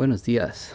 Buenos 0.00 0.22
días, 0.22 0.72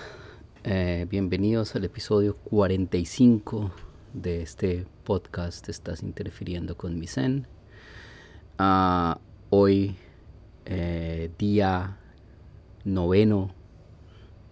eh, 0.63 1.07
bienvenidos 1.09 1.75
al 1.75 1.83
episodio 1.83 2.37
45 2.37 3.71
de 4.13 4.43
este 4.43 4.85
podcast 5.03 5.67
Estás 5.67 6.03
interfiriendo 6.03 6.77
con 6.77 6.99
mi 6.99 7.07
Zen. 7.07 7.47
Ah, 8.59 9.19
hoy, 9.49 9.95
eh, 10.65 11.31
día 11.39 11.97
noveno 12.83 13.49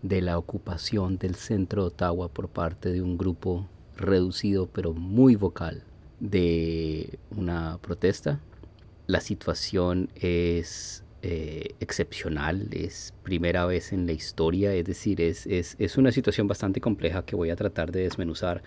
de 0.02 0.24
la 0.24 0.40
ocupación 0.40 1.20
del 1.20 1.36
centro 1.36 1.84
de 1.84 1.88
Ottawa 1.90 2.30
por 2.30 2.50
parte 2.50 2.92
de 2.92 3.04
un 3.04 3.16
grupo 3.16 3.70
reducido 3.96 4.66
pero 4.66 4.92
muy 4.94 5.36
vocal 5.36 5.84
de 6.20 7.20
una 7.30 7.78
protesta. 7.78 8.40
La 9.06 9.22
situación 9.22 10.10
es 10.16 11.03
eh, 11.26 11.76
excepcional, 11.80 12.68
es 12.72 13.14
primera 13.24 13.66
vez 13.66 13.94
en 13.94 14.06
la 14.06 14.12
historia, 14.12 14.74
es 14.74 14.84
decir, 14.84 15.22
es, 15.22 15.48
es, 15.48 15.78
es, 15.80 15.98
una 15.98 16.12
situación 16.12 16.50
bastante 16.50 16.82
compleja 16.82 17.26
que 17.26 17.38
voy 17.38 17.50
a 17.50 17.56
tratar 17.56 17.94
de 17.94 18.02
desmenuzar 18.02 18.62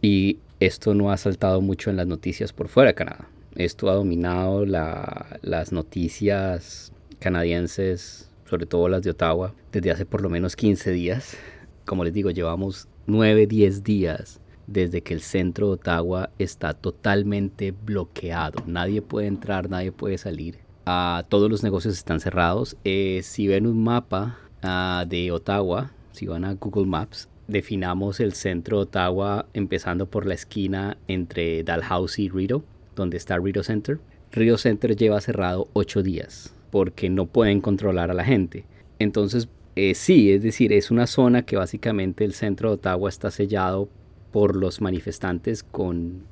y 0.00 0.38
esto 0.58 0.94
no 0.94 1.12
ha 1.12 1.18
saltado 1.18 1.60
mucho 1.60 1.90
en 1.90 1.96
las 1.96 2.06
noticias 2.06 2.54
por 2.54 2.68
fuera 2.68 2.88
de 2.88 2.94
Canadá. 2.94 3.28
Esto 3.56 3.90
ha 3.90 3.94
dominado 3.94 4.64
la, 4.64 5.38
las 5.42 5.70
noticias 5.70 6.94
canadienses, 7.18 8.30
sobre 8.48 8.64
todo 8.64 8.88
las 8.88 9.02
de 9.02 9.10
Ottawa, 9.10 9.54
desde 9.70 9.90
hace 9.90 10.06
por 10.06 10.22
lo 10.22 10.30
menos 10.30 10.56
15 10.56 10.92
días. 10.92 11.36
Como 11.84 12.04
les 12.04 12.14
digo, 12.14 12.30
llevamos 12.30 12.88
9, 13.06 13.46
10 13.46 13.84
días 13.84 14.40
desde 14.66 15.02
que 15.02 15.12
el 15.12 15.20
centro 15.20 15.66
de 15.66 15.72
Ottawa 15.74 16.30
está 16.38 16.72
totalmente 16.72 17.72
bloqueado. 17.72 18.64
Nadie 18.66 19.02
puede 19.02 19.26
entrar, 19.26 19.68
nadie 19.68 19.92
puede 19.92 20.16
salir. 20.16 20.61
Todos 20.84 21.50
los 21.50 21.62
negocios 21.62 21.94
están 21.94 22.20
cerrados. 22.20 22.76
Eh, 22.84 23.20
si 23.22 23.46
ven 23.46 23.66
un 23.66 23.82
mapa 23.82 24.38
uh, 24.62 25.08
de 25.08 25.30
Ottawa, 25.30 25.92
si 26.12 26.26
van 26.26 26.44
a 26.44 26.54
Google 26.54 26.86
Maps, 26.86 27.28
definamos 27.46 28.20
el 28.20 28.32
centro 28.32 28.78
de 28.78 28.82
Ottawa 28.84 29.46
empezando 29.54 30.06
por 30.06 30.26
la 30.26 30.34
esquina 30.34 30.96
entre 31.08 31.62
Dalhousie 31.62 32.24
y 32.24 32.28
Rideau, 32.28 32.64
donde 32.96 33.16
está 33.16 33.38
Rideau 33.38 33.62
Center. 33.62 34.00
Rideau 34.32 34.58
Center 34.58 34.96
lleva 34.96 35.20
cerrado 35.20 35.68
ocho 35.72 36.02
días 36.02 36.54
porque 36.70 37.10
no 37.10 37.26
pueden 37.26 37.60
controlar 37.60 38.10
a 38.10 38.14
la 38.14 38.24
gente. 38.24 38.64
Entonces, 38.98 39.48
eh, 39.76 39.94
sí, 39.94 40.32
es 40.32 40.42
decir, 40.42 40.72
es 40.72 40.90
una 40.90 41.06
zona 41.06 41.42
que 41.42 41.56
básicamente 41.56 42.24
el 42.24 42.32
centro 42.32 42.70
de 42.70 42.74
Ottawa 42.74 43.08
está 43.08 43.30
sellado 43.30 43.88
por 44.32 44.56
los 44.56 44.80
manifestantes 44.80 45.62
con 45.62 46.24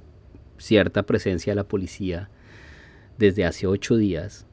cierta 0.58 1.04
presencia 1.04 1.52
de 1.52 1.56
la 1.56 1.68
policía 1.68 2.30
desde 3.20 3.44
hace 3.44 3.68
ocho 3.68 3.96
días. 3.96 4.46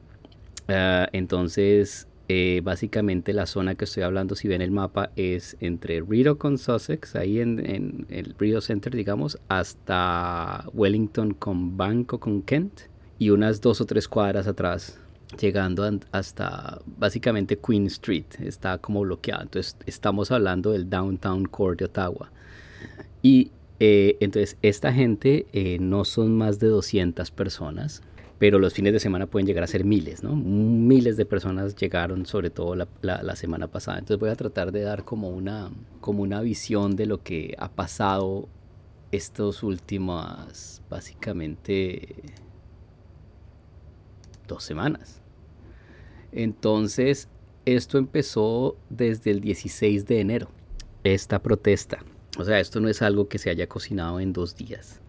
Uh, 0.68 1.08
entonces, 1.12 2.06
eh, 2.28 2.60
básicamente 2.62 3.32
la 3.32 3.46
zona 3.46 3.74
que 3.74 3.86
estoy 3.86 4.02
hablando, 4.02 4.36
si 4.36 4.46
ven 4.46 4.60
el 4.60 4.70
mapa, 4.70 5.10
es 5.16 5.56
entre 5.60 6.02
Rideau 6.02 6.36
con 6.36 6.58
Sussex, 6.58 7.16
ahí 7.16 7.40
en, 7.40 8.06
el 8.10 8.34
Rideau 8.38 8.60
Center, 8.60 8.94
digamos, 8.94 9.38
hasta 9.48 10.66
Wellington 10.74 11.32
con 11.32 11.78
Banco 11.78 12.20
con 12.20 12.42
Kent 12.42 12.82
y 13.18 13.30
unas 13.30 13.62
dos 13.62 13.80
o 13.80 13.86
tres 13.86 14.06
cuadras 14.06 14.46
atrás 14.46 15.00
llegando 15.40 15.90
hasta 16.12 16.80
básicamente 16.98 17.58
Queen 17.58 17.86
Street, 17.86 18.26
está 18.40 18.78
como 18.78 19.00
bloqueado. 19.00 19.42
Entonces 19.42 19.76
estamos 19.86 20.30
hablando 20.30 20.72
del 20.72 20.88
downtown 20.88 21.46
core 21.46 21.76
de 21.76 21.84
Ottawa. 21.86 22.30
Y 23.22 23.50
eh, 23.80 24.16
entonces 24.20 24.56
esta 24.60 24.92
gente 24.92 25.46
eh, 25.52 25.78
no 25.80 26.04
son 26.04 26.36
más 26.36 26.58
de 26.58 26.68
200 26.68 27.30
personas, 27.30 28.02
pero 28.38 28.58
los 28.58 28.72
fines 28.72 28.92
de 28.92 29.00
semana 29.00 29.26
pueden 29.26 29.46
llegar 29.46 29.64
a 29.64 29.66
ser 29.66 29.84
miles, 29.84 30.22
¿no? 30.22 30.36
Miles 30.36 31.16
de 31.16 31.26
personas 31.26 31.74
llegaron, 31.74 32.24
sobre 32.24 32.50
todo 32.50 32.76
la, 32.76 33.36
semana 33.36 33.66
pasada. 33.66 33.98
Entonces 33.98 34.20
voy 34.20 34.30
a 34.30 34.36
tratar 34.36 34.70
de 34.70 34.82
dar 34.82 35.04
como 35.04 35.28
una, 35.30 35.70
como 36.00 36.22
una 36.22 36.40
visión 36.40 36.94
de 36.94 37.06
lo 37.06 37.22
que 37.22 37.54
ha 37.58 37.70
pasado 37.70 38.48
estos 39.10 39.62
últimos, 39.62 40.82
básicamente, 40.88 42.14
dos 44.46 44.62
semanas. 44.62 45.20
Entonces, 46.30 47.28
esto 47.64 47.98
empezó 47.98 48.76
desde 48.88 49.32
el 49.32 49.40
16 49.40 50.06
de 50.06 50.20
enero, 50.20 50.48
esta 51.02 51.42
protesta. 51.42 52.04
O 52.38 52.44
sea, 52.44 52.60
esto 52.60 52.80
no 52.80 52.88
es 52.88 53.02
algo 53.02 53.28
que 53.28 53.38
se 53.38 53.50
haya 53.50 53.66
cocinado 53.68 54.20
en 54.20 54.32
dos 54.32 54.54
días. 54.54 55.00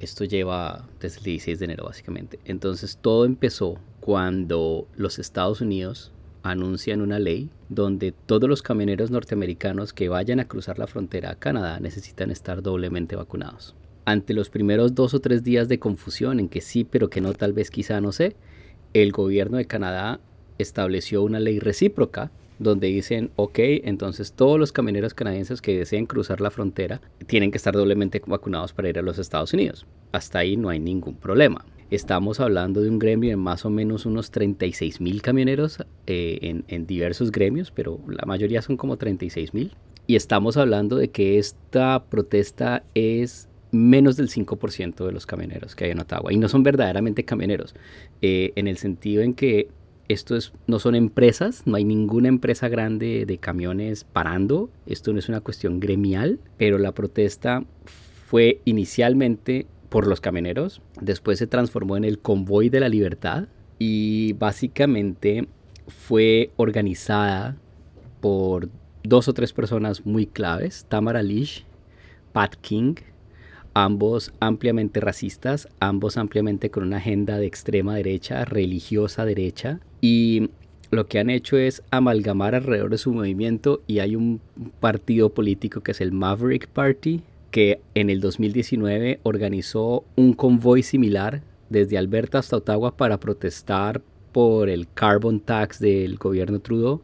Esto 0.00 0.24
lleva 0.24 0.86
desde 1.00 1.18
el 1.18 1.24
16 1.24 1.58
de 1.58 1.64
enero 1.64 1.84
básicamente. 1.84 2.38
Entonces 2.44 2.98
todo 3.00 3.24
empezó 3.24 3.78
cuando 4.00 4.86
los 4.96 5.18
Estados 5.18 5.60
Unidos 5.60 6.12
anuncian 6.42 7.02
una 7.02 7.18
ley 7.18 7.50
donde 7.68 8.12
todos 8.12 8.48
los 8.48 8.62
camioneros 8.62 9.10
norteamericanos 9.10 9.92
que 9.92 10.08
vayan 10.08 10.40
a 10.40 10.46
cruzar 10.46 10.78
la 10.78 10.86
frontera 10.86 11.32
a 11.32 11.34
Canadá 11.34 11.80
necesitan 11.80 12.30
estar 12.30 12.62
doblemente 12.62 13.16
vacunados. 13.16 13.74
Ante 14.04 14.32
los 14.32 14.48
primeros 14.48 14.94
dos 14.94 15.12
o 15.12 15.20
tres 15.20 15.44
días 15.44 15.68
de 15.68 15.78
confusión 15.78 16.40
en 16.40 16.48
que 16.48 16.62
sí, 16.62 16.84
pero 16.84 17.10
que 17.10 17.20
no, 17.20 17.34
tal 17.34 17.52
vez 17.52 17.70
quizá 17.70 18.00
no 18.00 18.12
sé, 18.12 18.36
el 18.94 19.12
gobierno 19.12 19.58
de 19.58 19.66
Canadá 19.66 20.20
estableció 20.56 21.22
una 21.22 21.40
ley 21.40 21.58
recíproca 21.58 22.30
donde 22.58 22.88
dicen, 22.88 23.30
ok, 23.36 23.58
entonces 23.84 24.32
todos 24.32 24.58
los 24.58 24.72
camioneros 24.72 25.14
canadienses 25.14 25.62
que 25.62 25.78
deseen 25.78 26.06
cruzar 26.06 26.40
la 26.40 26.50
frontera 26.50 27.00
tienen 27.26 27.50
que 27.50 27.58
estar 27.58 27.74
doblemente 27.74 28.22
vacunados 28.26 28.72
para 28.72 28.88
ir 28.88 28.98
a 28.98 29.02
los 29.02 29.18
Estados 29.18 29.52
Unidos. 29.52 29.86
Hasta 30.12 30.40
ahí 30.40 30.56
no 30.56 30.68
hay 30.68 30.80
ningún 30.80 31.14
problema. 31.14 31.64
Estamos 31.90 32.40
hablando 32.40 32.82
de 32.82 32.90
un 32.90 32.98
gremio 32.98 33.30
de 33.30 33.36
más 33.36 33.64
o 33.64 33.70
menos 33.70 34.04
unos 34.04 34.30
36 34.30 35.00
mil 35.00 35.22
camioneros 35.22 35.78
eh, 36.06 36.38
en, 36.42 36.64
en, 36.68 36.86
diversos 36.86 37.30
gremios, 37.30 37.70
pero 37.70 37.98
la 38.06 38.26
mayoría 38.26 38.60
son 38.60 38.76
como 38.76 38.98
36 38.98 39.54
mil. 39.54 39.72
Y 40.06 40.16
estamos 40.16 40.56
hablando 40.56 40.96
de 40.96 41.08
que 41.08 41.38
esta 41.38 42.04
protesta 42.04 42.82
es 42.94 43.48
menos 43.70 44.16
del 44.16 44.28
5% 44.28 45.04
de 45.04 45.12
los 45.12 45.26
camioneros 45.26 45.74
que 45.74 45.84
hay 45.84 45.90
en 45.90 46.00
Ottawa. 46.00 46.32
Y 46.32 46.36
no 46.36 46.48
son 46.48 46.62
verdaderamente 46.62 47.24
camioneros, 47.24 47.74
eh, 48.22 48.52
en 48.56 48.68
el 48.68 48.78
sentido 48.78 49.22
en 49.22 49.34
que 49.34 49.68
esto 50.08 50.36
es, 50.36 50.52
no 50.66 50.78
son 50.78 50.94
empresas, 50.94 51.62
no 51.66 51.76
hay 51.76 51.84
ninguna 51.84 52.28
empresa 52.28 52.68
grande 52.68 53.24
de 53.26 53.38
camiones 53.38 54.04
parando, 54.04 54.70
esto 54.86 55.12
no 55.12 55.18
es 55.18 55.28
una 55.28 55.40
cuestión 55.40 55.80
gremial, 55.80 56.40
pero 56.56 56.78
la 56.78 56.92
protesta 56.92 57.64
fue 58.26 58.60
inicialmente 58.64 59.66
por 59.88 60.06
los 60.06 60.20
camioneros, 60.20 60.82
después 61.00 61.38
se 61.38 61.46
transformó 61.46 61.96
en 61.96 62.04
el 62.04 62.18
convoy 62.18 62.68
de 62.68 62.80
la 62.80 62.88
libertad 62.88 63.48
y 63.78 64.32
básicamente 64.34 65.48
fue 65.86 66.52
organizada 66.56 67.56
por 68.20 68.68
dos 69.02 69.28
o 69.28 69.34
tres 69.34 69.52
personas 69.52 70.04
muy 70.04 70.26
claves, 70.26 70.86
Tamara 70.88 71.22
Lish, 71.22 71.64
Pat 72.32 72.56
King, 72.56 72.94
ambos 73.74 74.32
ampliamente 74.40 75.00
racistas, 75.00 75.68
ambos 75.80 76.16
ampliamente 76.16 76.70
con 76.70 76.84
una 76.84 76.98
agenda 76.98 77.38
de 77.38 77.46
extrema 77.46 77.94
derecha, 77.96 78.44
religiosa 78.44 79.24
derecha, 79.24 79.80
y 80.00 80.50
lo 80.90 81.06
que 81.06 81.18
han 81.18 81.30
hecho 81.30 81.58
es 81.58 81.82
amalgamar 81.90 82.54
alrededor 82.54 82.90
de 82.90 82.98
su 82.98 83.12
movimiento 83.12 83.82
y 83.86 83.98
hay 83.98 84.16
un 84.16 84.40
partido 84.80 85.30
político 85.30 85.82
que 85.82 85.92
es 85.92 86.00
el 86.00 86.12
Maverick 86.12 86.68
Party, 86.68 87.20
que 87.50 87.80
en 87.94 88.10
el 88.10 88.20
2019 88.20 89.20
organizó 89.22 90.04
un 90.16 90.32
convoy 90.32 90.82
similar 90.82 91.42
desde 91.68 91.98
Alberta 91.98 92.38
hasta 92.38 92.56
Ottawa 92.56 92.96
para 92.96 93.20
protestar 93.20 94.00
por 94.32 94.68
el 94.68 94.88
carbon 94.88 95.40
tax 95.40 95.78
del 95.78 96.16
gobierno 96.16 96.60
Trudeau. 96.60 97.02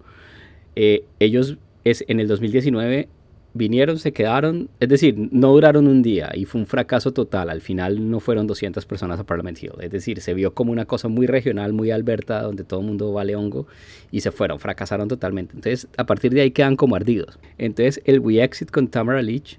Eh, 0.77 1.05
ellos 1.19 1.59
es, 1.85 2.05
en 2.09 2.21
el 2.21 2.29
2019 2.29 3.09
vinieron, 3.55 3.99
se 3.99 4.13
quedaron, 4.13 4.69
es 4.81 4.89
decir, 4.89 5.15
no 5.31 5.53
duraron 5.53 5.87
un 5.87 6.03
día 6.03 6.31
y 6.35 6.45
fue 6.45 6.61
un 6.61 6.67
fracaso 6.67 7.13
total. 7.13 7.49
Al 7.49 7.61
final 7.61 8.11
no 8.11 8.21
fueron 8.21 8.47
200 8.47 8.85
personas 8.85 9.19
a 9.21 9.25
Parliament 9.25 9.63
Hill. 9.63 9.73
Es 9.81 9.91
decir, 9.91 10.21
se 10.21 10.35
vio 10.35 10.53
como 10.53 10.73
una 10.73 10.85
cosa 10.85 11.09
muy 11.09 11.27
regional, 11.27 11.73
muy 11.73 11.93
alberta, 11.93 12.43
donde 12.43 12.65
todo 12.65 12.81
el 12.81 12.87
mundo 12.87 13.13
vale 13.13 13.37
hongo 13.37 13.67
y 14.11 14.21
se 14.21 14.33
fueron, 14.33 14.59
fracasaron 14.59 15.09
totalmente. 15.09 15.55
Entonces, 15.55 15.89
a 15.97 16.05
partir 16.05 16.35
de 16.35 16.43
ahí 16.43 16.51
quedan 16.51 16.77
como 16.77 16.97
ardidos. 16.97 17.39
Entonces, 17.57 18.03
el 18.05 18.19
We 18.19 18.43
Exit 18.43 18.71
con 18.71 18.89
Tamara 18.89 19.23
Leach, 19.23 19.59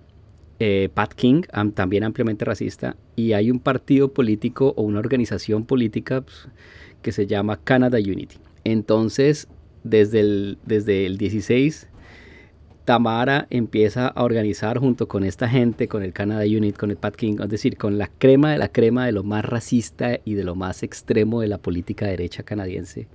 eh, 0.60 0.90
Pat 0.94 1.14
King, 1.14 1.44
también 1.74 2.04
ampliamente 2.04 2.46
racista, 2.46 2.98
y 3.16 3.34
hay 3.34 3.50
un 3.50 3.60
partido 3.60 4.14
político 4.14 4.74
o 4.76 4.84
una 4.84 5.00
organización 5.00 5.66
política 5.66 6.22
pues, 6.22 6.50
que 7.02 7.14
se 7.14 7.28
llama 7.28 7.60
Canada 7.64 7.98
Unity. 7.98 8.38
Entonces, 8.66 9.48
desde 9.84 10.20
el, 10.20 10.58
desde 10.66 11.06
el 11.06 11.18
16 11.18 11.88
Tamara 12.86 13.48
empieza 13.50 14.08
a 14.08 14.24
organizar 14.24 14.78
junto 14.78 15.08
con 15.08 15.24
esta 15.24 15.50
gente, 15.50 15.88
con 15.88 16.04
el 16.04 16.14
Canada 16.14 16.44
Unit, 16.44 16.78
con 16.78 16.92
el 16.92 16.98
Pat 16.98 17.16
King, 17.16 17.38
es 17.42 17.50
decir, 17.50 17.78
con 17.78 17.98
la 17.98 18.08
crema 18.08 18.52
de 18.52 18.60
la 18.60 18.68
crema 18.68 19.08
de 19.08 19.12
lo 19.12 19.24
más 19.24 19.44
racista 19.44 20.20
y 20.24 20.36
de 20.36 20.44
lo 20.44 20.54
más 20.54 20.84
extremo 20.84 21.42
de 21.42 21.48
la 21.48 21.58
política 21.58 22.06
derecha 22.06 22.44
canadiense, 22.44 23.08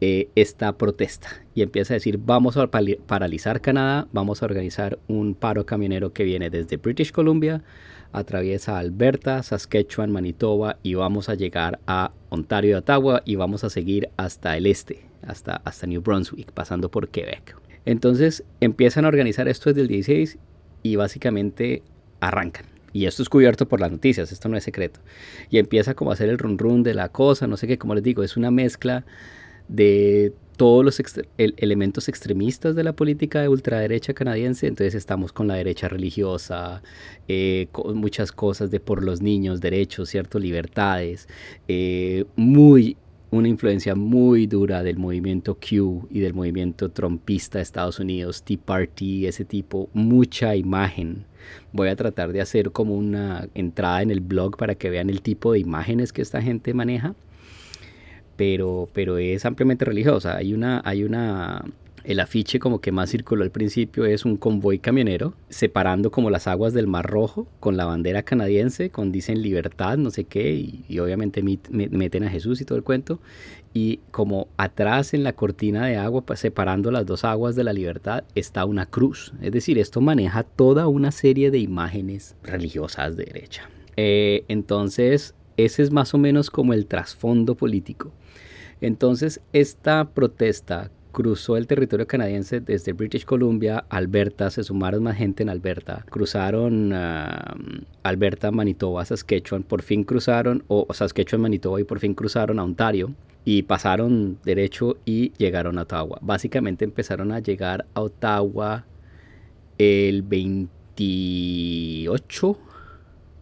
eh, 0.00 0.28
esta 0.36 0.78
protesta. 0.78 1.28
Y 1.56 1.62
empieza 1.62 1.92
a 1.92 1.96
decir, 1.96 2.20
vamos 2.24 2.56
a 2.56 2.68
paralizar 2.68 3.60
Canadá, 3.60 4.06
vamos 4.12 4.42
a 4.42 4.46
organizar 4.46 5.00
un 5.08 5.34
paro 5.34 5.66
camionero 5.66 6.12
que 6.12 6.22
viene 6.22 6.48
desde 6.48 6.76
British 6.76 7.10
Columbia, 7.10 7.64
atraviesa 8.12 8.78
Alberta, 8.78 9.42
Saskatchewan, 9.42 10.12
Manitoba 10.12 10.78
y 10.84 10.94
vamos 10.94 11.28
a 11.28 11.34
llegar 11.34 11.80
a 11.88 12.12
Ontario 12.28 12.70
y 12.70 12.74
Ottawa 12.74 13.22
y 13.24 13.34
vamos 13.34 13.64
a 13.64 13.70
seguir 13.70 14.08
hasta 14.16 14.56
el 14.56 14.66
este, 14.66 15.04
hasta, 15.26 15.56
hasta 15.56 15.88
New 15.88 16.00
Brunswick, 16.00 16.52
pasando 16.52 16.88
por 16.92 17.08
Quebec. 17.08 17.67
Entonces 17.84 18.44
empiezan 18.60 19.04
a 19.04 19.08
organizar 19.08 19.48
esto 19.48 19.70
desde 19.70 19.82
el 19.82 19.88
16 19.88 20.38
y 20.82 20.96
básicamente 20.96 21.82
arrancan. 22.20 22.66
Y 22.92 23.06
esto 23.06 23.22
es 23.22 23.28
cubierto 23.28 23.68
por 23.68 23.80
las 23.80 23.92
noticias, 23.92 24.32
esto 24.32 24.48
no 24.48 24.56
es 24.56 24.64
secreto. 24.64 25.00
Y 25.50 25.58
empieza 25.58 25.94
como 25.94 26.10
a 26.10 26.14
hacer 26.14 26.28
el 26.28 26.38
run 26.38 26.58
run 26.58 26.82
de 26.82 26.94
la 26.94 27.10
cosa, 27.10 27.46
no 27.46 27.56
sé 27.56 27.66
qué, 27.66 27.78
como 27.78 27.94
les 27.94 28.02
digo, 28.02 28.22
es 28.22 28.36
una 28.36 28.50
mezcla 28.50 29.04
de 29.68 30.32
todos 30.56 30.84
los 30.84 31.00
elementos 31.36 32.08
extremistas 32.08 32.74
de 32.74 32.82
la 32.82 32.92
política 32.92 33.40
de 33.40 33.48
ultraderecha 33.48 34.12
canadiense. 34.12 34.66
Entonces 34.66 34.94
estamos 34.96 35.32
con 35.32 35.46
la 35.46 35.54
derecha 35.54 35.88
religiosa, 35.88 36.82
eh, 37.28 37.68
con 37.70 37.96
muchas 37.98 38.32
cosas 38.32 38.70
de 38.70 38.80
por 38.80 39.04
los 39.04 39.22
niños, 39.22 39.60
derechos, 39.60 40.08
cierto, 40.08 40.40
libertades, 40.40 41.28
eh, 41.68 42.24
muy 42.34 42.96
una 43.30 43.48
influencia 43.48 43.94
muy 43.94 44.46
dura 44.46 44.82
del 44.82 44.96
movimiento 44.96 45.56
Q 45.56 46.08
y 46.10 46.20
del 46.20 46.34
movimiento 46.34 46.90
trompista 46.90 47.58
de 47.58 47.62
Estados 47.62 47.98
Unidos, 47.98 48.42
Tea 48.42 48.58
Party, 48.64 49.26
ese 49.26 49.44
tipo, 49.44 49.90
mucha 49.92 50.56
imagen. 50.56 51.24
Voy 51.72 51.88
a 51.88 51.96
tratar 51.96 52.32
de 52.32 52.40
hacer 52.40 52.72
como 52.72 52.94
una 52.94 53.48
entrada 53.54 54.02
en 54.02 54.10
el 54.10 54.20
blog 54.20 54.56
para 54.56 54.74
que 54.74 54.90
vean 54.90 55.10
el 55.10 55.22
tipo 55.22 55.52
de 55.52 55.58
imágenes 55.58 56.12
que 56.12 56.22
esta 56.22 56.42
gente 56.42 56.74
maneja 56.74 57.14
pero, 58.38 58.88
pero 58.92 59.18
es 59.18 59.44
ampliamente 59.44 59.84
religiosa. 59.84 60.36
Hay 60.36 60.54
una, 60.54 60.80
hay 60.84 61.02
una, 61.02 61.64
el 62.08 62.20
afiche 62.20 62.58
como 62.58 62.80
que 62.80 62.90
más 62.90 63.10
circuló 63.10 63.44
al 63.44 63.50
principio 63.50 64.06
es 64.06 64.24
un 64.24 64.38
convoy 64.38 64.78
camionero 64.78 65.34
separando 65.50 66.10
como 66.10 66.30
las 66.30 66.46
aguas 66.46 66.72
del 66.72 66.86
Mar 66.86 67.04
Rojo 67.04 67.46
con 67.60 67.76
la 67.76 67.84
bandera 67.84 68.22
canadiense, 68.22 68.88
con 68.88 69.12
dicen 69.12 69.42
libertad, 69.42 69.98
no 69.98 70.10
sé 70.10 70.24
qué, 70.24 70.54
y, 70.54 70.98
obviamente 71.00 71.42
meten 71.42 72.24
a 72.24 72.30
Jesús 72.30 72.62
y 72.62 72.64
todo 72.64 72.78
el 72.78 72.82
cuento. 72.84 73.20
Y 73.74 74.00
como 74.10 74.48
atrás 74.56 75.12
en 75.12 75.22
la 75.22 75.34
cortina 75.34 75.84
de 75.84 75.98
agua, 75.98 76.22
pues, 76.22 76.40
separando 76.40 76.90
las 76.90 77.04
dos 77.04 77.24
aguas 77.24 77.56
de 77.56 77.64
la 77.64 77.74
libertad, 77.74 78.24
está 78.34 78.64
una 78.64 78.86
cruz. 78.86 79.34
Es 79.42 79.52
decir, 79.52 79.78
esto 79.78 80.00
maneja 80.00 80.44
toda 80.44 80.88
una 80.88 81.12
serie 81.12 81.50
de 81.50 81.58
imágenes 81.58 82.36
religiosas 82.42 83.18
de 83.18 83.26
derecha. 83.26 83.68
Eh, 83.96 84.46
entonces, 84.48 85.34
ese 85.58 85.82
es 85.82 85.90
más 85.90 86.14
o 86.14 86.18
menos 86.18 86.48
como 86.48 86.72
el 86.72 86.86
trasfondo 86.86 87.54
político. 87.54 88.12
Entonces, 88.80 89.42
esta 89.52 90.08
protesta 90.08 90.90
cruzó 91.18 91.56
el 91.56 91.66
territorio 91.66 92.06
canadiense 92.06 92.60
desde 92.60 92.92
British 92.92 93.24
Columbia, 93.24 93.84
Alberta, 93.88 94.50
se 94.50 94.62
sumaron 94.62 95.02
más 95.02 95.16
gente 95.16 95.42
en 95.42 95.48
Alberta, 95.48 96.04
cruzaron 96.08 96.92
uh, 96.92 97.82
Alberta, 98.04 98.52
Manitoba, 98.52 99.04
Saskatchewan, 99.04 99.64
por 99.64 99.82
fin 99.82 100.04
cruzaron, 100.04 100.62
o, 100.68 100.86
Saskatchewan, 100.94 101.42
Manitoba 101.42 101.80
y 101.80 101.84
por 101.84 101.98
fin 101.98 102.14
cruzaron 102.14 102.60
a 102.60 102.62
Ontario 102.62 103.14
y 103.44 103.64
pasaron 103.64 104.38
derecho 104.44 104.98
y 105.04 105.32
llegaron 105.38 105.78
a 105.78 105.82
Ottawa. 105.82 106.20
Básicamente 106.22 106.84
empezaron 106.84 107.32
a 107.32 107.40
llegar 107.40 107.86
a 107.94 108.02
Ottawa 108.02 108.84
el 109.76 110.22
28 110.22 112.58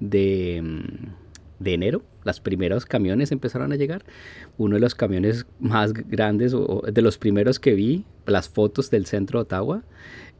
de, 0.00 0.62
de 1.58 1.74
enero 1.74 2.00
los 2.26 2.40
primeros 2.40 2.84
camiones 2.84 3.32
empezaron 3.32 3.72
a 3.72 3.76
llegar. 3.76 4.04
Uno 4.58 4.74
de 4.74 4.80
los 4.80 4.94
camiones 4.94 5.46
más 5.60 5.92
grandes, 5.92 6.52
o 6.52 6.82
de 6.86 7.02
los 7.02 7.18
primeros 7.18 7.58
que 7.58 7.74
vi, 7.74 8.04
las 8.26 8.48
fotos 8.48 8.90
del 8.90 9.06
centro 9.06 9.38
de 9.38 9.42
Ottawa, 9.42 9.82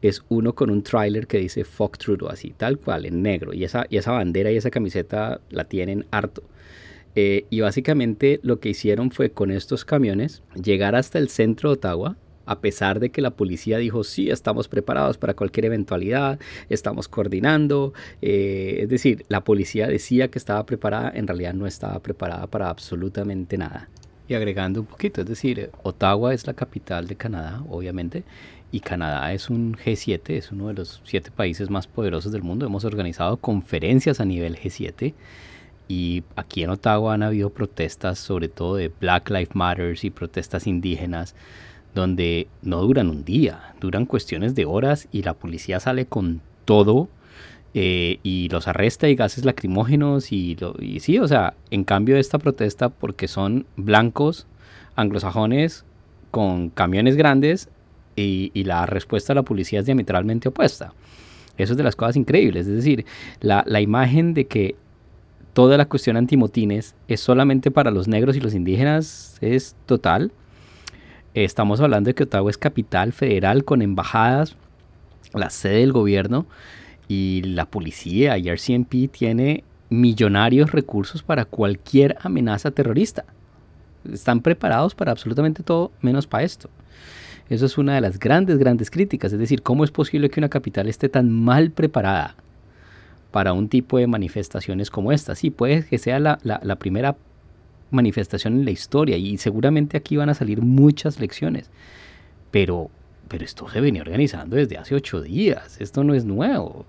es 0.01 0.23
uno 0.29 0.53
con 0.53 0.69
un 0.69 0.83
tráiler 0.83 1.25
que 1.25 1.39
dice 1.39 1.63
Fuck 1.63 1.97
Trudeau, 1.97 2.29
así, 2.29 2.53
tal 2.55 2.77
cual, 2.77 3.05
en 3.05 3.21
negro. 3.21 3.53
Y 3.53 3.63
esa, 3.63 3.87
y 3.89 3.97
esa 3.97 4.11
bandera 4.11 4.51
y 4.51 4.57
esa 4.57 4.69
camiseta 4.69 5.39
la 5.49 5.63
tienen 5.63 6.05
harto. 6.11 6.43
Eh, 7.15 7.45
y 7.49 7.61
básicamente 7.61 8.39
lo 8.43 8.59
que 8.59 8.69
hicieron 8.69 9.09
fue 9.09 9.31
con 9.31 9.49
estos 9.49 9.85
camiones 9.85 10.43
llegar 10.61 10.95
hasta 10.95 11.17
el 11.17 11.29
centro 11.29 11.69
de 11.69 11.73
Ottawa, 11.73 12.17
a 12.47 12.59
pesar 12.59 12.99
de 12.99 13.11
que 13.11 13.21
la 13.21 13.31
policía 13.31 13.77
dijo, 13.77 14.03
sí, 14.03 14.29
estamos 14.29 14.67
preparados 14.67 15.17
para 15.17 15.35
cualquier 15.35 15.65
eventualidad, 15.65 16.39
estamos 16.69 17.07
coordinando. 17.07 17.93
Eh, 18.21 18.79
es 18.81 18.89
decir, 18.89 19.25
la 19.27 19.43
policía 19.43 19.87
decía 19.87 20.29
que 20.29 20.39
estaba 20.39 20.65
preparada, 20.65 21.11
en 21.13 21.27
realidad 21.27 21.53
no 21.53 21.67
estaba 21.67 21.99
preparada 21.99 22.47
para 22.47 22.69
absolutamente 22.69 23.57
nada. 23.57 23.89
Y 24.29 24.33
agregando 24.33 24.81
un 24.81 24.87
poquito, 24.87 25.21
es 25.21 25.27
decir, 25.27 25.69
Ottawa 25.83 26.33
es 26.33 26.47
la 26.47 26.53
capital 26.53 27.07
de 27.07 27.15
Canadá, 27.15 27.63
obviamente, 27.69 28.23
y 28.71 28.79
Canadá 28.79 29.31
es 29.33 29.49
un 29.49 29.75
G7, 29.75 30.31
es 30.31 30.51
uno 30.51 30.67
de 30.67 30.73
los 30.73 31.01
siete 31.05 31.31
países 31.31 31.69
más 31.69 31.87
poderosos 31.87 32.31
del 32.31 32.43
mundo. 32.43 32.65
Hemos 32.65 32.83
organizado 32.85 33.37
conferencias 33.37 34.19
a 34.19 34.25
nivel 34.25 34.57
G7 34.57 35.13
y 35.87 36.23
aquí 36.35 36.63
en 36.63 36.71
Ottawa 36.71 37.13
han 37.13 37.23
habido 37.23 37.49
protestas, 37.49 38.19
sobre 38.19 38.49
todo 38.49 38.75
de 38.75 38.89
Black 38.89 39.29
Lives 39.29 39.55
Matter 39.55 39.97
y 40.01 40.09
protestas 40.09 40.67
indígenas 40.67 41.33
donde 41.93 42.47
no 42.61 42.81
duran 42.81 43.09
un 43.09 43.23
día, 43.23 43.73
duran 43.79 44.05
cuestiones 44.05 44.55
de 44.55 44.65
horas 44.65 45.07
y 45.11 45.23
la 45.23 45.33
policía 45.33 45.79
sale 45.79 46.05
con 46.05 46.41
todo 46.65 47.09
eh, 47.73 48.19
y 48.23 48.49
los 48.49 48.67
arresta 48.67 49.07
y 49.09 49.15
gases 49.15 49.45
lacrimógenos 49.45 50.31
y, 50.31 50.55
lo, 50.55 50.75
sí, 50.99 51.19
o 51.19 51.27
sea, 51.27 51.55
en 51.71 51.83
cambio 51.83 52.15
de 52.15 52.21
esta 52.21 52.39
protesta 52.39 52.89
porque 52.89 53.27
son 53.27 53.65
blancos, 53.75 54.47
anglosajones, 54.95 55.85
con 56.31 56.69
camiones 56.69 57.15
grandes 57.15 57.69
y, 58.15 58.51
la 58.63 58.85
respuesta 58.85 59.33
de 59.33 59.35
la 59.35 59.43
policía 59.43 59.79
es 59.79 59.85
diametralmente 59.85 60.49
opuesta. 60.49 60.93
Eso 61.57 61.73
es 61.73 61.77
de 61.77 61.83
las 61.83 61.95
cosas 61.95 62.15
increíbles, 62.15 62.67
es 62.67 62.75
decir, 62.75 63.05
la 63.41 63.81
imagen 63.81 64.33
de 64.33 64.45
que 64.45 64.75
toda 65.57 65.75
la 65.75 65.87
cuestión 65.87 66.17
antimotines 66.17 66.93
es 67.07 67.19
solamente 67.19 67.71
para 67.71 67.89
los 67.89 68.07
negros 68.07 68.35
y 68.35 68.39
los 68.39 68.53
indígenas 68.53 69.39
es 69.41 69.75
total. 69.87 70.31
Estamos 71.43 71.79
hablando 71.81 72.07
de 72.07 72.15
que 72.15 72.23
Ottawa 72.23 72.49
es 72.49 72.57
capital 72.57 73.13
federal 73.13 73.63
con 73.63 73.83
embajadas, 73.83 74.55
la 75.35 75.51
sede 75.51 75.81
del 75.81 75.93
gobierno 75.93 76.47
y 77.07 77.43
la 77.43 77.67
policía 77.67 78.39
y 78.39 78.49
RCMP 78.49 79.11
tiene 79.11 79.63
millonarios 79.91 80.71
recursos 80.71 81.21
para 81.21 81.45
cualquier 81.45 82.17
amenaza 82.21 82.71
terrorista. 82.71 83.23
Están 84.11 84.41
preparados 84.41 84.95
para 84.95 85.11
absolutamente 85.11 85.61
todo 85.61 85.91
menos 86.01 86.25
para 86.25 86.43
esto. 86.43 86.71
Eso 87.49 87.67
es 87.67 87.77
una 87.77 87.93
de 87.93 88.01
las 88.01 88.17
grandes, 88.17 88.57
grandes 88.57 88.89
críticas. 88.89 89.31
Es 89.31 89.37
decir, 89.37 89.61
¿cómo 89.61 89.83
es 89.83 89.91
posible 89.91 90.31
que 90.31 90.39
una 90.39 90.49
capital 90.49 90.87
esté 90.87 91.07
tan 91.07 91.29
mal 91.29 91.69
preparada 91.69 92.35
para 93.29 93.53
un 93.53 93.69
tipo 93.69 93.99
de 93.99 94.07
manifestaciones 94.07 94.89
como 94.89 95.11
esta? 95.11 95.35
Sí, 95.35 95.51
puede 95.51 95.85
que 95.85 95.99
sea 95.99 96.19
la, 96.19 96.39
la, 96.41 96.59
la 96.63 96.77
primera 96.77 97.15
manifestación 97.91 98.53
en 98.53 98.65
la 98.65 98.71
historia 98.71 99.17
y 99.17 99.37
seguramente 99.37 99.97
aquí 99.97 100.17
van 100.17 100.29
a 100.29 100.33
salir 100.33 100.61
muchas 100.61 101.19
lecciones. 101.19 101.69
Pero, 102.51 102.89
pero 103.27 103.45
esto 103.45 103.69
se 103.69 103.81
venía 103.81 104.01
organizando 104.01 104.55
desde 104.55 104.77
hace 104.77 104.95
ocho 104.95 105.21
días, 105.21 105.79
esto 105.79 106.03
no 106.03 106.13
es 106.13 106.25
nuevo. 106.25 106.85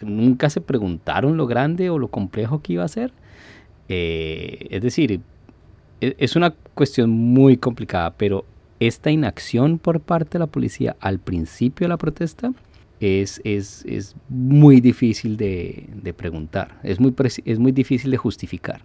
Nunca 0.00 0.50
se 0.50 0.60
preguntaron 0.60 1.36
lo 1.36 1.46
grande 1.46 1.90
o 1.90 1.98
lo 1.98 2.08
complejo 2.08 2.62
que 2.62 2.74
iba 2.74 2.84
a 2.84 2.88
ser. 2.88 3.12
Eh, 3.88 4.66
es 4.70 4.82
decir, 4.82 5.20
e, 6.00 6.14
es 6.18 6.36
una 6.36 6.50
cuestión 6.74 7.10
muy 7.10 7.56
complicada, 7.56 8.14
pero 8.14 8.44
esta 8.80 9.10
inacción 9.10 9.78
por 9.78 10.00
parte 10.00 10.32
de 10.32 10.40
la 10.40 10.46
policía 10.46 10.96
al 11.00 11.18
principio 11.18 11.84
de 11.84 11.88
la 11.88 11.96
protesta 11.96 12.52
es, 13.00 13.40
es, 13.44 13.84
es 13.86 14.14
muy 14.28 14.80
difícil 14.80 15.36
de, 15.36 15.86
de 15.94 16.12
preguntar, 16.12 16.78
es 16.82 17.00
muy, 17.00 17.14
es 17.44 17.58
muy 17.58 17.72
difícil 17.72 18.10
de 18.10 18.16
justificar. 18.16 18.82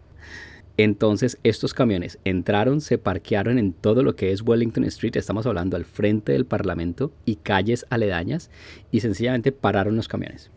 Entonces 0.77 1.37
estos 1.43 1.73
camiones 1.73 2.17
entraron, 2.25 2.81
se 2.81 2.97
parquearon 2.97 3.59
en 3.59 3.73
todo 3.73 4.01
lo 4.01 4.15
que 4.15 4.31
es 4.31 4.41
Wellington 4.41 4.85
Street, 4.85 5.15
estamos 5.15 5.45
hablando 5.45 5.77
al 5.77 5.85
frente 5.85 6.31
del 6.31 6.45
Parlamento 6.45 7.11
y 7.25 7.35
calles 7.35 7.85
aledañas, 7.89 8.49
y 8.91 9.01
sencillamente 9.01 9.51
pararon 9.51 9.95
los 9.95 10.07
camiones. 10.07 10.49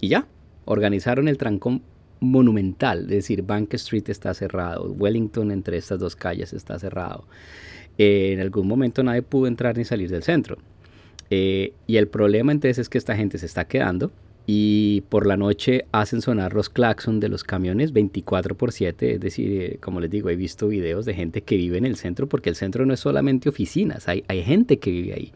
Y 0.00 0.08
ya, 0.08 0.28
organizaron 0.66 1.26
el 1.26 1.38
trancón 1.38 1.82
monumental, 2.20 3.02
es 3.04 3.08
decir, 3.08 3.42
Bank 3.42 3.74
Street 3.74 4.08
está 4.08 4.32
cerrado, 4.34 4.92
Wellington 4.92 5.50
entre 5.50 5.78
estas 5.78 5.98
dos 5.98 6.14
calles 6.14 6.52
está 6.52 6.78
cerrado. 6.78 7.26
Eh, 7.98 8.32
en 8.32 8.40
algún 8.40 8.68
momento 8.68 9.02
nadie 9.02 9.22
pudo 9.22 9.48
entrar 9.48 9.76
ni 9.76 9.84
salir 9.84 10.10
del 10.10 10.22
centro. 10.22 10.58
Eh, 11.30 11.72
y 11.86 11.96
el 11.96 12.06
problema 12.06 12.52
entonces 12.52 12.78
es 12.78 12.88
que 12.88 12.98
esta 12.98 13.16
gente 13.16 13.38
se 13.38 13.46
está 13.46 13.66
quedando 13.66 14.12
y 14.46 15.02
por 15.08 15.26
la 15.26 15.36
noche 15.36 15.86
hacen 15.92 16.20
sonar 16.20 16.54
los 16.54 16.68
claxon 16.68 17.20
de 17.20 17.28
los 17.28 17.44
camiones 17.44 17.92
24 17.92 18.56
por 18.56 18.72
7, 18.72 19.14
es 19.14 19.20
decir, 19.20 19.62
eh, 19.62 19.78
como 19.80 20.00
les 20.00 20.10
digo, 20.10 20.28
he 20.28 20.36
visto 20.36 20.68
videos 20.68 21.06
de 21.06 21.14
gente 21.14 21.42
que 21.42 21.56
vive 21.56 21.78
en 21.78 21.86
el 21.86 21.96
centro 21.96 22.28
porque 22.28 22.50
el 22.50 22.56
centro 22.56 22.84
no 22.84 22.94
es 22.94 23.00
solamente 23.00 23.48
oficinas, 23.48 24.08
hay, 24.08 24.24
hay 24.28 24.42
gente 24.42 24.78
que 24.78 24.90
vive 24.90 25.14
ahí 25.14 25.32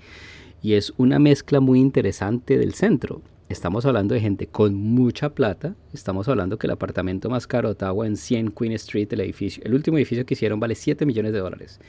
y 0.63 0.75
es 0.75 0.93
una 0.97 1.19
mezcla 1.19 1.61
muy 1.61 1.81
interesante 1.81 2.59
del 2.59 2.75
centro. 2.75 3.23
Estamos 3.49 3.87
hablando 3.87 4.15
de 4.15 4.21
gente 4.21 4.47
con 4.47 4.75
mucha 4.75 5.31
plata. 5.31 5.75
Estamos 5.95 6.29
hablando 6.29 6.59
que 6.59 6.67
el 6.67 6.71
apartamento 6.73 7.31
más 7.31 7.47
caro 7.47 7.69
de 7.69 7.73
Ottawa 7.73 8.07
en 8.07 8.19
100 8.19 8.51
Queen 8.51 8.73
Street, 8.73 9.09
el 9.13 9.23
edificio, 9.23 9.63
el 9.65 9.73
último 9.73 9.97
edificio 9.97 10.27
que 10.27 10.35
hicieron 10.35 10.61
vale 10.61 10.75
7 10.75 11.07
millones 11.07 11.33
de 11.33 11.39
dólares. 11.39 11.81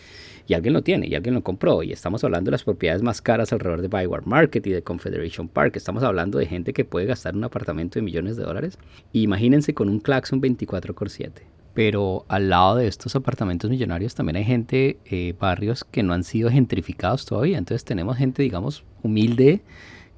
Y 0.48 0.54
alguien 0.54 0.74
lo 0.74 0.84
tiene, 0.84 1.08
y 1.08 1.16
alguien 1.16 1.36
lo 1.36 1.44
compró. 1.44 1.84
Y 1.84 1.92
estamos 1.92 2.24
hablando 2.24 2.48
de 2.48 2.54
las 2.54 2.64
propiedades 2.64 3.04
más 3.04 3.22
caras 3.22 3.52
alrededor 3.52 3.82
de 3.82 3.90
Byward 3.90 4.26
Market 4.26 4.66
y 4.68 4.72
de 4.72 4.84
Confederation 4.84 5.50
Park. 5.50 5.76
Estamos 5.76 6.02
hablando 6.04 6.40
de 6.40 6.46
gente 6.46 6.72
que 6.72 6.86
puede 6.86 7.08
gastar 7.08 7.36
un 7.36 7.44
apartamento 7.44 8.00
de 8.00 8.04
millones 8.04 8.38
de 8.38 8.44
dólares. 8.44 8.80
imagínense 9.12 9.74
con 9.74 9.90
un 9.90 10.00
Claxon 10.00 10.40
24 10.40 10.94
x 10.94 11.12
7. 11.12 11.46
Pero 11.74 12.24
al 12.30 12.50
lado 12.50 12.78
de 12.78 12.88
estos 12.88 13.18
apartamentos 13.18 13.70
millonarios 13.70 14.16
también 14.16 14.38
hay 14.38 14.46
gente, 14.46 14.98
eh, 15.06 15.36
barrios 15.38 15.84
que 15.84 16.04
no 16.04 16.14
han 16.14 16.24
sido 16.24 16.50
gentrificados 16.50 17.26
todavía. 17.26 17.58
Entonces 17.58 17.84
tenemos 17.84 18.16
gente, 18.16 18.44
digamos, 18.44 18.86
humilde, 19.04 19.62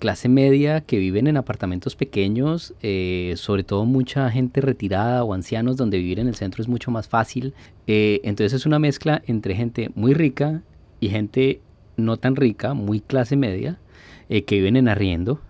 clase 0.02 0.28
media, 0.28 0.82
que 0.82 0.98
viven 0.98 1.28
en 1.28 1.38
apartamentos 1.38 1.96
pequeños, 1.96 2.74
eh, 2.82 3.36
sobre 3.38 3.64
todo 3.64 3.86
mucha 3.86 4.30
gente 4.30 4.60
retirada 4.60 5.24
o 5.24 5.34
ancianos, 5.34 5.78
donde 5.78 6.00
vivir 6.00 6.20
en 6.20 6.28
el 6.28 6.36
centro 6.36 6.62
es 6.62 6.68
mucho 6.68 6.92
más 6.92 7.08
fácil. 7.08 7.54
Eh, 7.88 8.20
entonces 8.26 8.54
es 8.54 8.66
una 8.66 8.80
mezcla 8.80 9.22
entre 9.28 9.56
gente 9.56 9.92
muy 9.96 10.14
rica 10.14 10.64
y 11.00 11.10
gente 11.10 11.62
no 11.96 12.18
tan 12.18 12.36
rica, 12.36 12.74
muy 12.74 13.00
clase 13.00 13.38
media, 13.38 13.80
que 14.28 14.62
viven 14.62 14.78
en 14.78 14.88
arriendo 14.88 15.42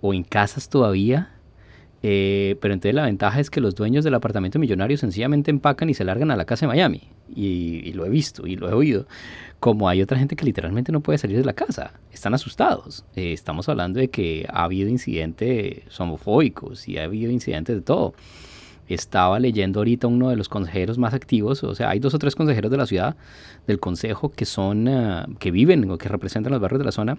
o 0.00 0.14
en 0.14 0.24
casas 0.24 0.70
todavía 0.70 1.37
eh, 2.02 2.56
pero 2.60 2.74
entonces 2.74 2.94
la 2.94 3.04
ventaja 3.04 3.40
es 3.40 3.50
que 3.50 3.60
los 3.60 3.74
dueños 3.74 4.04
del 4.04 4.14
apartamento 4.14 4.58
millonario 4.58 4.96
sencillamente 4.96 5.50
empacan 5.50 5.90
y 5.90 5.94
se 5.94 6.04
largan 6.04 6.30
a 6.30 6.36
la 6.36 6.44
casa 6.44 6.66
de 6.66 6.68
Miami. 6.68 7.02
Y, 7.34 7.92
lo 7.92 8.06
he 8.06 8.08
visto 8.08 8.46
y 8.46 8.56
lo 8.56 8.68
he 8.68 8.72
oído. 8.72 9.06
Como 9.60 9.88
hay 9.88 10.02
otra 10.02 10.18
gente 10.18 10.36
que 10.36 10.44
literalmente 10.44 10.92
no 10.92 11.00
puede 11.00 11.18
salir 11.18 11.36
de 11.36 11.44
la 11.44 11.52
casa. 11.52 11.92
Están 12.12 12.34
asustados. 12.34 13.04
Eh, 13.16 13.32
estamos 13.32 13.68
hablando 13.68 13.98
de 13.98 14.08
que 14.08 14.46
ha 14.48 14.64
habido 14.64 14.88
incidentes 14.88 15.82
homofóbicos 15.98 16.88
y 16.88 16.98
ha 16.98 17.04
habido 17.04 17.32
incidentes 17.32 17.76
de 17.76 17.82
todo. 17.82 18.14
Estaba 18.86 19.38
leyendo 19.38 19.80
ahorita 19.80 20.06
uno 20.06 20.30
de 20.30 20.36
los 20.36 20.48
consejeros 20.48 20.96
más 20.96 21.12
activos, 21.12 21.62
o 21.62 21.74
sea, 21.74 21.90
hay 21.90 21.98
dos 21.98 22.14
o 22.14 22.18
tres 22.18 22.34
consejeros 22.34 22.70
de 22.70 22.78
la 22.78 22.86
ciudad, 22.86 23.16
del 23.66 23.80
consejo, 23.80 24.30
que 24.30 24.46
son, 24.46 24.88
ah, 24.88 25.26
que 25.38 25.50
viven 25.50 25.90
o 25.90 25.98
que 25.98 26.08
representan 26.08 26.52
los 26.52 26.60
barrios 26.62 26.78
de 26.78 26.86
la 26.86 26.92
zona, 26.92 27.18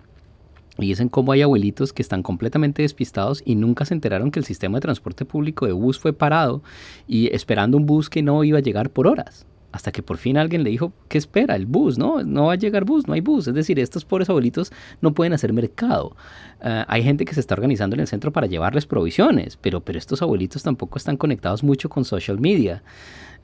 y 0.81 0.87
dicen 0.87 1.09
cómo 1.09 1.31
hay 1.31 1.41
abuelitos 1.41 1.93
que 1.93 2.01
están 2.01 2.23
completamente 2.23 2.81
despistados 2.81 3.41
y 3.45 3.55
nunca 3.55 3.85
se 3.85 3.93
enteraron 3.93 4.31
que 4.31 4.39
el 4.39 4.45
sistema 4.45 4.77
de 4.77 4.81
transporte 4.81 5.25
público 5.25 5.65
de 5.65 5.73
bus 5.73 5.99
fue 5.99 6.13
parado 6.13 6.63
y 7.07 7.33
esperando 7.33 7.77
un 7.77 7.85
bus 7.85 8.09
que 8.09 8.21
no 8.21 8.43
iba 8.43 8.59
a 8.59 8.61
llegar 8.61 8.89
por 8.89 9.07
horas. 9.07 9.45
Hasta 9.71 9.91
que 9.91 10.01
por 10.01 10.17
fin 10.17 10.37
alguien 10.37 10.63
le 10.63 10.71
dijo, 10.71 10.93
¿qué 11.09 11.19
espera? 11.19 11.55
El 11.55 11.67
bus, 11.67 11.99
¿no? 11.99 12.23
No 12.23 12.45
va 12.45 12.53
a 12.53 12.55
llegar 12.55 12.85
bus, 12.85 13.07
no 13.07 13.13
hay 13.13 13.21
bus. 13.21 13.47
Es 13.47 13.53
decir, 13.53 13.79
estos 13.79 14.03
pobres 14.03 14.27
abuelitos 14.27 14.71
no 14.99 15.13
pueden 15.13 15.33
hacer 15.33 15.53
mercado. 15.53 16.15
Ah, 16.59 16.85
hay 16.87 17.03
gente 17.03 17.23
que 17.23 17.35
se 17.35 17.39
está 17.39 17.53
organizando 17.53 17.95
en 17.95 17.99
el 17.99 18.07
centro 18.07 18.31
para 18.31 18.47
llevarles 18.47 18.87
provisiones, 18.87 19.57
pero, 19.57 19.81
pero 19.81 19.99
estos 19.99 20.23
abuelitos 20.23 20.63
tampoco 20.63 20.97
están 20.97 21.17
conectados 21.17 21.63
mucho 21.63 21.87
con 21.87 22.03
social 22.03 22.39
media. 22.39 22.83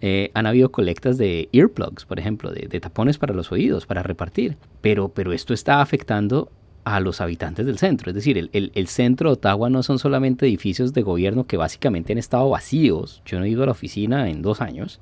Eh, 0.01 0.31
han 0.33 0.47
habido 0.47 0.71
colectas 0.71 1.19
de 1.19 1.47
earplugs, 1.51 2.05
por 2.05 2.17
ejemplo, 2.17 2.51
de, 2.51 2.67
de, 2.67 2.79
tapones 2.79 3.19
para 3.19 3.35
los 3.35 3.51
oídos, 3.51 3.85
para 3.85 4.01
repartir. 4.01 4.57
Pero, 4.81 5.09
pero 5.09 5.31
esto 5.31 5.53
está 5.53 5.79
afectando 5.79 6.51
a 6.85 6.99
los 6.99 7.19
habitantes 7.19 7.65
del 7.65 7.79
centro. 7.79 8.11
Es 8.11 8.15
decir, 8.15 8.49
el, 8.53 8.87
centro 8.87 9.29
de 9.29 9.33
Ottawa 9.33 9.69
no 9.69 9.83
son 9.83 9.99
solamente 9.99 10.45
edificios 10.45 10.93
de 10.93 11.01
gobierno 11.01 11.45
que 11.45 11.57
básicamente 11.57 12.13
han 12.13 12.19
estado 12.19 12.47
vacíos. 12.49 13.21
Yo 13.25 13.39
no 13.39 13.45
he 13.45 13.49
ido 13.49 13.63
a 13.63 13.65
la 13.65 13.71
oficina 13.71 14.29
en 14.29 14.41
dos 14.43 14.61
años, 14.61 15.01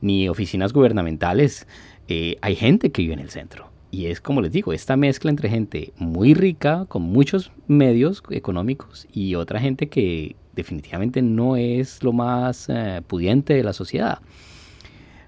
ni 0.00 0.28
oficinas 0.28 0.72
gubernamentales. 0.72 1.68
Eh, 2.08 2.36
hay 2.40 2.56
gente 2.56 2.90
que 2.90 3.02
vive 3.02 3.14
en 3.14 3.20
el 3.20 3.30
centro. 3.30 3.70
Y 3.90 4.06
es 4.06 4.20
como 4.20 4.40
les 4.40 4.50
digo, 4.50 4.72
esta 4.72 4.96
mezcla 4.96 5.30
entre 5.30 5.50
gente 5.50 5.92
muy 5.98 6.32
rica, 6.32 6.86
con 6.88 7.02
muchos 7.02 7.52
medios 7.66 8.22
económicos, 8.30 9.06
y 9.12 9.34
otra 9.34 9.60
gente 9.60 9.88
que 9.88 10.36
definitivamente 10.54 11.22
no 11.22 11.56
es 11.56 12.02
lo 12.02 12.12
más 12.12 12.68
eh, 12.68 13.02
pudiente 13.06 13.54
de 13.54 13.62
la 13.62 13.72
sociedad. 13.72 14.20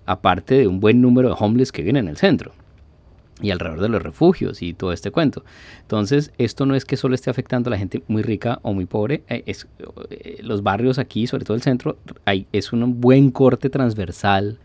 Aparte 0.06 0.54
de 0.54 0.68
un 0.68 0.80
buen 0.80 1.00
número 1.00 1.28
de 1.28 1.36
homeless 1.38 1.70
que 1.70 1.82
viven 1.82 1.96
en 1.96 2.08
el 2.08 2.16
centro 2.16 2.52
y 3.42 3.50
alrededor 3.50 3.80
de 3.80 3.88
los 3.88 4.02
refugios 4.02 4.62
y 4.62 4.72
todo 4.72 4.92
este 4.92 5.10
cuento. 5.10 5.44
Entonces, 5.82 6.32
esto 6.38 6.64
no 6.64 6.74
es 6.74 6.84
que 6.84 6.96
solo 6.96 7.14
esté 7.14 7.28
afectando 7.28 7.68
a 7.68 7.72
la 7.72 7.78
gente 7.78 8.02
muy 8.08 8.22
rica 8.22 8.60
o 8.62 8.72
muy 8.72 8.86
pobre, 8.86 9.22
eh, 9.28 9.42
es, 9.46 9.66
eh, 10.10 10.38
los 10.42 10.62
barrios 10.62 10.98
aquí, 10.98 11.26
sobre 11.26 11.44
todo 11.44 11.56
el 11.56 11.62
centro, 11.62 11.98
hay, 12.24 12.46
es 12.52 12.72
un 12.72 13.00
buen 13.00 13.30
corte 13.30 13.68
transversal 13.68 14.58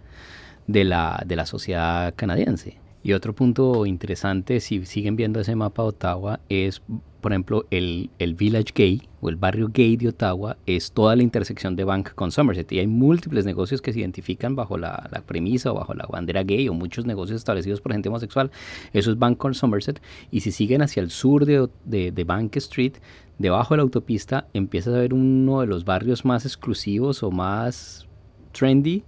de 0.67 0.83
la, 0.83 1.21
de 1.25 1.35
la 1.35 1.45
sociedad 1.45 2.13
canadiense. 2.15 2.77
Y 3.03 3.13
otro 3.13 3.33
punto 3.33 3.85
interesante, 3.85 4.59
si 4.59 4.85
siguen 4.85 5.15
viendo 5.15 5.39
ese 5.39 5.55
mapa 5.55 5.81
de 5.83 5.89
Ottawa, 5.89 6.39
es, 6.49 6.81
por 7.27 7.33
ejemplo, 7.33 7.65
el, 7.71 8.09
el, 8.19 8.35
Village 8.35 8.71
Gay 8.73 9.01
o 9.19 9.27
el 9.27 9.35
barrio 9.35 9.67
gay 9.73 9.97
de 9.97 10.07
Ottawa 10.07 10.55
es 10.65 10.93
toda 10.93 11.13
la 11.13 11.23
intersección 11.23 11.75
de 11.75 11.83
Bank 11.83 12.13
con 12.15 12.31
Somerset. 12.31 12.71
Y 12.71 12.79
hay 12.79 12.87
múltiples 12.87 13.45
negocios 13.45 13.81
que 13.81 13.91
se 13.91 13.99
identifican 13.99 14.55
bajo 14.55 14.77
la, 14.77 15.09
la 15.11 15.19
premisa 15.19 15.73
o 15.73 15.75
bajo 15.75 15.93
la 15.93 16.05
bandera 16.05 16.43
gay 16.43 16.69
o 16.69 16.73
muchos 16.73 17.05
negocios 17.05 17.39
establecidos 17.39 17.81
por 17.81 17.91
gente 17.91 18.07
homosexual. 18.07 18.49
Eso 18.93 19.11
es 19.11 19.19
Bank 19.19 19.37
con 19.37 19.53
Somerset. 19.55 20.01
Y 20.31 20.39
si 20.39 20.53
siguen 20.53 20.81
hacia 20.81 21.03
el 21.03 21.11
sur 21.11 21.45
de, 21.45 21.67
de, 21.83 22.13
de 22.13 22.23
Bank 22.23 22.55
Street, 22.55 22.93
debajo 23.37 23.73
de 23.73 23.79
la 23.79 23.83
autopista, 23.83 24.47
empiezas 24.53 24.93
a 24.93 24.99
ver 24.99 25.13
uno 25.13 25.59
de 25.59 25.67
los 25.67 25.83
barrios 25.83 26.23
más 26.23 26.45
exclusivos 26.45 27.23
o 27.23 27.29
más 27.29 28.07
trendy, 28.53 29.03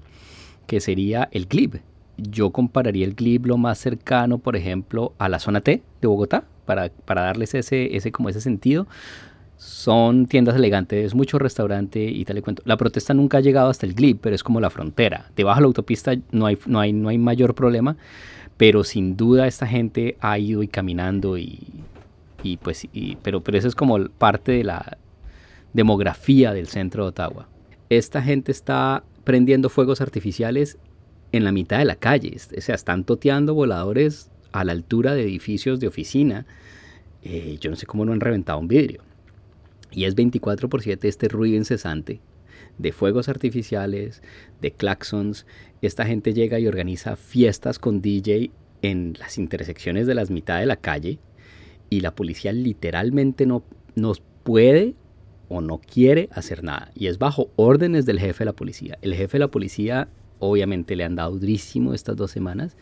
que 0.68 0.82
sería 0.82 1.30
el 1.32 1.46
Glebe 1.46 1.84
yo 2.22 2.52
compararía 2.52 3.06
el 3.06 3.16
Glib 3.16 3.46
lo 3.46 3.58
más 3.58 3.78
cercano, 3.78 4.40
por 4.40 4.56
ejemplo, 4.56 5.14
a 5.18 5.30
la 5.30 5.40
zona 5.40 5.62
T 5.62 5.82
de 6.02 6.08
Bogotá, 6.08 6.44
para, 6.70 6.90
para 6.90 7.24
darles 7.24 7.56
ese, 7.56 7.96
ese, 7.96 8.12
como 8.12 8.30
ese 8.30 8.42
sentido. 8.42 8.86
Son 9.58 10.28
tiendas 10.28 10.56
elegantes, 10.56 11.16
mucho 11.16 11.40
restaurante 11.40 12.00
y 12.00 12.24
tal 12.26 12.38
y 12.38 12.42
cuento. 12.44 12.62
La 12.64 12.78
protesta 12.78 13.16
nunca 13.16 13.40
ha 13.40 13.42
llegado 13.42 13.72
hasta 13.72 13.88
el 13.88 13.96
Glib, 13.96 14.20
pero 14.22 14.36
es 14.36 14.44
como 14.44 14.62
la 14.62 14.70
frontera. 14.70 15.32
Debajo 15.36 15.58
de 15.58 15.62
la 15.62 15.66
autopista 15.66 16.14
no 16.32 16.46
hay, 16.46 16.60
no 16.68 16.80
hay, 16.80 16.94
no 16.94 17.10
hay 17.10 17.18
mayor 17.18 17.56
problema, 17.56 17.98
pero 18.56 18.84
sin 18.84 19.18
duda 19.18 19.48
esta 19.48 19.66
gente 19.66 20.16
ha 20.20 20.38
ido 20.38 20.62
y 20.62 20.68
caminando 20.68 21.40
y, 21.40 21.60
y 22.44 22.58
pues, 22.58 22.88
y, 22.94 23.16
pero, 23.24 23.42
pero 23.42 23.58
eso 23.58 23.68
es 23.68 23.74
como 23.74 23.98
parte 24.10 24.52
de 24.52 24.64
la 24.64 25.00
demografía 25.74 26.54
del 26.54 26.68
centro 26.68 27.06
de 27.06 27.10
Ottawa. 27.10 27.48
Esta 27.90 28.22
gente 28.22 28.52
está 28.52 29.04
prendiendo 29.24 29.70
fuegos 29.70 30.02
artificiales 30.02 30.78
en 31.32 31.46
la 31.46 31.52
mitad 31.52 31.80
de 31.80 31.86
la 31.86 31.96
calle. 31.96 32.38
O 32.56 32.62
sea, 32.62 32.76
están 32.76 33.06
toteando 33.06 33.56
voladores 33.56 34.29
a 34.52 34.64
la 34.64 34.72
altura 34.72 35.14
de 35.14 35.24
edificios 35.24 35.80
de 35.80 35.88
oficina. 35.88 36.46
Eh, 37.24 37.58
yo 37.60 37.70
no 37.70 37.76
sé 37.76 37.86
cómo 37.86 38.06
no 38.06 38.14
han 38.14 38.22
reventado 38.22 38.60
un 38.60 38.68
vidrio. 38.68 39.02
Y 39.92 40.06
es 40.06 40.16
24 40.16 40.70
por 40.70 40.82
7 40.82 41.08
este 41.08 41.28
ruido 41.28 41.58
incesante 41.58 42.20
de 42.78 42.92
fuegos 42.92 43.30
artificiales, 43.30 44.22
de 44.62 44.72
claxons. 44.72 45.46
Esta 45.82 46.06
gente 46.06 46.34
llega 46.34 46.60
y 46.60 46.68
organiza 46.68 47.16
fiestas 47.16 47.80
con 47.80 48.02
DJ 48.02 48.52
en 48.82 49.16
las 49.20 49.38
intersecciones 49.38 50.08
de 50.08 50.16
las 50.16 50.32
mitad 50.32 50.60
de 50.60 50.66
la 50.66 50.78
calle 50.78 51.20
y 51.90 52.02
la 52.02 52.16
policía 52.16 52.54
literalmente 52.54 53.46
no 53.46 53.64
nos 53.96 54.22
puede 54.44 54.96
o 55.50 55.62
no 55.62 55.80
quiere 55.80 56.30
hacer 56.32 56.64
nada. 56.64 56.92
Y 56.96 57.08
es 57.08 57.18
bajo 57.18 57.52
órdenes 57.56 58.06
del 58.06 58.20
jefe 58.20 58.40
de 58.40 58.46
la 58.46 58.54
policía. 58.54 58.98
El 59.02 59.16
jefe 59.16 59.34
de 59.34 59.40
la 59.40 59.52
policía 59.52 60.08
obviamente 60.40 60.96
le 60.96 61.04
han 61.04 61.16
dado 61.16 61.38
durísimo 61.38 61.94
estas 61.94 62.16
dos 62.16 62.32
semanas. 62.32 62.78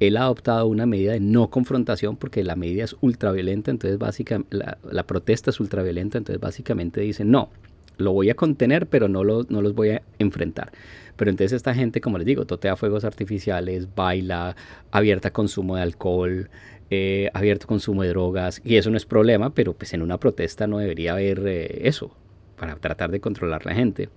Él 0.00 0.16
ha 0.16 0.22
adoptado 0.22 0.66
una 0.66 0.86
medida 0.86 1.12
de 1.12 1.20
no 1.20 1.48
confrontación 1.48 2.16
porque 2.16 2.44
la 2.44 2.56
medida 2.56 2.84
es 2.84 2.96
ultraviolenta, 3.00 3.70
entonces 3.70 3.98
básicamente 3.98 4.56
la, 4.82 5.06
protesta 5.06 5.50
es 5.50 5.60
ultraviolenta, 5.60 6.18
entonces 6.18 6.40
básicamente 6.40 7.00
dice 7.00 7.24
no, 7.24 7.50
lo 7.96 8.12
voy 8.12 8.30
a 8.30 8.34
contener, 8.34 8.86
pero 8.86 9.08
no, 9.08 9.24
no 9.24 9.62
los 9.62 9.74
voy 9.74 9.90
a 9.90 10.02
enfrentar. 10.18 10.72
Pero 11.16 11.30
entonces 11.30 11.52
esta 11.52 11.74
gente, 11.74 12.00
como 12.00 12.18
les 12.18 12.26
digo, 12.26 12.44
totea 12.44 12.76
fuegos 12.76 13.04
artificiales, 13.04 13.88
baila, 13.94 14.54
abierta 14.90 15.32
consumo 15.32 15.76
de 15.76 15.82
alcohol, 15.82 16.50
eh, 16.90 17.30
abierto 17.32 17.66
consumo 17.66 18.02
de 18.02 18.10
drogas, 18.10 18.60
y 18.64 18.76
eso 18.76 18.90
no 18.90 18.96
es 18.96 19.06
problema, 19.06 19.54
pero 19.54 19.72
pues 19.72 19.94
en 19.94 20.02
una 20.02 20.18
protesta 20.18 20.66
no 20.66 20.78
debería 20.78 21.12
haber 21.12 21.42
eh, 21.46 21.88
eso 21.88 22.14
para 22.56 22.76
tratar 22.76 23.10
de 23.10 23.20
controlar 23.20 23.64
la 23.64 23.74
gente. 23.74 24.08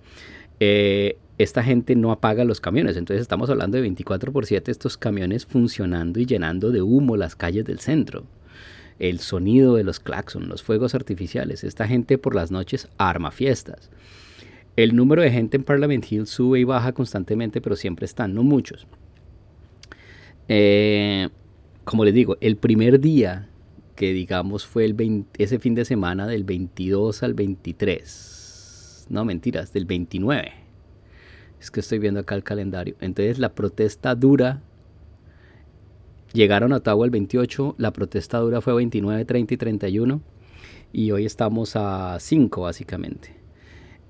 Eh, 0.60 1.16
esta 1.42 1.62
gente 1.62 1.96
no 1.96 2.12
apaga 2.12 2.44
los 2.44 2.60
camiones. 2.60 2.98
Entonces 2.98 3.22
estamos 3.22 3.48
hablando 3.48 3.76
de 3.76 3.80
24 3.82 4.30
por 4.30 4.44
7 4.44 4.70
estos 4.70 4.98
camiones 4.98 5.46
funcionando 5.46 6.20
y 6.20 6.26
llenando 6.26 6.70
de 6.70 6.82
humo 6.82 7.16
las 7.16 7.34
calles 7.34 7.64
del 7.64 7.80
centro. 7.80 8.24
El 8.98 9.20
sonido 9.20 9.76
de 9.76 9.84
los 9.84 10.00
claxons, 10.00 10.46
los 10.46 10.62
fuegos 10.62 10.94
artificiales. 10.94 11.64
Esta 11.64 11.88
gente 11.88 12.18
por 12.18 12.34
las 12.34 12.50
noches 12.50 12.88
arma 12.98 13.30
fiestas. 13.30 13.90
El 14.76 14.94
número 14.94 15.22
de 15.22 15.30
gente 15.30 15.56
en 15.56 15.64
Parliament 15.64 16.04
Hill 16.12 16.26
sube 16.26 16.60
y 16.60 16.64
baja 16.64 16.92
constantemente, 16.92 17.62
pero 17.62 17.74
siempre 17.74 18.04
están, 18.04 18.34
no 18.34 18.42
muchos. 18.42 18.86
Eh, 20.46 21.30
como 21.84 22.04
les 22.04 22.12
digo, 22.12 22.36
el 22.42 22.56
primer 22.56 23.00
día 23.00 23.48
que 23.96 24.12
digamos 24.12 24.66
fue 24.66 24.84
el 24.84 25.24
ese 25.38 25.58
fin 25.58 25.74
de 25.74 25.86
semana 25.86 26.26
del 26.26 26.44
22 26.44 27.22
al 27.22 27.32
23. 27.32 29.06
No, 29.08 29.24
mentiras, 29.24 29.72
del 29.72 29.86
29 29.86 30.59
es 31.60 31.70
que 31.70 31.80
estoy 31.80 31.98
viendo 31.98 32.20
acá 32.20 32.34
el 32.34 32.42
calendario. 32.42 32.96
Entonces 33.00 33.38
la 33.38 33.54
protesta 33.54 34.14
dura. 34.14 34.62
Llegaron 36.32 36.72
a 36.72 36.76
Ottawa 36.76 37.04
el 37.04 37.10
28, 37.10 37.74
la 37.76 37.92
protesta 37.92 38.38
dura 38.38 38.60
fue 38.60 38.72
29, 38.74 39.24
30 39.24 39.54
y 39.54 39.56
31. 39.56 40.22
Y 40.92 41.10
hoy 41.10 41.26
estamos 41.26 41.76
a 41.76 42.18
5 42.18 42.62
básicamente. 42.62 43.40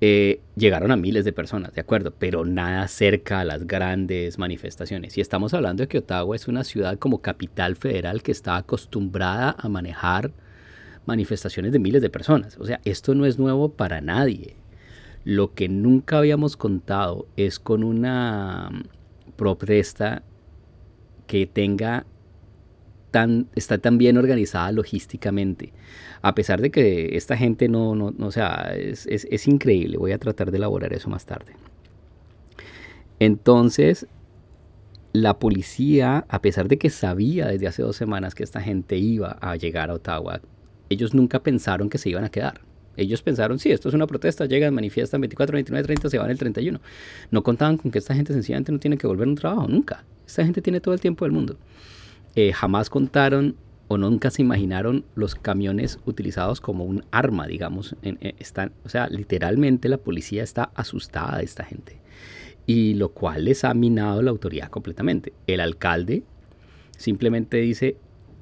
Eh, 0.03 0.41
llegaron 0.55 0.91
a 0.91 0.95
miles 0.95 1.25
de 1.25 1.33
personas, 1.33 1.73
de 1.75 1.81
acuerdo, 1.81 2.13
pero 2.17 2.43
nada 2.43 2.87
cerca 2.87 3.41
a 3.41 3.45
las 3.45 3.67
grandes 3.67 4.39
manifestaciones. 4.39 5.17
Y 5.17 5.21
estamos 5.21 5.53
hablando 5.53 5.83
de 5.83 5.87
que 5.87 5.99
Ottawa 5.99 6.35
es 6.35 6.47
una 6.47 6.63
ciudad 6.63 6.97
como 6.97 7.21
capital 7.21 7.75
federal 7.75 8.23
que 8.23 8.31
está 8.31 8.55
acostumbrada 8.55 9.55
a 9.59 9.69
manejar 9.69 10.31
manifestaciones 11.05 11.71
de 11.71 11.79
miles 11.79 12.01
de 12.01 12.09
personas. 12.09 12.57
O 12.57 12.65
sea, 12.65 12.81
esto 12.83 13.13
no 13.13 13.25
es 13.25 13.37
nuevo 13.37 13.73
para 13.73 14.01
nadie. 14.01 14.55
Lo 15.23 15.53
que 15.53 15.69
nunca 15.69 16.17
habíamos 16.17 16.57
contado 16.57 17.27
es 17.37 17.59
con 17.59 17.83
una 17.83 18.69
mm, 18.71 19.35
protesta 19.35 20.23
que 21.27 21.45
tenga 21.47 22.05
tan, 23.11 23.47
está 23.55 23.77
tan 23.77 23.97
bien 23.97 24.17
organizada 24.17 24.71
logísticamente. 24.71 25.73
A 26.21 26.33
pesar 26.33 26.61
de 26.61 26.71
que 26.71 27.15
esta 27.15 27.37
gente 27.37 27.67
no, 27.67 27.95
no, 27.95 28.11
no 28.11 28.27
o 28.27 28.31
sea, 28.31 28.73
es, 28.75 29.05
es, 29.07 29.27
es 29.29 29.47
increíble. 29.47 29.97
Voy 29.97 30.11
a 30.11 30.17
tratar 30.17 30.51
de 30.51 30.57
elaborar 30.57 30.93
eso 30.93 31.09
más 31.09 31.25
tarde. 31.25 31.53
Entonces, 33.19 34.07
la 35.13 35.37
policía, 35.39 36.25
a 36.29 36.41
pesar 36.41 36.67
de 36.67 36.77
que 36.77 36.89
sabía 36.89 37.47
desde 37.47 37.67
hace 37.67 37.83
dos 37.83 37.95
semanas 37.95 38.33
que 38.33 38.43
esta 38.43 38.61
gente 38.61 38.97
iba 38.97 39.37
a 39.41 39.55
llegar 39.55 39.89
a 39.91 39.95
Ottawa, 39.95 40.41
ellos 40.89 41.13
nunca 41.13 41.43
pensaron 41.43 41.89
que 41.89 41.97
se 41.97 42.09
iban 42.09 42.23
a 42.23 42.29
quedar. 42.29 42.61
Ellos 42.97 43.21
pensaron, 43.21 43.59
sí, 43.59 43.71
esto 43.71 43.89
es 43.89 43.95
una 43.95 44.07
protesta, 44.07 44.45
llegan, 44.45 44.73
manifiestan 44.73 45.21
24, 45.21 45.55
29, 45.55 45.85
30, 45.85 46.09
se 46.09 46.17
van 46.17 46.29
el 46.29 46.37
31. 46.37 46.79
No 47.31 47.43
contaban 47.43 47.77
con 47.77 47.91
que 47.91 47.99
esta 47.99 48.13
gente 48.13 48.33
sencillamente 48.33 48.71
no 48.71 48.79
tiene 48.79 48.97
que 48.97 49.07
volver 49.07 49.27
a 49.27 49.31
un 49.31 49.35
trabajo, 49.35 49.67
nunca. 49.67 50.03
Esta 50.27 50.43
gente 50.43 50.61
tiene 50.61 50.81
todo 50.81 50.93
el 50.93 50.99
tiempo 50.99 51.25
del 51.25 51.31
mundo. 51.31 51.57
Eh, 52.35 52.53
jamás 52.53 52.89
contaron 52.89 53.55
o 53.87 53.97
nunca 53.97 54.29
se 54.29 54.41
imaginaron 54.41 55.03
los 55.15 55.35
camiones 55.35 55.99
utilizados 56.05 56.61
como 56.61 56.85
un 56.85 57.03
arma, 57.11 57.47
digamos. 57.47 57.95
Eh, 58.03 58.35
están, 58.39 58.71
o 58.85 58.89
sea, 58.89 59.07
literalmente 59.07 59.89
la 59.89 59.97
policía 59.97 60.43
está 60.43 60.71
asustada 60.75 61.37
de 61.39 61.43
esta 61.43 61.65
gente 61.65 61.99
y 62.65 62.93
lo 62.93 63.09
cual 63.09 63.45
les 63.45 63.63
ha 63.63 63.73
minado 63.73 64.21
la 64.21 64.31
autoridad 64.31 64.69
completamente. 64.69 65.33
El 65.47 65.59
alcalde 65.59 66.23
simplemente 66.97 67.57
dice, 67.57 67.97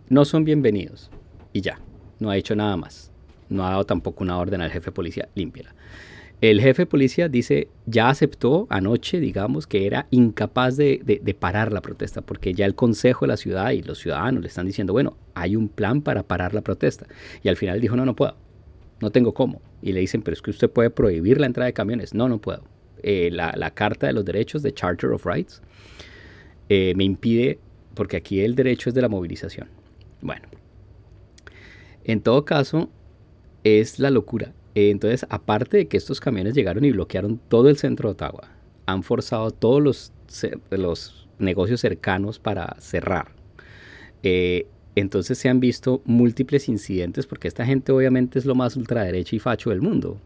no 0.10 0.26
son 0.26 0.44
bienvenidos 0.44 1.10
y 1.54 1.62
ya, 1.62 1.80
no 2.20 2.30
ha 2.30 2.38
hecho 2.38 2.56
nada 2.56 2.78
más. 2.78 3.09
No 3.50 3.66
ha 3.66 3.72
dado 3.72 3.86
tampoco 3.86 4.24
una 4.24 4.38
orden 4.38 4.62
al 4.62 4.72
jefe 4.72 4.86
de 4.88 4.92
policía, 4.92 5.30
límpiala. 5.36 5.74
El 6.42 6.62
jefe 6.62 6.84
de 6.84 6.86
policía 6.86 7.28
dice, 7.28 7.68
ya 7.86 8.08
aceptó 8.08 8.66
anoche, 8.70 9.20
digamos, 9.20 9.68
que 9.68 9.86
era 9.86 10.08
incapaz 10.10 10.78
de, 10.78 11.02
de, 11.04 11.34
parar 11.34 11.74
la 11.74 11.82
protesta, 11.82 12.22
porque 12.22 12.54
ya 12.54 12.66
el 12.66 12.76
consejo 12.76 13.26
de 13.26 13.30
la 13.30 13.38
ciudad 13.38 13.72
y 13.72 13.82
los 13.82 14.00
ciudadanos 14.00 14.42
le 14.42 14.48
están 14.48 14.66
diciendo, 14.66 14.94
bueno, 14.94 15.18
hay 15.34 15.58
un 15.58 15.68
plan 15.68 16.02
para 16.02 16.24
parar 16.24 16.54
la 16.54 16.62
protesta. 16.62 17.08
Y 17.44 17.50
al 17.50 17.58
final 17.58 17.82
dijo, 17.82 17.98
no, 17.98 18.06
no 18.06 18.16
puedo, 18.16 18.38
no 19.02 19.12
tengo 19.12 19.34
cómo. 19.34 19.62
Y 19.82 19.92
le 19.92 20.00
dicen, 20.00 20.22
pero 20.22 20.34
es 20.34 20.42
que 20.42 20.52
usted 20.52 20.70
puede 20.70 20.90
prohibir 20.90 21.42
la 21.42 21.46
entrada 21.46 21.66
de 21.66 21.74
camiones. 21.74 22.14
No, 22.14 22.30
no 22.30 22.40
puedo. 22.40 22.64
Eh, 23.04 23.30
la, 23.32 23.72
Carta 23.72 24.08
de 24.08 24.14
los 24.14 24.24
Derechos, 24.24 24.62
de 24.62 24.74
Charter 24.74 25.12
of 25.12 25.26
Rights, 25.26 25.62
eh, 26.70 26.94
me 26.96 27.04
impide, 27.04 27.60
porque 27.96 28.16
aquí 28.16 28.40
el 28.40 28.56
derecho 28.56 28.90
es 28.90 28.94
de 28.94 29.02
la 29.02 29.10
movilización. 29.10 29.68
Bueno, 30.22 30.48
en 32.06 32.22
todo 32.22 32.46
caso, 32.46 32.90
es 33.64 34.00
la 34.00 34.10
locura. 34.10 34.54
Eh, 34.76 34.90
entonces, 34.92 35.26
aparte 35.30 35.78
de 35.78 35.88
que 35.88 35.98
estos 35.98 36.20
camiones 36.20 36.54
llegaron 36.54 36.86
y 36.86 36.92
bloquearon 36.92 37.40
todo 37.48 37.70
el 37.70 37.78
centro 37.78 38.10
de 38.10 38.14
Ottawa, 38.14 38.50
han 38.86 39.04
forzado 39.04 39.52
todos 39.52 39.82
los, 39.82 40.14
los 40.72 41.28
negocios 41.38 41.82
cercanos 41.82 42.40
para 42.40 42.76
cerrar. 42.80 43.34
entonces 44.96 45.38
se 45.38 45.48
han 45.48 45.60
visto 45.60 46.02
múltiples 46.06 46.68
incidentes 46.68 47.26
porque 47.26 47.48
esta 47.48 47.66
gente 47.66 47.92
obviamente 47.92 48.38
es 48.38 48.46
lo 48.46 48.56
más 48.56 48.76
ultraderecha 48.76 49.36
y 49.36 49.40
facho 49.40 49.70
del 49.70 49.82
mundo. 49.82 50.20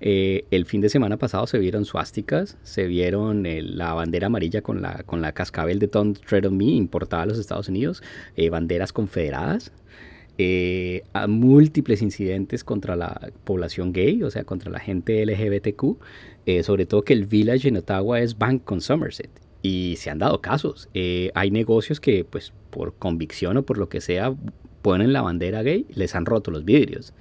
Eh, 0.00 0.44
el 0.50 0.66
fin 0.66 0.80
de 0.80 0.88
semana 0.88 1.16
pasado 1.16 1.46
se 1.46 1.58
vieron 1.58 1.84
suásticas, 1.84 2.58
se 2.62 2.86
vieron 2.86 3.44
la 3.76 3.94
bandera 3.94 4.26
amarilla 4.26 4.62
con 4.62 4.82
la, 4.82 5.02
con 5.04 5.22
la 5.22 5.32
cascabel 5.32 5.78
de 5.78 5.86
Don't 5.86 6.18
Tread 6.20 6.46
on 6.46 6.56
Me 6.56 6.64
importada 6.66 7.22
a 7.22 7.26
los 7.26 7.38
Estados 7.38 7.68
Unidos, 7.68 8.02
eh, 8.36 8.50
banderas 8.50 8.92
confederadas, 8.92 9.72
eh, 10.38 11.02
a 11.12 11.26
múltiples 11.26 12.02
incidentes 12.02 12.64
contra 12.64 12.96
la 12.96 13.30
población 13.44 13.92
gay, 13.92 14.22
o 14.22 14.30
sea, 14.30 14.44
contra 14.44 14.70
la 14.70 14.80
gente 14.80 15.24
LGBTQ, 15.24 15.96
sobre 16.62 16.86
todo 16.86 17.02
que 17.02 17.12
el 17.12 17.26
Village 17.26 17.68
en 17.68 17.76
Ottawa 17.76 18.20
es 18.20 18.38
Bank 18.38 18.62
con 18.64 18.80
Somerset. 18.80 19.30
Y 19.62 19.96
se 19.98 20.10
han 20.10 20.18
dado 20.18 20.40
casos. 20.40 20.88
hay 21.34 21.50
negocios 21.50 21.98
que, 21.98 22.24
pues, 22.24 22.52
por 22.70 22.94
convicción 22.94 23.56
o 23.56 23.64
por 23.64 23.78
lo 23.78 23.88
que 23.88 24.00
sea, 24.00 24.32
ponen 24.82 25.12
la 25.12 25.22
bandera 25.22 25.62
gay, 25.62 25.86
les 25.90 26.14
han 26.14 26.24
roto 26.24 26.52
los 26.52 26.64
vidrios. 26.64 27.12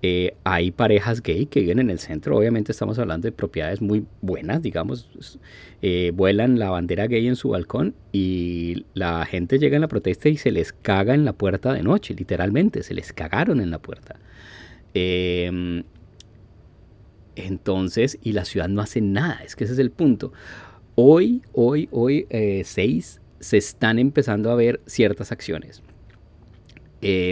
Eh, 0.00 0.36
hay 0.44 0.70
parejas 0.70 1.22
gay 1.22 1.46
que 1.46 1.60
viven 1.60 1.80
en 1.80 1.90
el 1.90 1.98
centro, 1.98 2.36
obviamente 2.36 2.70
estamos 2.70 3.00
hablando 3.00 3.26
de 3.26 3.32
propiedades 3.32 3.80
muy 3.80 4.04
buenas, 4.20 4.62
digamos, 4.62 5.08
eh, 5.82 6.12
vuelan 6.14 6.60
la 6.60 6.70
bandera 6.70 7.08
gay 7.08 7.26
en 7.26 7.34
su 7.34 7.48
balcón 7.48 7.96
y 8.12 8.86
la 8.94 9.26
gente 9.26 9.58
llega 9.58 9.74
en 9.74 9.80
la 9.80 9.88
protesta 9.88 10.28
y 10.28 10.36
se 10.36 10.52
les 10.52 10.72
caga 10.72 11.14
en 11.14 11.24
la 11.24 11.32
puerta 11.32 11.72
de 11.72 11.82
noche, 11.82 12.14
literalmente, 12.14 12.84
se 12.84 12.94
les 12.94 13.12
cagaron 13.12 13.60
en 13.60 13.72
la 13.72 13.80
puerta. 13.80 14.20
Em, 14.94 15.82
entonces, 17.34 18.18
y 18.22 18.32
la 18.32 18.44
ciudad 18.44 18.68
no 18.68 18.80
hace 18.80 19.00
nada, 19.00 19.40
es 19.44 19.56
que 19.56 19.64
ese 19.64 19.72
es 19.72 19.80
el 19.80 19.90
punto. 19.90 20.32
Hoy, 20.94 21.42
hoy, 21.52 21.88
hoy, 21.90 22.24
6, 22.30 23.16
eh, 23.16 23.20
se 23.40 23.56
están 23.56 23.98
empezando 23.98 24.52
a 24.52 24.54
ver 24.54 24.80
ciertas 24.86 25.32
acciones. 25.32 25.82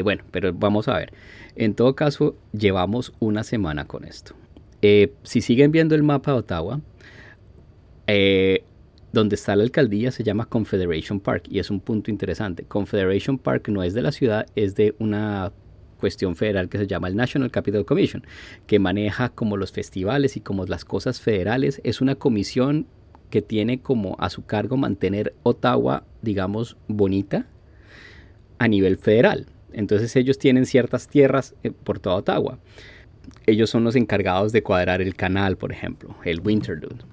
bueno, 0.02 0.24
pero 0.32 0.52
vamos 0.52 0.88
a 0.88 0.98
ver. 0.98 1.12
En 1.56 1.74
todo 1.74 1.94
caso, 1.94 2.36
llevamos 2.52 3.12
una 3.18 3.42
semana 3.42 3.86
con 3.86 4.04
esto. 4.04 4.34
Eh, 4.82 5.12
si 5.22 5.40
siguen 5.40 5.72
viendo 5.72 5.94
el 5.94 6.02
mapa 6.02 6.32
de 6.32 6.38
Ottawa, 6.38 6.80
eh, 8.06 8.62
donde 9.12 9.34
está 9.34 9.56
la 9.56 9.64
alcaldía 9.64 10.10
se 10.10 10.22
llama 10.22 10.44
Confederation 10.44 11.20
Park 11.20 11.44
y 11.50 11.58
es 11.58 11.70
un 11.70 11.80
punto 11.80 12.10
interesante. 12.10 12.64
Confederation 12.64 13.38
Park 13.38 13.68
no 13.68 13.82
es 13.82 13.94
de 13.94 14.02
la 14.02 14.12
ciudad, 14.12 14.46
es 14.54 14.74
de 14.74 14.94
una 14.98 15.52
cuestión 15.98 16.36
federal 16.36 16.68
que 16.68 16.76
se 16.76 16.86
llama 16.86 17.08
el 17.08 17.16
National 17.16 17.50
Capital 17.50 17.86
Commission, 17.86 18.26
que 18.66 18.78
maneja 18.78 19.30
como 19.30 19.56
los 19.56 19.72
festivales 19.72 20.36
y 20.36 20.40
como 20.40 20.66
las 20.66 20.84
cosas 20.84 21.20
federales. 21.20 21.80
Es 21.84 22.02
una 22.02 22.16
comisión 22.16 22.86
que 23.30 23.40
tiene 23.42 23.80
como 23.80 24.16
a 24.18 24.28
su 24.28 24.44
cargo 24.44 24.76
mantener 24.76 25.34
Ottawa, 25.42 26.04
digamos, 26.20 26.76
bonita 26.86 27.46
a 28.58 28.68
nivel 28.68 28.98
federal. 28.98 29.46
Entonces 29.72 30.14
ellos 30.16 30.38
tienen 30.38 30.66
ciertas 30.66 31.08
tierras 31.08 31.54
eh, 31.62 31.70
por 31.70 31.98
toda 31.98 32.16
Ottawa. 32.16 32.58
Ellos 33.46 33.70
son 33.70 33.84
los 33.84 33.96
encargados 33.96 34.52
de 34.52 34.62
cuadrar 34.62 35.02
el 35.02 35.14
canal, 35.14 35.56
por 35.56 35.72
ejemplo, 35.72 36.16
el 36.24 36.40
Winterlude. 36.40 37.04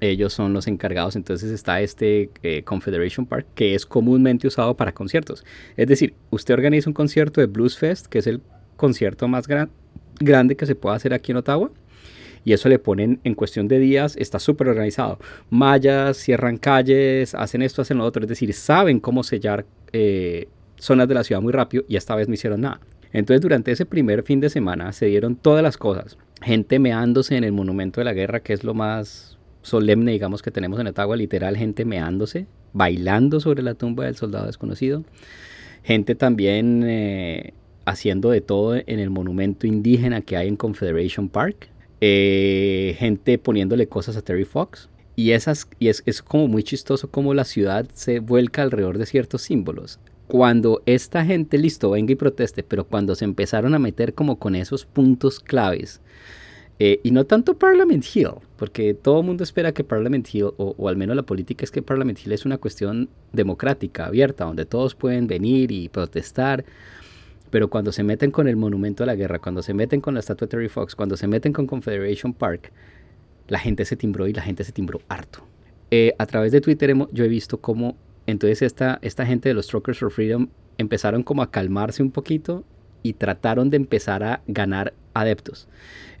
Ellos 0.00 0.32
son 0.32 0.52
los 0.52 0.66
encargados, 0.66 1.14
entonces 1.14 1.52
está 1.52 1.80
este 1.80 2.30
eh, 2.42 2.64
Confederation 2.64 3.24
Park 3.24 3.46
que 3.54 3.74
es 3.74 3.86
comúnmente 3.86 4.48
usado 4.48 4.76
para 4.76 4.92
conciertos. 4.92 5.44
Es 5.76 5.86
decir, 5.86 6.14
usted 6.30 6.54
organiza 6.54 6.90
un 6.90 6.94
concierto 6.94 7.40
de 7.40 7.46
Blues 7.46 7.78
Fest, 7.78 8.06
que 8.06 8.18
es 8.18 8.26
el 8.26 8.42
concierto 8.76 9.28
más 9.28 9.46
grande 10.18 10.56
que 10.56 10.66
se 10.66 10.74
puede 10.74 10.96
hacer 10.96 11.14
aquí 11.14 11.30
en 11.30 11.38
Ottawa, 11.38 11.70
y 12.44 12.52
eso 12.52 12.68
le 12.68 12.78
ponen 12.78 13.20
en 13.22 13.34
cuestión 13.34 13.68
de 13.68 13.78
días, 13.78 14.16
está 14.16 14.38
súper 14.40 14.68
organizado. 14.68 15.18
Mallas, 15.50 16.16
cierran 16.16 16.56
calles, 16.56 17.34
hacen 17.34 17.62
esto, 17.62 17.82
hacen 17.82 17.98
lo 17.98 18.04
otro, 18.04 18.22
es 18.22 18.28
decir, 18.28 18.52
saben 18.52 18.98
cómo 18.98 19.22
sellar 19.22 19.64
eh, 19.92 20.48
zonas 20.82 21.06
de 21.06 21.14
la 21.14 21.24
ciudad 21.24 21.40
muy 21.40 21.52
rápido 21.52 21.84
y 21.88 21.96
esta 21.96 22.16
vez 22.16 22.28
no 22.28 22.34
hicieron 22.34 22.62
nada. 22.62 22.80
Entonces 23.12 23.40
durante 23.40 23.70
ese 23.70 23.86
primer 23.86 24.22
fin 24.22 24.40
de 24.40 24.50
semana 24.50 24.92
se 24.92 25.06
dieron 25.06 25.36
todas 25.36 25.62
las 25.62 25.76
cosas. 25.76 26.18
Gente 26.42 26.78
meándose 26.78 27.36
en 27.36 27.44
el 27.44 27.52
monumento 27.52 28.00
de 28.00 28.04
la 28.04 28.12
guerra, 28.12 28.40
que 28.40 28.52
es 28.52 28.64
lo 28.64 28.74
más 28.74 29.38
solemne, 29.62 30.12
digamos, 30.12 30.42
que 30.42 30.50
tenemos 30.50 30.80
en 30.80 30.88
Ottawa, 30.88 31.16
literal, 31.16 31.56
gente 31.56 31.84
meándose, 31.84 32.46
bailando 32.72 33.38
sobre 33.38 33.62
la 33.62 33.74
tumba 33.74 34.06
del 34.06 34.16
soldado 34.16 34.46
desconocido. 34.46 35.04
Gente 35.84 36.16
también 36.16 36.82
eh, 36.84 37.54
haciendo 37.84 38.30
de 38.30 38.40
todo 38.40 38.74
en 38.74 38.98
el 38.98 39.10
monumento 39.10 39.68
indígena 39.68 40.20
que 40.22 40.36
hay 40.36 40.48
en 40.48 40.56
Confederation 40.56 41.28
Park. 41.28 41.68
Eh, 42.00 42.96
gente 42.98 43.38
poniéndole 43.38 43.86
cosas 43.86 44.16
a 44.16 44.22
Terry 44.22 44.44
Fox. 44.44 44.88
Y, 45.14 45.32
esas, 45.32 45.68
y 45.78 45.88
es, 45.88 46.02
es 46.06 46.22
como 46.22 46.48
muy 46.48 46.64
chistoso 46.64 47.10
cómo 47.10 47.34
la 47.34 47.44
ciudad 47.44 47.86
se 47.92 48.18
vuelca 48.18 48.62
alrededor 48.62 48.98
de 48.98 49.06
ciertos 49.06 49.42
símbolos 49.42 50.00
cuando 50.26 50.82
esta 50.86 51.24
gente, 51.24 51.58
listo, 51.58 51.90
venga 51.90 52.12
y 52.12 52.16
proteste, 52.16 52.62
pero 52.62 52.84
cuando 52.84 53.14
se 53.14 53.24
empezaron 53.24 53.74
a 53.74 53.78
meter 53.78 54.14
como 54.14 54.38
con 54.38 54.54
esos 54.54 54.86
puntos 54.86 55.40
claves, 55.40 56.00
eh, 56.78 57.00
y 57.02 57.10
no 57.10 57.24
tanto 57.26 57.58
Parliament 57.58 58.04
Hill, 58.12 58.30
porque 58.56 58.94
todo 58.94 59.20
el 59.20 59.26
mundo 59.26 59.44
espera 59.44 59.72
que 59.72 59.84
Parliament 59.84 60.26
Hill, 60.32 60.50
o, 60.56 60.88
al 60.88 60.96
menos 60.96 61.14
la 61.14 61.22
política 61.22 61.64
es 61.64 61.70
que 61.70 61.82
Parliament 61.82 62.18
Hill 62.18 62.32
es 62.32 62.44
una 62.44 62.58
cuestión 62.58 63.08
democrática, 63.32 64.06
abierta, 64.06 64.44
donde 64.44 64.64
todos 64.64 64.94
pueden 64.94 65.26
venir 65.26 65.70
y 65.70 65.88
protestar, 65.88 66.64
pero 67.50 67.68
cuando 67.68 67.92
se 67.92 68.02
meten 68.02 68.30
con 68.30 68.48
el 68.48 68.56
monumento 68.56 69.04
a 69.04 69.06
la 69.06 69.14
guerra, 69.14 69.38
cuando 69.38 69.62
se 69.62 69.74
meten 69.74 70.00
con 70.00 70.14
la 70.14 70.20
estatua 70.20 70.46
de 70.46 70.50
Terry 70.50 70.68
Fox, 70.68 70.96
cuando 70.96 71.16
se 71.16 71.28
meten 71.28 71.52
con 71.52 71.66
Confederation 71.66 72.32
Park, 72.32 72.72
la 73.48 73.58
gente 73.58 73.84
se 73.84 73.94
timbró 73.96 74.26
y 74.26 74.32
la 74.32 74.42
gente 74.42 74.64
se 74.64 74.72
timbró 74.72 75.02
harto. 75.08 75.44
Eh, 75.90 76.14
a 76.18 76.24
través 76.24 76.52
de 76.52 76.62
Twitter 76.62 76.96
yo 77.12 77.24
he 77.24 77.28
visto 77.28 77.58
cómo 77.60 77.96
entonces 78.26 78.62
esta, 78.62 78.98
esta 79.02 79.26
gente 79.26 79.48
de 79.48 79.54
los 79.54 79.66
Truckers 79.66 79.98
for 79.98 80.10
Freedom 80.10 80.48
empezaron 80.78 81.22
como 81.22 81.42
a 81.42 81.50
calmarse 81.50 82.02
un 82.02 82.10
poquito 82.10 82.64
y 83.02 83.14
trataron 83.14 83.70
de 83.70 83.76
empezar 83.76 84.22
a 84.22 84.42
ganar 84.46 84.94
adeptos. 85.14 85.68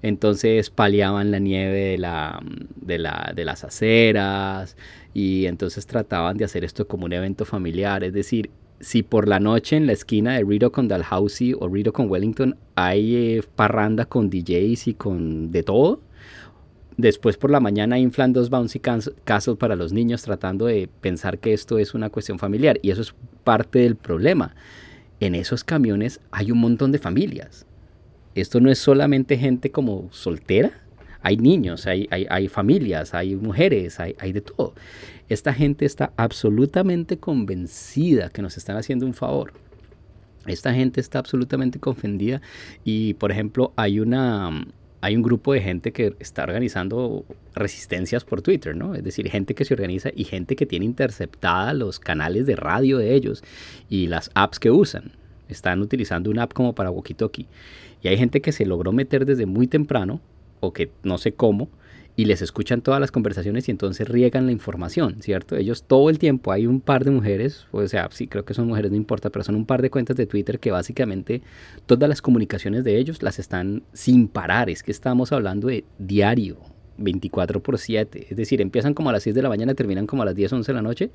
Entonces 0.02 0.70
paliaban 0.70 1.30
la 1.30 1.38
nieve 1.38 1.78
de, 1.78 1.98
la, 1.98 2.40
de, 2.76 2.98
la, 2.98 3.32
de 3.34 3.44
las 3.44 3.62
aceras 3.64 4.76
y 5.14 5.46
entonces 5.46 5.86
trataban 5.86 6.36
de 6.36 6.44
hacer 6.44 6.64
esto 6.64 6.88
como 6.88 7.06
un 7.06 7.12
evento 7.12 7.44
familiar. 7.44 8.02
Es 8.02 8.12
decir, 8.12 8.50
si 8.80 9.04
por 9.04 9.28
la 9.28 9.38
noche 9.38 9.76
en 9.76 9.86
la 9.86 9.92
esquina 9.92 10.34
de 10.34 10.44
Rideau 10.44 10.72
con 10.72 10.88
Dalhousie 10.88 11.54
o 11.58 11.68
Rideau 11.68 11.92
con 11.92 12.10
Wellington 12.10 12.56
hay 12.74 13.14
eh, 13.14 13.42
parranda 13.54 14.06
con 14.06 14.28
DJs 14.28 14.88
y 14.88 14.94
con 14.94 15.52
de 15.52 15.62
todo, 15.62 16.00
después 16.96 17.36
por 17.36 17.50
la 17.50 17.60
mañana 17.60 17.98
inflan 17.98 18.32
dos 18.32 18.50
bouncy 18.50 18.80
castle 18.80 19.56
para 19.56 19.76
los 19.76 19.92
niños 19.92 20.22
tratando 20.22 20.66
de 20.66 20.88
pensar 21.00 21.38
que 21.38 21.52
esto 21.52 21.78
es 21.78 21.94
una 21.94 22.10
cuestión 22.10 22.38
familiar 22.38 22.78
y 22.82 22.90
eso 22.90 23.02
es 23.02 23.14
parte 23.44 23.80
del 23.80 23.96
problema. 23.96 24.54
En 25.20 25.34
esos 25.34 25.64
camiones 25.64 26.20
hay 26.30 26.50
un 26.50 26.58
montón 26.58 26.92
de 26.92 26.98
familias. 26.98 27.66
Esto 28.34 28.60
no 28.60 28.70
es 28.70 28.78
solamente 28.78 29.36
gente 29.36 29.70
como 29.70 30.08
soltera, 30.10 30.72
hay 31.22 31.36
niños, 31.36 31.86
hay, 31.86 32.08
hay, 32.10 32.48
familias, 32.48 33.14
hay 33.14 33.36
mujeres, 33.36 34.00
hay, 34.00 34.16
hay, 34.18 34.32
de 34.32 34.40
todo. 34.40 34.74
Esta 35.28 35.54
gente 35.54 35.84
está 35.84 36.12
absolutamente 36.16 37.18
convencida 37.18 38.28
que 38.30 38.42
nos 38.42 38.56
están 38.56 38.76
haciendo 38.76 39.06
un 39.06 39.14
favor. 39.14 39.52
Esta 40.46 40.74
gente 40.74 41.00
está 41.00 41.20
absolutamente 41.20 41.78
confundida 41.78 42.42
y, 42.84 43.14
por 43.14 43.30
ejemplo, 43.30 43.72
hay 43.76 44.00
una 44.00 44.66
hay 45.02 45.16
un 45.16 45.22
grupo 45.22 45.52
de 45.52 45.60
gente 45.60 45.92
que 45.92 46.14
está 46.20 46.44
organizando 46.44 47.24
resistencias 47.54 48.24
por 48.24 48.40
Twitter, 48.40 48.76
¿no? 48.76 48.94
Es 48.94 49.02
decir, 49.02 49.28
gente 49.28 49.56
que 49.56 49.64
se 49.64 49.74
organiza 49.74 50.10
y 50.14 50.22
gente 50.22 50.54
que 50.54 50.64
tiene 50.64 50.84
interceptada 50.84 51.74
los 51.74 51.98
canales 51.98 52.46
de 52.46 52.54
radio 52.54 52.98
de 52.98 53.12
ellos 53.12 53.42
y 53.90 54.06
las 54.06 54.30
apps 54.34 54.60
que 54.60 54.70
usan. 54.70 55.10
Están 55.48 55.82
utilizando 55.82 56.30
una 56.30 56.44
app 56.44 56.52
como 56.52 56.76
para 56.76 56.92
walkie-talkie. 56.92 57.46
Y 58.00 58.08
hay 58.08 58.16
gente 58.16 58.40
que 58.40 58.52
se 58.52 58.64
logró 58.64 58.92
meter 58.92 59.26
desde 59.26 59.44
muy 59.44 59.66
temprano, 59.66 60.20
o 60.60 60.72
que 60.72 60.92
no 61.02 61.18
sé 61.18 61.32
cómo, 61.32 61.68
y 62.16 62.26
les 62.26 62.42
escuchan 62.42 62.82
todas 62.82 63.00
las 63.00 63.10
conversaciones 63.10 63.68
y 63.68 63.70
entonces 63.70 64.08
riegan 64.08 64.46
la 64.46 64.52
información, 64.52 65.16
¿cierto? 65.20 65.56
Ellos 65.56 65.84
todo 65.84 66.10
el 66.10 66.18
tiempo, 66.18 66.52
hay 66.52 66.66
un 66.66 66.80
par 66.80 67.04
de 67.04 67.10
mujeres, 67.10 67.66
o 67.72 67.86
sea, 67.88 68.08
sí 68.10 68.26
creo 68.26 68.44
que 68.44 68.54
son 68.54 68.68
mujeres, 68.68 68.90
no 68.90 68.96
importa, 68.96 69.30
pero 69.30 69.44
son 69.44 69.54
un 69.54 69.66
par 69.66 69.82
de 69.82 69.90
cuentas 69.90 70.16
de 70.16 70.26
Twitter 70.26 70.58
que 70.58 70.70
básicamente 70.70 71.42
todas 71.86 72.08
las 72.08 72.20
comunicaciones 72.20 72.84
de 72.84 72.98
ellos 72.98 73.22
las 73.22 73.38
están 73.38 73.82
sin 73.92 74.28
parar, 74.28 74.68
es 74.68 74.82
que 74.82 74.90
estamos 74.90 75.32
hablando 75.32 75.68
de 75.68 75.84
diario, 75.98 76.58
24 76.98 77.62
por 77.62 77.78
7. 77.78 78.26
Es 78.30 78.36
decir, 78.36 78.60
empiezan 78.60 78.94
como 78.94 79.10
a 79.10 79.12
las 79.12 79.22
6 79.22 79.34
de 79.34 79.42
la 79.42 79.48
mañana, 79.48 79.74
terminan 79.74 80.06
como 80.06 80.22
a 80.22 80.24
las 80.24 80.34
10, 80.34 80.52
11 80.52 80.72
de 80.72 80.74
la 80.74 80.82
noche. 80.82 81.10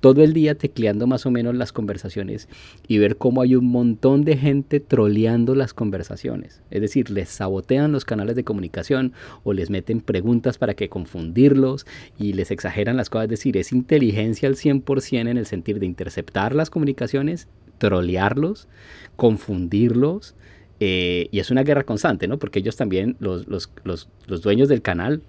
Todo 0.00 0.22
el 0.22 0.32
día 0.32 0.54
tecleando 0.54 1.06
más 1.06 1.26
o 1.26 1.30
menos 1.30 1.54
las 1.54 1.72
conversaciones 1.72 2.48
y 2.88 2.98
ver 2.98 3.16
cómo 3.16 3.42
hay 3.42 3.54
un 3.54 3.66
montón 3.66 4.24
de 4.24 4.36
gente 4.36 4.80
troleando 4.80 5.54
las 5.54 5.74
conversaciones. 5.74 6.62
Es 6.70 6.80
decir, 6.80 7.10
les 7.10 7.28
sabotean 7.28 7.92
los 7.92 8.04
canales 8.04 8.36
de 8.36 8.44
comunicación 8.44 9.12
o 9.44 9.52
les 9.52 9.70
meten 9.70 10.00
preguntas 10.00 10.58
para 10.58 10.74
que 10.74 10.88
confundirlos 10.88 11.86
y 12.18 12.32
les 12.32 12.50
exageran 12.50 12.96
las 12.96 13.10
cosas. 13.10 13.24
Es 13.24 13.30
decir, 13.30 13.56
es 13.56 13.72
inteligencia 13.72 14.48
al 14.48 14.56
100% 14.56 15.28
en 15.28 15.38
el 15.38 15.46
sentido 15.46 15.78
de 15.78 15.86
interceptar 15.86 16.54
las 16.54 16.70
comunicaciones, 16.70 17.48
trolearlos, 17.78 18.68
confundirlos 19.16 20.34
eh, 20.80 21.28
y 21.30 21.40
es 21.40 21.50
una 21.50 21.62
guerra 21.62 21.84
constante, 21.84 22.26
¿no? 22.26 22.38
Porque 22.38 22.58
ellos 22.58 22.76
también, 22.76 23.16
los, 23.20 23.46
los, 23.46 23.70
los, 23.84 24.08
los, 24.26 24.40
dueños 24.40 24.68
del 24.68 24.80
canal, 24.80 25.22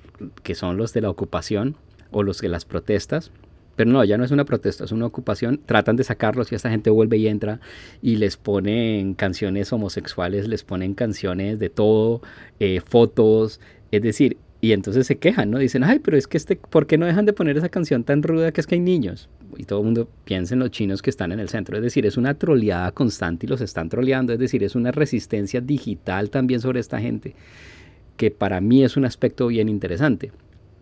que 0.43 0.55
son 0.55 0.77
los 0.77 0.93
de 0.93 1.01
la 1.01 1.09
ocupación 1.09 1.75
o 2.09 2.23
los 2.23 2.39
de 2.39 2.47
las 2.47 2.63
protestas, 2.63 3.31
pero 3.75 3.91
no, 3.91 4.03
ya 4.03 4.17
no 4.17 4.23
es 4.23 4.31
una 4.31 4.45
protesta, 4.45 4.85
es 4.85 4.91
una 4.91 5.05
ocupación, 5.05 5.59
tratan 5.65 5.97
de 5.97 6.03
sacarlos 6.05 6.51
y 6.51 6.55
esta 6.55 6.69
gente 6.69 6.89
vuelve 6.89 7.17
y 7.17 7.27
entra 7.27 7.59
y 8.01 8.15
les 8.15 8.37
ponen 8.37 9.13
canciones 9.13 9.73
homosexuales, 9.73 10.47
les 10.47 10.63
ponen 10.63 10.93
canciones 10.93 11.59
de 11.59 11.69
todo, 11.69 12.21
eh, 12.59 12.81
fotos, 12.81 13.59
es 13.91 14.01
decir, 14.01 14.37
y 14.63 14.73
entonces 14.73 15.07
se 15.07 15.17
quejan, 15.17 15.49
¿no? 15.49 15.57
Dicen, 15.57 15.83
ay, 15.83 15.97
pero 15.97 16.15
es 16.15 16.27
que 16.27 16.37
este, 16.37 16.55
¿por 16.55 16.85
qué 16.85 16.99
no 16.99 17.07
dejan 17.07 17.25
de 17.25 17.33
poner 17.33 17.57
esa 17.57 17.69
canción 17.69 18.03
tan 18.03 18.21
ruda 18.21 18.51
que 18.51 18.61
es 18.61 18.67
que 18.67 18.75
hay 18.75 18.81
niños? 18.81 19.27
Y 19.57 19.63
todo 19.63 19.79
el 19.79 19.85
mundo 19.85 20.07
piensa 20.23 20.53
en 20.53 20.59
los 20.59 20.69
chinos 20.69 21.01
que 21.01 21.09
están 21.09 21.31
en 21.31 21.39
el 21.39 21.49
centro. 21.49 21.75
Es 21.75 21.83
decir, 21.83 22.05
es 22.05 22.15
una 22.15 22.35
troleada 22.35 22.91
constante 22.91 23.47
y 23.47 23.49
los 23.49 23.59
están 23.59 23.89
troleando. 23.89 24.33
Es 24.33 24.39
decir, 24.39 24.63
es 24.63 24.75
una 24.75 24.91
resistencia 24.91 25.61
digital 25.61 26.29
también 26.29 26.61
sobre 26.61 26.79
esta 26.79 27.01
gente, 27.01 27.33
que 28.17 28.29
para 28.29 28.61
mí 28.61 28.83
es 28.83 28.97
un 28.97 29.05
aspecto 29.05 29.47
bien 29.47 29.67
interesante. 29.67 30.31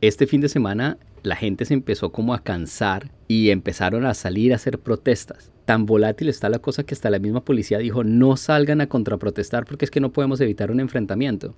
Este 0.02 0.28
fin 0.28 0.42
de 0.42 0.50
semana 0.50 0.98
la 1.24 1.38
gente 1.38 1.64
se 1.64 1.74
empezó 1.74 2.12
como 2.12 2.34
a 2.34 2.44
cansar 2.44 3.12
y 3.30 3.50
empezaron 3.50 4.06
a 4.06 4.14
salir 4.14 4.52
a 4.52 4.58
hacer 4.58 4.80
protestas. 4.80 5.52
Tan 5.64 5.86
volátil 5.86 6.28
está 6.28 6.50
la 6.50 6.60
cosa 6.60 6.84
que 6.84 6.96
hasta 6.96 7.10
la 7.10 7.20
misma 7.20 7.46
policía 7.46 7.78
dijo, 7.78 8.04
no 8.04 8.36
salgan 8.36 8.82
a 8.82 8.88
contraprotestar 8.88 9.66
porque 9.66 9.86
es 9.86 9.92
que 9.92 10.02
no 10.02 10.12
podemos 10.12 10.42
evitar 10.42 10.70
un 10.70 10.82
enfrentamiento 10.82 11.56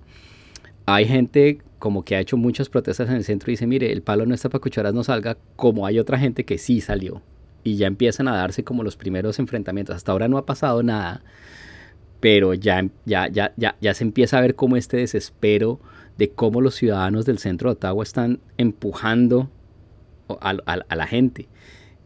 hay 0.86 1.06
gente 1.06 1.58
como 1.78 2.04
que 2.04 2.14
ha 2.14 2.20
hecho 2.20 2.36
muchas 2.36 2.68
protestas 2.68 3.08
en 3.08 3.16
el 3.16 3.24
centro 3.24 3.50
y 3.50 3.54
dice, 3.54 3.66
mire, 3.66 3.92
el 3.92 4.02
palo 4.02 4.24
no 4.24 4.34
está 4.34 4.48
para 4.48 4.60
cucharas, 4.60 4.94
no 4.94 5.02
salga, 5.02 5.36
como 5.56 5.86
hay 5.86 5.98
otra 5.98 6.18
gente 6.18 6.44
que 6.44 6.58
sí 6.58 6.80
salió. 6.80 7.22
Y 7.64 7.76
ya 7.76 7.86
empiezan 7.86 8.28
a 8.28 8.36
darse 8.36 8.64
como 8.64 8.82
los 8.82 8.96
primeros 8.96 9.38
enfrentamientos. 9.38 9.96
Hasta 9.96 10.12
ahora 10.12 10.28
no 10.28 10.38
ha 10.38 10.46
pasado 10.46 10.82
nada, 10.82 11.22
pero 12.20 12.54
ya, 12.54 12.88
ya, 13.04 13.28
ya, 13.28 13.52
ya, 13.56 13.76
ya 13.80 13.94
se 13.94 14.04
empieza 14.04 14.38
a 14.38 14.40
ver 14.40 14.54
como 14.54 14.76
este 14.76 14.98
desespero 14.98 15.80
de 16.18 16.30
cómo 16.30 16.60
los 16.60 16.74
ciudadanos 16.74 17.26
del 17.26 17.38
centro 17.38 17.70
de 17.70 17.72
Ottawa 17.72 18.02
están 18.02 18.40
empujando 18.58 19.50
a, 20.40 20.54
la 20.94 21.06
gente, 21.06 21.48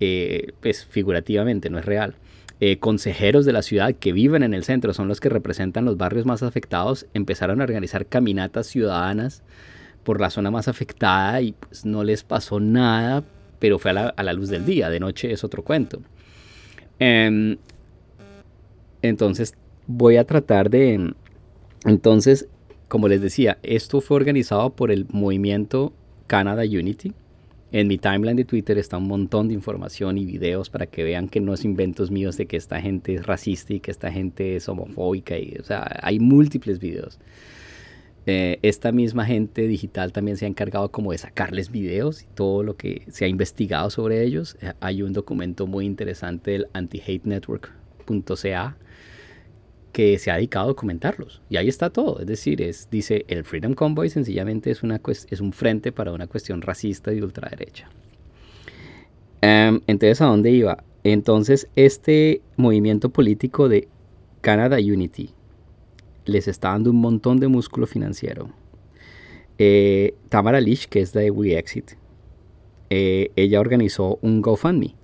eh, 0.00 0.52
pues 0.60 0.84
figurativamente, 0.84 1.70
no 1.70 1.78
es 1.78 1.84
real. 1.84 2.14
Eh, 2.58 2.78
consejeros 2.78 3.44
de 3.44 3.52
la 3.52 3.60
ciudad 3.60 3.94
que 3.94 4.12
viven 4.12 4.42
en 4.42 4.54
el 4.54 4.64
centro, 4.64 4.94
son 4.94 5.08
los 5.08 5.20
que 5.20 5.28
representan 5.28 5.84
los 5.84 5.98
barrios 5.98 6.24
más 6.24 6.42
afectados, 6.42 7.06
empezaron 7.12 7.60
a 7.60 7.64
organizar 7.64 8.06
caminatas 8.06 8.66
ciudadanas 8.66 9.42
por 10.04 10.20
la 10.20 10.30
zona 10.30 10.50
más 10.50 10.66
afectada 10.66 11.40
y 11.42 11.52
pues 11.52 11.84
no 11.84 12.02
les 12.02 12.24
pasó 12.24 12.58
nada, 12.58 13.24
pero 13.58 13.78
fue 13.78 13.90
a 13.90 14.22
la, 14.22 14.32
luz 14.32 14.48
del 14.48 14.64
día, 14.64 14.88
de 14.88 15.00
noche 15.00 15.32
es 15.32 15.44
otro 15.44 15.62
cuento. 15.62 16.00
Em, 16.98 17.58
entonces 19.02 19.54
voy 19.86 20.16
a 20.16 20.24
tratar 20.24 20.70
de... 20.70 21.14
Entonces, 21.84 22.48
como 22.88 23.08
les 23.08 23.20
decía, 23.20 23.58
esto 23.62 24.00
fue 24.00 24.16
organizado 24.16 24.70
por 24.70 24.90
el 24.90 25.06
movimiento 25.10 25.92
Canada 26.26 26.62
Unity, 26.62 27.12
en 27.80 27.88
mi 27.88 27.98
timeline 27.98 28.36
de 28.36 28.46
Twitter 28.46 28.78
está 28.78 28.96
un 28.96 29.06
montón 29.06 29.48
de 29.48 29.54
información 29.54 30.16
y 30.16 30.24
videos 30.24 30.70
para 30.70 30.86
que 30.86 31.04
vean 31.04 31.28
que 31.28 31.40
no 31.40 31.52
es 31.52 31.62
inventos 31.62 32.10
míos 32.10 32.38
de 32.38 32.46
que 32.46 32.56
esta 32.56 32.80
gente 32.80 33.14
es 33.14 33.26
racista 33.26 33.74
y 33.74 33.80
que 33.80 33.90
esta 33.90 34.10
gente 34.10 34.56
es 34.56 34.66
homofóbica. 34.70 35.38
Y, 35.38 35.58
o 35.60 35.62
sea, 35.62 35.86
hay 36.02 36.18
múltiples 36.18 36.78
videos. 36.78 37.18
Eh, 38.24 38.58
esta 38.62 38.92
misma 38.92 39.26
gente 39.26 39.68
digital 39.68 40.12
también 40.12 40.38
se 40.38 40.46
ha 40.46 40.48
encargado 40.48 40.90
como 40.90 41.12
de 41.12 41.18
sacarles 41.18 41.70
videos 41.70 42.22
y 42.22 42.26
todo 42.34 42.62
lo 42.62 42.78
que 42.78 43.02
se 43.08 43.26
ha 43.26 43.28
investigado 43.28 43.90
sobre 43.90 44.24
ellos. 44.24 44.56
Eh, 44.62 44.72
hay 44.80 45.02
un 45.02 45.12
documento 45.12 45.66
muy 45.66 45.84
interesante 45.84 46.52
del 46.52 46.68
antihatenetwork.ca 46.72 48.78
que 49.96 50.18
se 50.18 50.30
ha 50.30 50.34
dedicado 50.34 50.66
a 50.66 50.68
documentarlos. 50.68 51.40
Y 51.48 51.56
ahí 51.56 51.68
está 51.68 51.88
todo. 51.88 52.20
Es 52.20 52.26
decir, 52.26 52.60
es, 52.60 52.90
dice, 52.90 53.24
el 53.28 53.44
Freedom 53.44 53.72
Convoy 53.72 54.10
sencillamente 54.10 54.70
es, 54.70 54.82
una, 54.82 55.00
es 55.06 55.40
un 55.40 55.54
frente 55.54 55.90
para 55.90 56.12
una 56.12 56.26
cuestión 56.26 56.60
racista 56.60 57.14
y 57.14 57.22
ultraderecha. 57.22 57.88
Em, 59.40 59.80
entonces, 59.86 60.20
¿a 60.20 60.26
dónde 60.26 60.50
iba? 60.50 60.84
Entonces, 61.02 61.68
este 61.76 62.42
movimiento 62.58 63.08
político 63.08 63.70
de 63.70 63.88
Canada 64.42 64.76
Unity 64.76 65.30
les 66.26 66.46
está 66.46 66.72
dando 66.72 66.90
un 66.90 67.00
montón 67.00 67.40
de 67.40 67.48
músculo 67.48 67.86
financiero. 67.86 68.50
Eh, 69.56 70.14
Tamara 70.28 70.60
Lish, 70.60 70.88
que 70.88 71.00
es 71.00 71.14
de 71.14 71.30
WeExit, 71.30 71.92
eh, 72.90 73.30
ella 73.34 73.60
organizó 73.60 74.18
un 74.20 74.42
GoFundMe, 74.42 74.94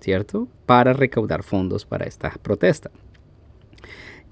¿cierto? 0.00 0.46
Para 0.66 0.92
recaudar 0.92 1.42
fondos 1.42 1.84
para 1.84 2.04
esta 2.04 2.30
protesta 2.40 2.92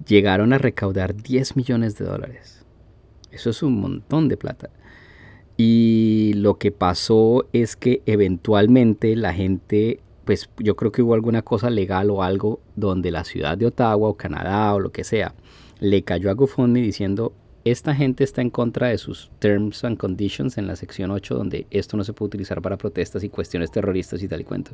llegaron 0.07 0.53
a 0.53 0.59
recaudar 0.59 1.15
10 1.15 1.57
millones 1.57 1.97
de 1.97 2.05
dólares. 2.05 2.65
Eso 3.31 3.51
es 3.51 3.63
un 3.63 3.81
montón 3.81 4.29
de 4.29 4.37
plata. 4.37 4.71
Y 5.57 6.33
lo 6.37 6.59
que 6.59 6.71
pasó 6.71 7.47
es 7.53 7.77
que 7.77 8.03
eventualmente 8.07 9.15
la 9.17 9.33
gente, 9.33 10.01
pues 10.25 10.51
yo 10.59 10.77
creo 10.77 10.93
que 10.93 11.03
hubo 11.03 11.15
alguna 11.15 11.43
cosa 11.43 11.71
legal 11.71 12.11
o 12.11 12.23
algo 12.23 12.61
donde 12.75 13.11
la 13.11 13.25
ciudad 13.25 13.57
de 13.57 13.67
Ottawa 13.67 14.09
o 14.09 14.17
Canadá 14.17 14.75
o 14.75 14.81
lo 14.81 14.93
que 14.93 15.05
sea, 15.05 15.35
le 15.79 16.03
cayó 16.03 16.31
a 16.31 16.35
GoFundMe 16.35 16.81
diciendo, 16.81 17.33
esta 17.65 17.95
gente 17.95 18.25
está 18.25 18.43
en 18.43 18.51
contra 18.51 18.89
de 18.89 18.99
sus 18.99 19.31
terms 19.39 19.85
and 19.85 19.97
conditions 19.97 20.59
en 20.59 20.67
la 20.67 20.75
sección 20.75 21.11
8 21.11 21.35
donde 21.35 21.67
esto 21.71 21.97
no 21.97 22.03
se 22.03 22.13
puede 22.13 22.29
utilizar 22.29 22.61
para 22.61 22.77
protestas 22.77 23.23
y 23.23 23.29
cuestiones 23.29 23.71
terroristas 23.71 24.23
y 24.23 24.29
tal 24.29 24.41
y 24.41 24.45
cuento. 24.45 24.73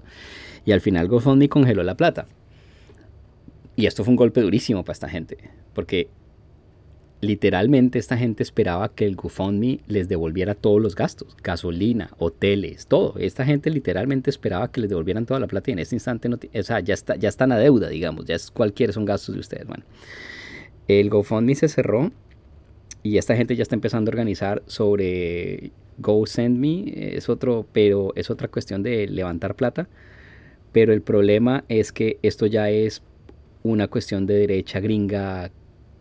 Y 0.65 0.73
al 0.73 0.81
final 0.81 1.09
GoFundMe 1.09 1.49
congeló 1.49 1.83
la 1.83 1.97
plata. 1.97 2.27
Y 3.79 3.87
esto 3.87 4.03
fue 4.03 4.11
un 4.11 4.17
golpe 4.17 4.41
durísimo 4.41 4.83
para 4.83 4.95
esta 4.95 5.09
gente, 5.09 5.39
porque 5.73 6.09
literalmente 7.21 8.01
esta 8.01 8.19
gente 8.19 8.43
esperaba 8.43 8.93
que 8.93 9.07
el 9.07 9.15
GoFundMe 9.15 9.79
les 9.87 10.09
devolviera 10.09 10.57
todos 10.57 10.83
los 10.83 10.97
gastos, 10.97 11.37
gasolina, 11.45 12.11
hoteles, 12.19 12.89
todo. 12.89 13.15
Esta 13.21 13.45
gente 13.45 13.71
literalmente 13.71 14.31
esperaba 14.31 14.73
que 14.73 14.81
les 14.81 14.91
devolvieran 14.91 15.27
toda 15.27 15.39
la 15.39 15.47
plata 15.47 15.71
y 15.71 15.75
en 15.75 15.79
este 15.79 15.95
instante 15.95 16.29
no, 16.29 16.41
o 16.53 16.63
sea, 16.65 16.81
ya 16.81 16.93
está 16.93 17.15
ya 17.15 17.29
están 17.29 17.53
a 17.53 17.59
deuda, 17.59 17.89
digamos, 17.89 18.25
ya 18.25 18.35
es 18.35 18.51
cualquiera 18.51 18.93
son 18.93 19.05
gastos 19.05 19.37
de 19.37 19.41
ustedes, 19.43 19.69
bueno. 19.69 19.85
El 20.89 21.09
GoFundMe 21.09 21.55
se 21.55 21.69
cerró 21.69 22.11
y 23.05 23.19
esta 23.19 23.37
gente 23.37 23.55
ya 23.55 23.63
está 23.63 23.77
empezando 23.77 24.09
a 24.09 24.11
organizar 24.11 24.65
sobre 24.67 25.71
GoSendMe, 25.99 27.15
es 27.17 27.29
otro, 27.29 27.65
pero 27.73 28.13
es 28.17 28.29
otra 28.29 28.49
cuestión 28.49 28.83
de 28.83 29.07
levantar 29.07 29.55
plata. 29.55 29.89
Pero 30.73 30.93
el 30.93 31.01
problema 31.01 31.65
es 31.69 31.93
que 31.93 32.19
esto 32.23 32.47
ya 32.47 32.71
es 32.71 33.03
una 33.63 33.89
cuestión 33.89 34.27
de 34.27 34.35
derecha 34.35 34.81
gringa 34.81 35.51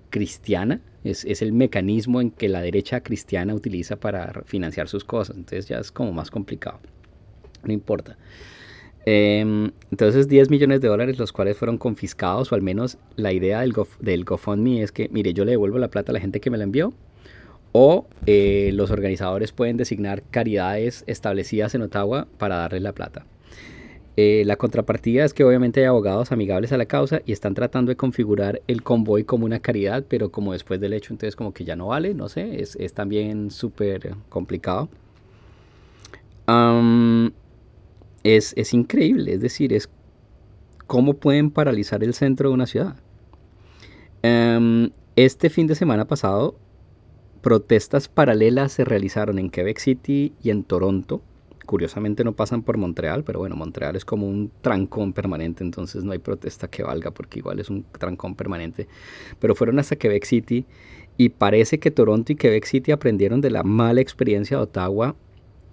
cristiana, 0.10 0.82
Es, 1.04 1.26
es, 1.26 1.42
el 1.42 1.54
mecanismo 1.54 2.22
en 2.22 2.32
que 2.32 2.50
la 2.50 2.62
derecha 2.62 3.02
cristiana 3.02 3.54
utiliza 3.54 3.96
para 3.98 4.44
financiar 4.46 4.88
sus 4.88 5.04
cosas. 5.04 5.38
Entonces 5.38 5.68
ya 5.68 5.80
es 5.80 5.92
como 5.92 6.12
más 6.12 6.32
complicado. 6.32 6.80
No 7.64 7.74
importa. 7.74 8.18
Em, 9.06 9.72
entonces 9.90 10.28
10 10.28 10.50
millones 10.50 10.82
de 10.82 10.90
dólares 10.90 11.18
los 11.18 11.32
cuales 11.32 11.56
fueron 11.56 11.78
confiscados 11.78 12.52
o 12.52 12.56
al 12.56 12.62
menos 12.62 12.98
la 13.16 13.32
idea 13.32 13.62
del, 13.62 13.74
del 14.02 14.26
GoFundMe 14.26 14.82
es 14.82 14.92
que, 14.92 15.08
mire, 15.10 15.34
yo 15.34 15.46
le 15.46 15.52
devuelvo 15.52 15.78
la 15.78 15.88
plata 15.88 16.12
a 16.12 16.14
la 16.14 16.20
gente 16.20 16.42
que 16.42 16.50
me 16.50 16.58
la 16.58 16.66
envió 16.66 16.94
o 17.72 18.06
eh, 18.26 18.72
los 18.74 18.92
organizadores 18.92 19.52
pueden 19.52 19.78
designar 19.78 20.24
caridades 20.30 21.04
establecidas 21.08 21.74
en 21.76 21.84
Ottawa 21.84 22.28
para 22.38 22.58
darles 22.58 22.82
la 22.82 22.94
plata. 22.94 23.26
Eh, 24.20 24.42
la 24.48 24.56
contrapartida 24.56 25.24
es 25.26 25.34
que 25.36 25.44
obviamente 25.44 25.82
hay 25.82 25.86
abogados 25.86 26.32
amigables 26.32 26.72
a 26.72 26.78
la 26.78 26.88
causa 26.88 27.22
y 27.28 27.34
están 27.34 27.54
tratando 27.54 27.92
de 27.92 27.98
configurar 27.98 28.64
el 28.68 28.82
convoy 28.82 29.24
como 29.24 29.46
una 29.46 29.60
caridad, 29.60 30.06
pero 30.10 30.32
como 30.32 30.54
después 30.54 30.80
del 30.80 30.94
hecho 30.94 31.14
entonces 31.14 31.36
como 31.36 31.54
que 31.54 31.66
ya 31.66 31.76
no 31.76 31.88
vale, 31.90 32.16
no 32.16 32.28
sé, 32.28 32.60
es, 32.60 32.76
es 32.78 32.94
también 32.94 33.52
súper 33.52 34.16
complicado. 34.30 34.90
es, 38.24 38.54
es 38.58 38.74
increíble, 38.74 39.34
es 39.34 39.42
decir, 39.42 39.72
es 39.72 39.88
cómo 40.88 41.14
pueden 41.14 41.52
paralizar 41.52 42.04
el 42.04 42.14
centro 42.16 42.50
de 42.50 42.56
una 42.56 42.66
ciudad. 42.66 42.96
este 45.16 45.50
fin 45.52 45.68
de 45.68 45.76
semana 45.76 46.06
pasado, 46.06 46.58
protestas 47.42 48.08
paralelas 48.08 48.72
se 48.72 48.84
realizaron 48.84 49.38
en 49.38 49.52
Quebec 49.52 49.78
City 49.78 50.34
y 50.42 50.50
en 50.50 50.64
Toronto 50.64 51.22
Curiosamente 51.68 52.24
no 52.24 52.32
pasan 52.32 52.64
por 52.64 52.78
Montreal, 52.78 53.26
pero 53.26 53.40
bueno, 53.40 53.58
Montreal 53.58 53.98
es 53.98 54.06
como 54.06 54.26
un 54.26 54.50
trancón 54.62 55.12
permanente, 55.12 55.66
entonces 55.66 56.06
no 56.06 56.14
hay 56.14 56.18
protesta 56.18 56.70
que 56.70 56.82
valga 56.82 57.12
porque 57.12 57.40
igual 57.40 57.60
es 57.60 57.70
un 57.70 57.84
trancón 57.84 58.36
permanente. 58.36 58.88
Pero 59.38 59.54
fueron 59.54 59.78
hasta 59.78 59.98
Quebec 59.98 60.24
City 60.24 60.66
y 61.18 61.28
parece 61.28 61.78
que 61.78 61.92
Toronto 61.92 62.32
y 62.32 62.38
Quebec 62.38 62.64
City 62.64 62.94
aprendieron 62.94 63.42
de 63.42 63.50
la 63.50 63.64
mala 63.64 64.00
experiencia 64.00 64.56
de 64.56 64.64
Ottawa 64.64 65.18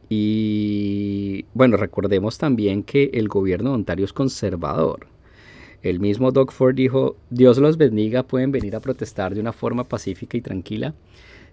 y 0.09 1.44
bueno, 1.54 1.76
recordemos 1.76 2.38
también 2.38 2.83
que 2.83 3.11
el 3.14 3.28
gobierno 3.28 3.70
de 3.70 3.76
Ontario 3.76 4.04
es 4.04 4.12
conservador. 4.12 5.07
El 5.80 6.00
mismo 6.00 6.33
Doug 6.33 6.50
Ford 6.50 6.74
dijo, 6.74 7.14
Dios 7.30 7.59
los 7.59 7.76
bendiga, 7.76 8.24
pueden 8.24 8.50
venir 8.50 8.74
a 8.74 8.80
protestar 8.80 9.33
de 9.33 9.40
una 9.40 9.52
forma 9.52 9.85
pacífica 9.85 10.37
y 10.37 10.40
tranquila. 10.40 10.92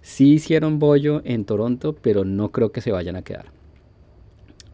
Sí 0.01 0.33
hicieron 0.33 0.79
bollo 0.79 1.21
en 1.25 1.45
Toronto, 1.45 1.95
pero 2.01 2.25
no 2.25 2.49
creo 2.51 2.71
que 2.71 2.81
se 2.81 2.91
vayan 2.91 3.15
a 3.17 3.21
quedar 3.21 3.60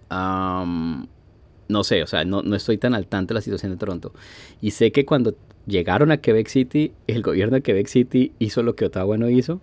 no 0.09 1.83
sé, 1.83 2.03
o 2.03 2.07
sea, 2.07 2.23
no, 2.25 2.41
no, 2.41 2.55
estoy 2.55 2.77
tan 2.77 2.93
al 2.93 3.07
tanto 3.07 3.33
de 3.33 3.35
la 3.35 3.41
situación 3.41 3.71
de 3.71 3.77
Toronto. 3.77 4.13
Y 4.61 4.71
sé 4.71 4.91
que 4.91 5.05
cuando 5.05 5.35
llegaron 5.65 6.11
a 6.11 6.17
Quebec 6.17 6.47
City, 6.47 6.93
el 7.07 7.21
gobierno 7.21 7.55
de 7.55 7.61
Quebec 7.61 7.87
City 7.87 8.31
hizo 8.39 8.63
lo 8.63 8.75
que 8.75 8.85
Ottawa 8.85 9.17
no 9.17 9.29
hizo. 9.29 9.61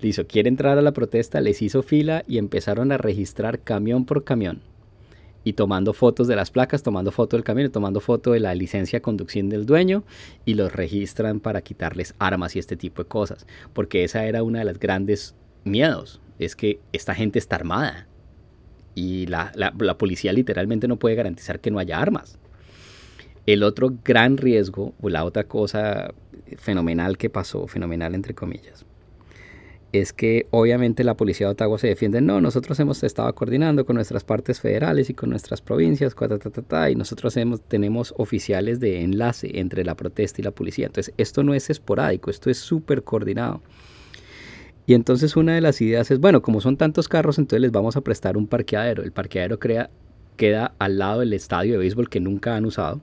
Le 0.00 0.08
hizo, 0.08 0.26
quiere 0.26 0.48
entrar 0.48 0.78
a 0.78 0.82
la 0.82 0.92
protesta, 0.92 1.40
les 1.40 1.62
hizo 1.62 1.82
fila 1.82 2.24
y 2.26 2.38
empezaron 2.38 2.90
a 2.90 2.98
registrar 2.98 3.60
camión 3.60 4.04
por 4.04 4.24
camión. 4.24 4.62
Y 5.44 5.54
tomando 5.54 5.92
fotos 5.92 6.28
de 6.28 6.36
las 6.36 6.50
placas, 6.50 6.82
tomando 6.82 7.10
foto 7.10 7.36
del 7.36 7.44
camión, 7.44 7.70
tomando 7.70 8.00
foto 8.00 8.32
de 8.32 8.40
la 8.40 8.54
licencia 8.54 8.98
de 8.98 9.02
conducción 9.02 9.48
del 9.48 9.66
dueño 9.66 10.04
y 10.44 10.54
los 10.54 10.72
registran 10.72 11.40
para 11.40 11.62
quitarles 11.62 12.14
armas 12.18 12.54
y 12.54 12.60
este 12.60 12.76
tipo 12.76 13.02
de 13.02 13.08
cosas. 13.08 13.46
Porque 13.72 14.04
esa 14.04 14.24
era 14.24 14.42
una 14.44 14.60
de 14.60 14.64
las 14.64 14.78
grandes 14.78 15.34
miedos. 15.64 16.20
Es 16.38 16.56
que 16.56 16.80
esta 16.92 17.14
gente 17.14 17.38
está 17.38 17.56
armada 17.56 18.08
y 18.94 19.26
la, 19.26 19.52
policía 19.98 20.32
literalmente 20.32 20.88
no 20.88 20.98
puede 20.98 21.14
garantizar 21.14 21.60
que 21.60 21.70
no 21.70 21.78
haya 21.78 22.00
armas. 22.00 22.38
El 23.46 23.62
otro 23.62 23.92
gran 24.04 24.36
riesgo, 24.36 24.94
o 25.00 25.08
la 25.08 25.24
otra 25.24 25.44
cosa 25.44 26.12
fenomenal 26.58 27.18
que 27.18 27.30
pasó, 27.30 27.66
fenomenal 27.66 28.14
entre 28.14 28.34
comillas, 28.34 28.84
es 29.92 30.12
que 30.12 30.46
obviamente 30.50 31.04
la 31.04 31.16
policía 31.16 31.46
de 31.46 31.52
Ottawa 31.52 31.78
se 31.78 31.88
defiende, 31.88 32.20
no, 32.20 32.40
nosotros 32.40 32.78
hemos 32.80 33.02
estado 33.02 33.34
coordinando 33.34 33.84
con 33.84 33.96
nuestras 33.96 34.24
partes 34.24 34.60
federales 34.60 35.10
y 35.10 35.14
con 35.14 35.28
nuestras 35.30 35.60
provincias, 35.60 36.14
y 36.90 36.94
nosotros 36.94 37.36
hemos, 37.36 37.60
tenemos 37.62 38.14
oficiales 38.16 38.80
de 38.80 39.02
enlace 39.02 39.58
entre 39.58 39.84
la 39.84 39.94
protesta 39.94 40.40
y 40.40 40.44
la 40.44 40.50
policía. 40.50 40.86
Entonces, 40.86 41.12
esto 41.18 41.42
no 41.42 41.52
es 41.52 41.68
esporádico, 41.68 42.30
esto 42.30 42.48
es 42.48 42.58
súper 42.58 43.02
coordinado. 43.02 43.60
Y 44.86 44.94
entonces 44.94 45.36
una 45.36 45.54
de 45.54 45.60
las 45.60 45.80
ideas 45.80 46.10
es, 46.10 46.18
bueno, 46.18 46.42
como 46.42 46.60
son 46.60 46.76
tantos 46.76 47.08
carros, 47.08 47.38
entonces 47.38 47.60
les 47.60 47.72
vamos 47.72 47.96
a 47.96 48.00
prestar 48.00 48.36
un 48.36 48.46
parqueadero. 48.46 49.02
El 49.02 49.12
parqueadero 49.12 49.58
crea, 49.58 49.90
queda 50.36 50.74
al 50.78 50.98
lado 50.98 51.20
del 51.20 51.32
estadio 51.32 51.72
de 51.72 51.78
béisbol 51.78 52.08
que 52.08 52.20
nunca 52.20 52.56
han 52.56 52.64
usado. 52.64 53.00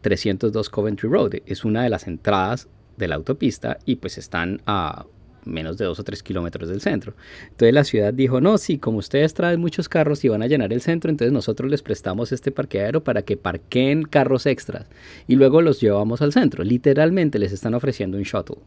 302 0.00 0.68
Coventry 0.70 1.08
Road 1.08 1.34
es 1.46 1.64
una 1.64 1.82
de 1.82 1.90
las 1.90 2.06
entradas 2.06 2.68
de 2.96 3.08
la 3.08 3.16
autopista 3.16 3.78
y 3.84 3.96
pues 3.96 4.18
están 4.18 4.60
a 4.66 5.06
menos 5.44 5.76
de 5.76 5.84
2 5.84 5.98
o 5.98 6.04
3 6.04 6.22
kilómetros 6.22 6.68
del 6.68 6.80
centro. 6.80 7.14
Entonces 7.50 7.74
la 7.74 7.84
ciudad 7.84 8.14
dijo, 8.14 8.40
no, 8.40 8.58
sí, 8.58 8.78
como 8.78 8.98
ustedes 8.98 9.34
traen 9.34 9.60
muchos 9.60 9.88
carros 9.88 10.24
y 10.24 10.28
van 10.28 10.42
a 10.42 10.46
llenar 10.46 10.72
el 10.72 10.80
centro, 10.80 11.10
entonces 11.10 11.32
nosotros 11.32 11.70
les 11.70 11.82
prestamos 11.82 12.32
este 12.32 12.52
parqueadero 12.52 13.02
para 13.04 13.22
que 13.22 13.36
parqueen 13.36 14.04
carros 14.04 14.46
extras 14.46 14.86
y 15.26 15.36
luego 15.36 15.60
los 15.60 15.80
llevamos 15.80 16.22
al 16.22 16.32
centro. 16.32 16.64
Literalmente 16.64 17.38
les 17.38 17.52
están 17.52 17.74
ofreciendo 17.74 18.16
un 18.16 18.22
shuttle 18.22 18.58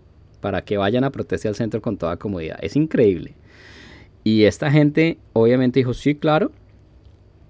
para 0.45 0.63
que 0.63 0.77
vayan 0.77 1.03
a 1.03 1.09
protestar 1.09 1.49
al 1.49 1.55
centro 1.55 1.81
con 1.81 1.97
toda 1.97 2.17
comodidad. 2.17 2.59
Es 2.61 2.75
increíble. 2.75 3.33
Y 4.23 4.43
esta 4.43 4.69
gente 4.69 5.17
obviamente 5.33 5.79
dijo, 5.79 5.95
sí, 5.95 6.13
claro, 6.13 6.51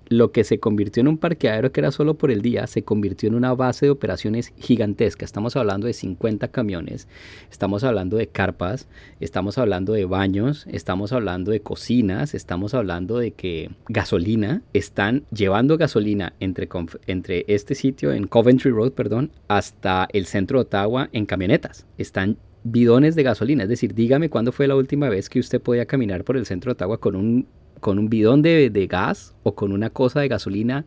lo 0.08 0.32
que 0.32 0.46
se 0.46 0.62
convirtió 0.62 1.02
en 1.02 1.10
un 1.10 1.18
parqueadero 1.18 1.74
que 1.74 1.82
era 1.82 1.92
solo 1.92 2.14
por 2.14 2.32
el 2.32 2.42
día, 2.42 2.68
se 2.68 2.84
convirtió 2.84 3.28
en 3.28 3.36
una 3.36 3.54
base 3.54 3.88
de 3.88 3.90
operaciones 3.90 4.54
gigantesca. 4.58 5.26
Estamos 5.26 5.58
hablando 5.58 5.88
de 5.88 5.94
50 5.94 6.48
camiones, 6.48 7.10
estamos 7.52 7.84
hablando 7.84 8.16
de 8.16 8.28
carpas, 8.28 8.88
estamos 9.20 9.58
hablando 9.58 9.92
de 9.92 10.06
baños, 10.06 10.66
estamos 10.72 11.12
hablando 11.12 11.52
de 11.52 11.60
cocinas, 11.60 12.34
estamos 12.34 12.74
hablando 12.74 13.18
de 13.18 13.32
que 13.32 13.72
gasolina, 13.90 14.62
están 14.72 15.26
llevando 15.34 15.78
gasolina 15.78 16.32
entre, 16.40 16.70
entre 17.08 17.44
este 17.50 17.76
sitio 17.76 18.14
en 18.14 18.28
Coventry 18.28 18.72
Road, 18.72 18.94
perdón, 18.94 19.32
hasta 19.50 20.08
el 20.14 20.28
centro 20.28 20.60
de 20.60 20.62
Ottawa 20.62 21.10
en 21.12 21.26
camionetas. 21.26 21.86
Están 21.98 22.38
bidones 22.66 23.16
de 23.16 23.24
gasolina. 23.24 23.64
Es 23.64 23.70
decir, 23.70 23.94
dígame 23.94 24.30
cuándo 24.30 24.52
fue 24.52 24.68
la 24.68 24.76
última 24.76 25.08
vez 25.08 25.30
que 25.30 25.40
usted 25.40 25.62
podía 25.62 25.86
caminar 25.86 26.24
por 26.24 26.36
el 26.36 26.46
centro 26.46 26.70
de 26.70 26.74
Ottawa 26.74 27.00
con 27.00 27.16
un, 27.16 27.48
con 27.80 28.00
un 28.00 28.10
bidón 28.10 28.42
de, 28.42 28.70
de 28.70 28.88
gas 28.88 29.36
o 29.44 29.56
con 29.56 29.72
una 29.72 29.92
cosa 29.92 30.20
de 30.20 30.28
gasolina 30.28 30.86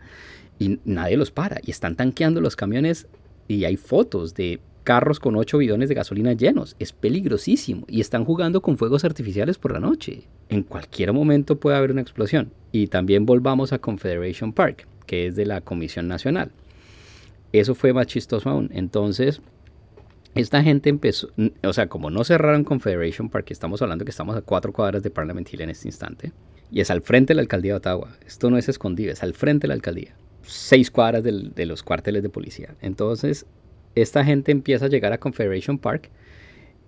y 0.58 0.80
nadie 0.84 1.16
los 1.16 1.30
para. 1.30 1.60
Y 1.64 1.70
están 1.70 1.94
tanqueando 1.96 2.40
los 2.40 2.56
camiones 2.56 3.06
y 3.46 3.64
hay 3.64 3.76
fotos 3.76 4.34
de 4.34 4.60
carros 4.82 5.20
con 5.20 5.36
ocho 5.36 5.58
bidones 5.58 5.88
de 5.88 5.94
gasolina 5.94 6.32
llenos. 6.32 6.74
Es 6.80 6.92
peligrosísimo. 6.92 7.84
Y 7.88 8.00
están 8.00 8.24
jugando 8.24 8.60
con 8.60 8.76
fuegos 8.76 9.04
artificiales 9.04 9.56
por 9.56 9.72
la 9.72 9.80
noche. 9.80 10.22
En 10.48 10.64
cualquier 10.64 11.12
momento 11.12 11.60
puede 11.60 11.76
haber 11.76 11.92
una 11.92 12.00
explosión. 12.00 12.50
Y 12.72 12.88
también 12.88 13.24
volvamos 13.24 13.72
a 13.72 13.78
Confederation 13.78 14.52
Park, 14.52 14.88
que 15.06 15.28
es 15.28 15.36
de 15.36 15.46
la 15.46 15.60
Comisión 15.60 16.08
Nacional. 16.08 16.50
Eso 17.52 17.74
fue 17.74 17.92
más 17.92 18.08
chistoso 18.08 18.50
aún. 18.50 18.70
Entonces, 18.72 19.40
esta 20.34 20.62
gente 20.62 20.88
empezó, 20.88 21.28
o 21.64 21.72
sea, 21.72 21.88
como 21.88 22.10
no 22.10 22.24
cerraron 22.24 22.64
Confederation 22.64 23.28
Park, 23.28 23.46
estamos 23.50 23.82
hablando 23.82 24.04
que 24.04 24.10
estamos 24.10 24.36
a 24.36 24.42
cuatro 24.42 24.72
cuadras 24.72 25.02
de 25.02 25.10
Parliament 25.10 25.52
Hill 25.52 25.62
en 25.62 25.70
este 25.70 25.88
instante, 25.88 26.32
y 26.70 26.80
es 26.80 26.90
al 26.90 27.02
frente 27.02 27.32
de 27.32 27.36
la 27.36 27.42
alcaldía 27.42 27.72
de 27.72 27.78
Ottawa. 27.78 28.16
Esto 28.26 28.50
no 28.50 28.58
es 28.58 28.68
escondido, 28.68 29.12
es 29.12 29.22
al 29.22 29.34
frente 29.34 29.62
de 29.62 29.68
la 29.68 29.74
alcaldía. 29.74 30.14
Seis 30.42 30.90
cuadras 30.90 31.22
de 31.24 31.66
los 31.66 31.82
cuarteles 31.82 32.22
de 32.22 32.28
policía. 32.28 32.74
Entonces, 32.80 33.46
esta 33.94 34.24
gente 34.24 34.52
empieza 34.52 34.84
a 34.84 34.88
llegar 34.88 35.12
a 35.12 35.18
Confederation 35.18 35.78
Park 35.78 36.10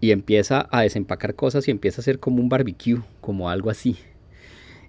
y 0.01 0.13
empieza 0.13 0.69
a 0.71 0.83
desempacar 0.83 1.35
cosas 1.35 1.67
y 1.67 1.71
empieza 1.71 2.01
a 2.01 2.03
hacer 2.03 2.19
como 2.19 2.41
un 2.41 2.49
barbecue, 2.49 3.01
como 3.21 3.51
algo 3.51 3.71
así. 3.71 3.97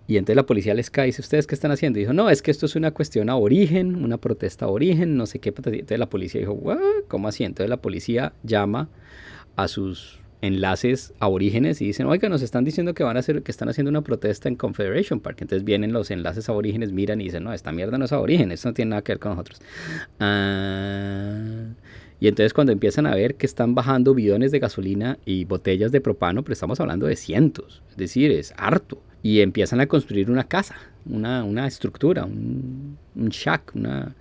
Y 0.07 0.17
entonces 0.17 0.35
la 0.35 0.45
policía 0.45 0.73
les 0.73 0.89
cae 0.89 1.05
y 1.05 1.09
dice, 1.09 1.21
¿ustedes 1.21 1.47
qué 1.47 1.55
están 1.55 1.71
haciendo? 1.71 1.99
Dijo, 1.99 2.13
no, 2.13 2.29
es 2.29 2.41
que 2.41 2.51
esto 2.51 2.65
es 2.65 2.75
una 2.75 2.91
cuestión 2.91 3.29
a 3.29 3.35
origen, 3.35 4.03
una 4.03 4.17
protesta 4.17 4.65
a 4.65 4.67
origen, 4.69 5.15
no 5.15 5.25
sé 5.25 5.39
qué. 5.39 5.49
Entonces 5.49 5.99
la 5.99 6.09
policía 6.09 6.41
dijo, 6.41 6.59
¿cómo 7.07 7.27
así? 7.27 7.43
Entonces 7.43 7.69
la 7.69 7.77
policía 7.77 8.33
llama 8.43 8.89
a 9.55 9.67
sus 9.67 10.21
enlaces 10.41 11.13
a 11.19 11.27
orígenes 11.27 11.81
y 11.81 11.85
dicen, 11.85 12.07
oiga, 12.07 12.27
nos 12.27 12.41
están 12.41 12.65
diciendo 12.65 12.93
que 12.93 13.03
van 13.03 13.15
a 13.15 13.19
hacer, 13.19 13.43
que 13.43 13.51
están 13.51 13.69
haciendo 13.69 13.89
una 13.89 14.01
protesta 14.01 14.49
en 14.49 14.55
Confederation 14.55 15.19
Park. 15.19 15.37
Entonces 15.41 15.63
vienen 15.63 15.93
los 15.93 16.11
enlaces 16.11 16.49
a 16.49 16.53
orígenes, 16.53 16.91
miran 16.91 17.21
y 17.21 17.25
dicen, 17.25 17.43
no, 17.43 17.53
esta 17.53 17.71
mierda 17.71 17.97
no 17.97 18.05
es 18.05 18.11
a 18.11 18.19
orígenes, 18.19 18.55
esto 18.59 18.69
no 18.69 18.73
tiene 18.73 18.89
nada 18.89 19.03
que 19.03 19.13
ver 19.13 19.19
con 19.19 19.31
nosotros. 19.31 19.61
Ah, 20.19 21.67
y 22.19 22.27
entonces 22.27 22.53
cuando 22.53 22.73
empiezan 22.73 23.05
a 23.05 23.15
ver 23.15 23.35
que 23.35 23.45
están 23.45 23.75
bajando 23.75 24.13
bidones 24.13 24.51
de 24.51 24.59
gasolina 24.59 25.17
y 25.25 25.45
botellas 25.45 25.91
de 25.91 26.01
propano, 26.01 26.43
pero 26.43 26.53
estamos 26.53 26.79
hablando 26.79 27.05
de 27.05 27.15
cientos, 27.15 27.81
es 27.89 27.97
decir, 27.97 28.31
es 28.31 28.53
harto 28.57 29.01
y 29.23 29.41
empiezan 29.41 29.79
a 29.79 29.87
construir 29.87 30.31
una 30.31 30.45
casa, 30.45 30.75
una, 31.05 31.43
una 31.43 31.67
estructura, 31.67 32.25
un, 32.25 32.97
un, 33.15 33.29
shack, 33.29 33.75
una... 33.75 34.15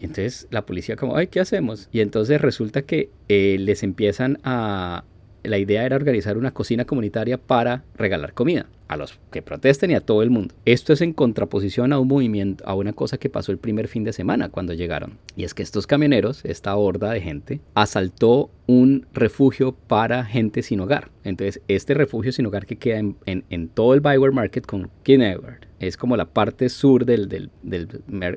Y 0.00 0.04
entonces 0.04 0.48
la 0.50 0.66
policía 0.66 0.96
como, 0.96 1.16
ay, 1.16 1.28
¿qué 1.28 1.40
hacemos? 1.40 1.88
Y 1.92 2.00
entonces 2.00 2.40
resulta 2.40 2.82
que 2.82 3.10
eh, 3.28 3.56
les 3.58 3.82
empiezan 3.82 4.38
a, 4.44 5.04
la 5.44 5.58
idea 5.58 5.84
era 5.84 5.96
organizar 5.96 6.36
una 6.36 6.52
cocina 6.52 6.84
comunitaria 6.84 7.38
para 7.38 7.84
regalar 7.96 8.34
comida 8.34 8.66
a 8.88 8.96
los 8.96 9.18
que 9.30 9.42
protesten 9.42 9.90
y 9.90 9.94
a 9.94 10.00
todo 10.00 10.22
el 10.22 10.30
mundo. 10.30 10.54
Esto 10.64 10.92
es 10.92 11.00
en 11.00 11.12
contraposición 11.12 11.92
a 11.92 11.98
un 11.98 12.08
movimiento, 12.08 12.64
a 12.66 12.74
una 12.74 12.92
cosa 12.92 13.18
que 13.18 13.30
pasó 13.30 13.52
el 13.52 13.58
primer 13.58 13.88
fin 13.88 14.04
de 14.04 14.12
semana 14.12 14.50
cuando 14.50 14.74
llegaron. 14.74 15.18
Y 15.36 15.44
es 15.44 15.54
que 15.54 15.62
estos 15.62 15.86
camioneros, 15.86 16.44
esta 16.44 16.76
horda 16.76 17.12
de 17.12 17.20
gente, 17.20 17.60
asaltó 17.74 18.50
un 18.66 19.06
refugio 19.12 19.72
para 19.72 20.24
gente 20.24 20.62
sin 20.62 20.80
hogar. 20.80 21.10
Entonces, 21.24 21.60
este 21.68 21.94
refugio 21.94 22.32
sin 22.32 22.46
hogar 22.46 22.66
que 22.66 22.76
queda 22.76 22.98
en, 22.98 23.68
todo 23.68 23.94
el 23.94 24.00
Byward 24.00 24.32
Market 24.32 24.66
con 24.66 24.90
Kinnegard, 25.02 25.66
es 25.80 25.96
como 25.96 26.16
la 26.16 26.26
parte 26.26 26.68
sur 26.68 27.04
del, 27.04 27.28
del, 27.28 27.50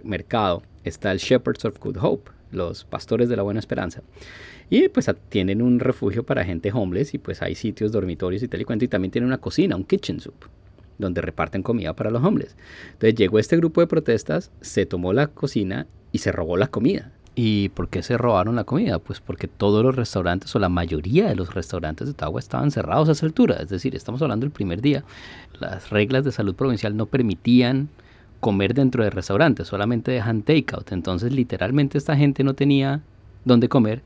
mercado, 0.03 0.63
está 0.83 1.11
el 1.11 1.19
Shepherds 1.19 1.65
of 1.65 1.79
Good 1.79 1.97
Hope, 2.01 2.31
los 2.51 2.85
pastores 2.85 3.29
de 3.29 3.35
la 3.35 3.43
buena 3.43 3.59
esperanza. 3.59 4.01
Y 4.69 4.89
pues 4.89 5.09
tienen 5.29 5.61
un 5.61 5.79
refugio 5.79 6.23
para 6.23 6.43
gente 6.43 6.71
homeless 6.73 7.13
y 7.13 7.17
pues 7.17 7.41
hay 7.41 7.55
sitios, 7.55 7.91
dormitorios 7.91 8.43
y 8.43 8.47
tal 8.47 8.61
y 8.61 8.65
cuento. 8.65 8.85
Y 8.85 8.87
también 8.87 9.11
tienen 9.11 9.27
una 9.27 9.37
cocina, 9.37 9.75
un 9.75 9.85
kitchen 9.85 10.19
soup, 10.19 10.45
donde 10.97 11.21
reparten 11.21 11.63
comida 11.63 11.93
para 11.93 12.11
los 12.11 12.23
homeless. 12.23 12.55
Entonces 12.93 13.15
llegó 13.15 13.39
este 13.39 13.57
grupo 13.57 13.81
de 13.81 13.87
protestas, 13.87 14.51
se 14.61 14.85
tomó 14.85 15.13
la 15.13 15.27
cocina 15.27 15.87
y 16.11 16.19
se 16.19 16.31
robó 16.31 16.57
la 16.57 16.67
comida. 16.67 17.11
¿Y 17.39 17.69
por 17.69 17.87
qué 17.87 18.01
se 18.01 18.17
robaron 18.17 18.55
la 18.55 18.63
comida? 18.63 18.97
Pues 18.97 19.21
porque 19.21 19.47
todos 19.47 19.83
los 19.83 19.95
restaurantes 19.95 20.55
o 20.55 20.59
la 20.59 20.69
mayoría 20.69 21.27
de 21.27 21.35
los 21.35 21.53
restaurantes 21.53 22.07
de 22.07 22.11
Ottawa 22.13 22.39
estaban 22.39 22.71
cerrados 22.71 23.09
a 23.09 23.11
esa 23.11 23.27
altura. 23.27 23.57
Es 23.57 23.69
decir, 23.69 23.95
estamos 23.95 24.23
hablando 24.23 24.43
del 24.43 24.51
primer 24.51 24.81
día. 24.81 25.03
Las 25.59 25.91
reglas 25.91 26.25
de 26.25 26.31
salud 26.31 26.55
provincial 26.55 26.97
no 26.97 27.05
permitían 27.05 27.89
comer 28.39 28.73
dentro 28.73 29.03
de 29.03 29.09
restaurantes, 29.09 29.67
solamente 29.67 30.11
dejan 30.11 30.43
takeout. 30.43 30.91
Entonces 30.91 31.31
literalmente 31.31 31.97
esta 31.97 32.15
gente 32.15 32.43
no 32.43 32.53
tenía 32.53 33.01
dónde 33.45 33.69
comer 33.69 34.01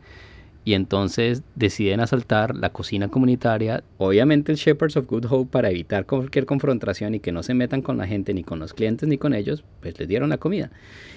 y 0.64 0.74
entonces 0.74 1.42
deciden 1.56 2.00
asaltar 2.00 2.56
la 2.56 2.72
cocina 2.72 3.08
comunitaria. 3.08 3.84
Obviamente 3.98 4.52
el 4.52 4.58
Shepherds 4.58 4.98
of 4.98 5.08
Good 5.08 5.26
Hope 5.30 5.52
para 5.52 5.70
evitar 5.70 6.06
cualquier 6.06 6.46
confrontación 6.46 7.16
y 7.16 7.20
que 7.20 7.32
no 7.32 7.42
se 7.44 7.54
metan 7.54 7.82
con 7.82 7.98
la 7.98 8.08
gente 8.08 8.34
ni 8.34 8.44
con 8.44 8.60
los 8.60 8.74
clientes 8.74 9.10
ni 9.10 9.18
con 9.18 9.34
ellos, 9.34 9.64
pues 9.82 9.98
les 10.00 10.08
dieron 10.08 10.30
la 10.30 10.38
comida. 10.38 10.72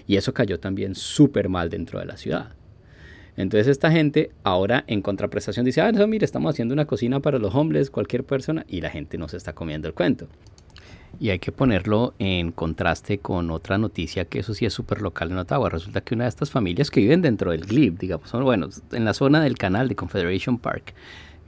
Y 0.06 0.16
eso 0.16 0.32
cayó 0.32 0.58
también 0.58 0.94
súper 0.94 1.48
mal 1.48 1.68
dentro 1.68 2.00
de 2.00 2.06
la 2.06 2.16
ciudad. 2.16 2.52
Entonces 3.36 3.66
esta 3.66 3.90
gente 3.90 4.30
ahora 4.44 4.84
en 4.86 5.02
contraprestación 5.02 5.64
dice, 5.66 5.80
ah, 5.80 5.92
no, 5.92 6.06
mire, 6.06 6.24
estamos 6.24 6.54
haciendo 6.54 6.72
una 6.72 6.86
cocina 6.86 7.20
para 7.20 7.38
los 7.38 7.54
hombres, 7.54 7.90
cualquier 7.90 8.24
persona, 8.24 8.64
y 8.68 8.80
la 8.80 8.90
gente 8.90 9.18
no 9.18 9.28
se 9.28 9.36
está 9.36 9.54
comiendo 9.54 9.88
el 9.88 9.94
cuento. 9.94 10.28
Y 11.20 11.30
hay 11.30 11.38
que 11.38 11.52
ponerlo 11.52 12.14
en 12.18 12.52
contraste 12.52 13.18
con 13.18 13.50
otra 13.50 13.78
noticia 13.78 14.24
que 14.24 14.40
eso 14.40 14.54
sí 14.54 14.66
es 14.66 14.72
súper 14.72 15.02
local 15.02 15.30
en 15.30 15.38
Ottawa. 15.38 15.70
Resulta 15.70 16.00
que 16.00 16.14
una 16.14 16.24
de 16.24 16.28
estas 16.28 16.50
familias 16.50 16.90
que 16.90 17.00
viven 17.00 17.22
dentro 17.22 17.50
del 17.50 17.64
GLIB, 17.66 17.98
digamos, 17.98 18.28
son, 18.28 18.44
bueno, 18.44 18.68
en 18.92 19.04
la 19.04 19.14
zona 19.14 19.42
del 19.42 19.56
canal 19.56 19.88
de 19.88 19.96
Confederation 19.96 20.58
Park, 20.58 20.94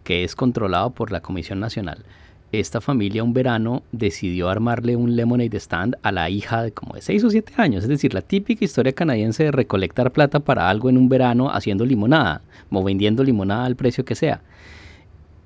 que 0.04 0.24
es 0.24 0.36
controlado 0.36 0.90
por 0.90 1.10
la 1.10 1.20
Comisión 1.20 1.60
Nacional, 1.60 2.04
esta 2.52 2.80
familia 2.80 3.24
un 3.24 3.32
verano 3.32 3.82
decidió 3.90 4.48
armarle 4.48 4.94
un 4.94 5.16
lemonade 5.16 5.56
stand 5.58 5.96
a 6.02 6.12
la 6.12 6.30
hija 6.30 6.62
de 6.62 6.72
como 6.72 6.94
de 6.94 7.02
6 7.02 7.24
o 7.24 7.30
7 7.30 7.54
años. 7.56 7.82
Es 7.82 7.88
decir, 7.88 8.14
la 8.14 8.22
típica 8.22 8.64
historia 8.64 8.92
canadiense 8.92 9.44
de 9.44 9.50
recolectar 9.50 10.12
plata 10.12 10.40
para 10.40 10.70
algo 10.70 10.88
en 10.88 10.96
un 10.96 11.08
verano 11.08 11.50
haciendo 11.50 11.84
limonada 11.84 12.42
o 12.70 12.84
vendiendo 12.84 13.24
limonada 13.24 13.64
al 13.64 13.76
precio 13.76 14.04
que 14.04 14.14
sea 14.14 14.42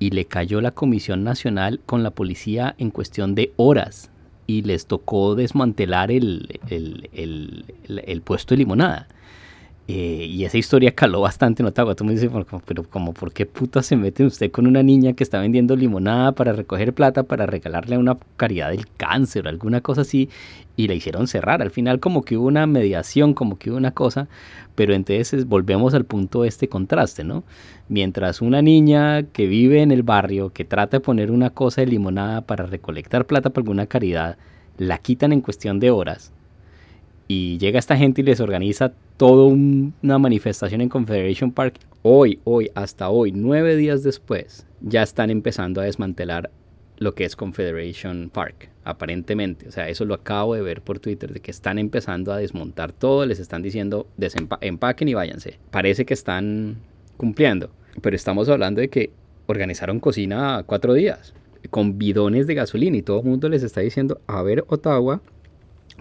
y 0.01 0.11
le 0.11 0.25
cayó 0.25 0.61
la 0.61 0.73
Comisión 0.73 1.23
Nacional 1.23 1.81
con 1.87 2.03
la 2.03 2.11
policía 2.11 2.75
en 2.79 2.91
cuestión 2.91 3.37
de 3.37 3.53
horas 3.57 4.10
y 4.51 4.63
les 4.63 4.87
tocó 4.87 5.37
desmantelar 5.37 6.11
el, 6.11 6.61
el, 6.69 8.23
puesto 8.23 8.55
de 8.55 8.59
limonada. 8.59 9.07
Eh, 9.89 10.27
y 10.29 10.45
esa 10.45 10.57
historia 10.57 10.95
caló 10.95 11.21
bastante 11.21 11.63
en 11.63 11.67
Ottawa. 11.67 11.97
Tú 11.97 12.05
me 12.05 12.13
dices, 12.13 12.31
pero 12.65 12.85
como, 12.85 13.13
¿por 13.13 13.33
qué 13.33 13.45
puta 13.45 13.83
se 13.83 13.97
mete 13.97 14.25
usted 14.25 14.51
con 14.53 14.69
una 14.69 14.85
niña 14.85 15.15
que 15.15 15.25
está 15.25 15.41
vendiendo 15.41 15.75
limonada 15.75 16.31
para 16.33 16.53
recoger 16.53 16.95
plata 16.95 17.25
para 17.25 17.47
regalarle 17.47 17.97
a 17.97 17.99
una 17.99 18.17
caridad 18.37 18.71
del 18.71 18.87
cáncer 18.97 19.47
o 19.47 19.49
alguna 19.49 19.81
cosa 19.81 20.03
así? 20.03 20.29
Y 20.77 20.87
la 20.87 20.95
hicieron 20.95 21.27
cerrar. 21.27 21.61
Al 21.61 21.71
final 21.71 21.99
como 21.99 22.23
que 22.23 22.37
hubo 22.37 22.47
una 22.47 22.69
mediación, 22.69 23.35
como 23.35 23.59
que 23.59 23.71
hubo 23.71 23.79
una 23.79 23.91
cosa, 23.91 24.29
pero 24.77 24.95
entonces 24.95 25.47
volvemos 25.47 25.93
al 25.95 26.05
punto 26.05 26.43
de 26.43 26.49
este 26.49 26.69
contraste, 26.69 27.25
¿no? 27.25 27.43
Mientras 27.89 28.41
una 28.43 28.63
niña 28.63 29.25
que 29.25 29.47
vive 29.49 29.83
en 29.83 29.91
el 29.91 30.05
barrio, 30.05 30.51
que 30.51 30.65
trata 30.65 30.99
de 30.99 31.01
poner 31.01 31.33
una 31.33 31.51
cosa 31.51 31.81
de 31.81 31.89
limonada 31.89 32.43
para 32.43 32.65
recolectar 32.67 33.27
plata 33.27 33.51
para 33.51 33.63
alguna 33.63 33.87
caridad, 33.87 34.37
la 34.79 34.99
quitan 34.99 35.33
en 35.33 35.41
cuestión 35.41 35.81
de 35.81 35.91
horas 35.91 36.33
y 37.33 37.59
llega 37.59 37.79
esta 37.79 37.97
gente 37.97 38.23
y 38.23 38.25
les 38.25 38.41
organiza 38.41 38.91
toda 39.17 39.45
una 39.45 40.19
manifestación 40.19 40.81
en 40.81 40.89
Confederation 40.89 41.53
Park. 41.53 41.77
Hoy, 42.03 42.41
hoy, 42.43 42.73
hasta 42.75 43.09
hoy, 43.09 43.31
nueve 43.31 43.77
días 43.77 44.03
después, 44.03 44.67
ya 44.81 45.05
están 45.05 45.31
empezando 45.31 45.81
a 45.81 45.85
desmantelar 45.85 46.51
lo 46.97 47.15
que 47.15 47.25
es 47.25 47.37
Confederation 47.37 48.31
Park, 48.35 48.71
aparentemente. 48.83 49.69
O 49.69 49.71
sea, 49.71 49.89
eso 49.89 50.05
lo 50.07 50.15
acabo 50.15 50.57
de 50.57 50.63
ver 50.63 50.83
por 50.83 50.99
Twitter, 50.99 51.33
de 51.33 51.39
que 51.39 51.53
están 51.53 51.79
empezando 51.79 52.33
a 52.33 52.37
desmontar 52.37 52.91
todo, 52.91 53.25
les 53.25 53.39
están 53.39 53.63
diciendo 53.63 54.09
empaquen 54.61 55.07
y 55.07 55.15
váyanse. 55.15 55.61
Parece 55.71 56.05
que 56.05 56.15
están 56.15 56.79
cumpliendo, 57.17 57.71
pero 58.03 58.17
estamos 58.17 58.49
hablando 58.49 58.81
de 58.81 58.89
que 58.89 59.13
organizaron 59.47 60.01
cocina 60.01 60.65
cuatro 60.67 60.95
días, 60.95 61.33
con 61.71 61.97
bidones 61.97 62.49
de 62.49 62.57
gasolina 62.57 62.97
y 62.97 63.03
todo 63.03 63.21
el 63.21 63.27
mundo 63.27 63.49
les 63.49 63.63
está 63.63 63.83
diciendo, 63.83 64.21
a 64.27 64.43
ver 64.43 64.65
Ottawa, 64.67 65.23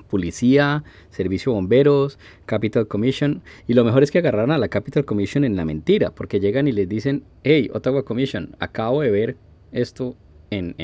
policía, 0.03 0.83
servicio 1.09 1.53
bomberos, 1.53 2.19
Capital 2.45 2.88
Commission. 2.88 3.41
Y 3.67 3.73
lo 3.73 3.83
mejor 3.83 4.03
es 4.03 4.12
que 4.12 4.19
agarraron 4.19 4.51
a 4.51 4.57
la 4.57 4.67
Capital 4.67 5.05
Commission 5.05 5.43
en 5.43 5.55
la 5.55 5.65
mentira, 5.65 6.12
porque 6.12 6.39
llegan 6.39 6.67
y 6.67 6.71
les 6.71 6.88
dicen, 6.88 7.23
hey, 7.43 7.69
Ottawa 7.73 8.03
Commission, 8.03 8.55
acabo 8.59 9.01
de 9.01 9.12
ver 9.12 9.38
esto 9.71 10.15
en, 10.51 10.75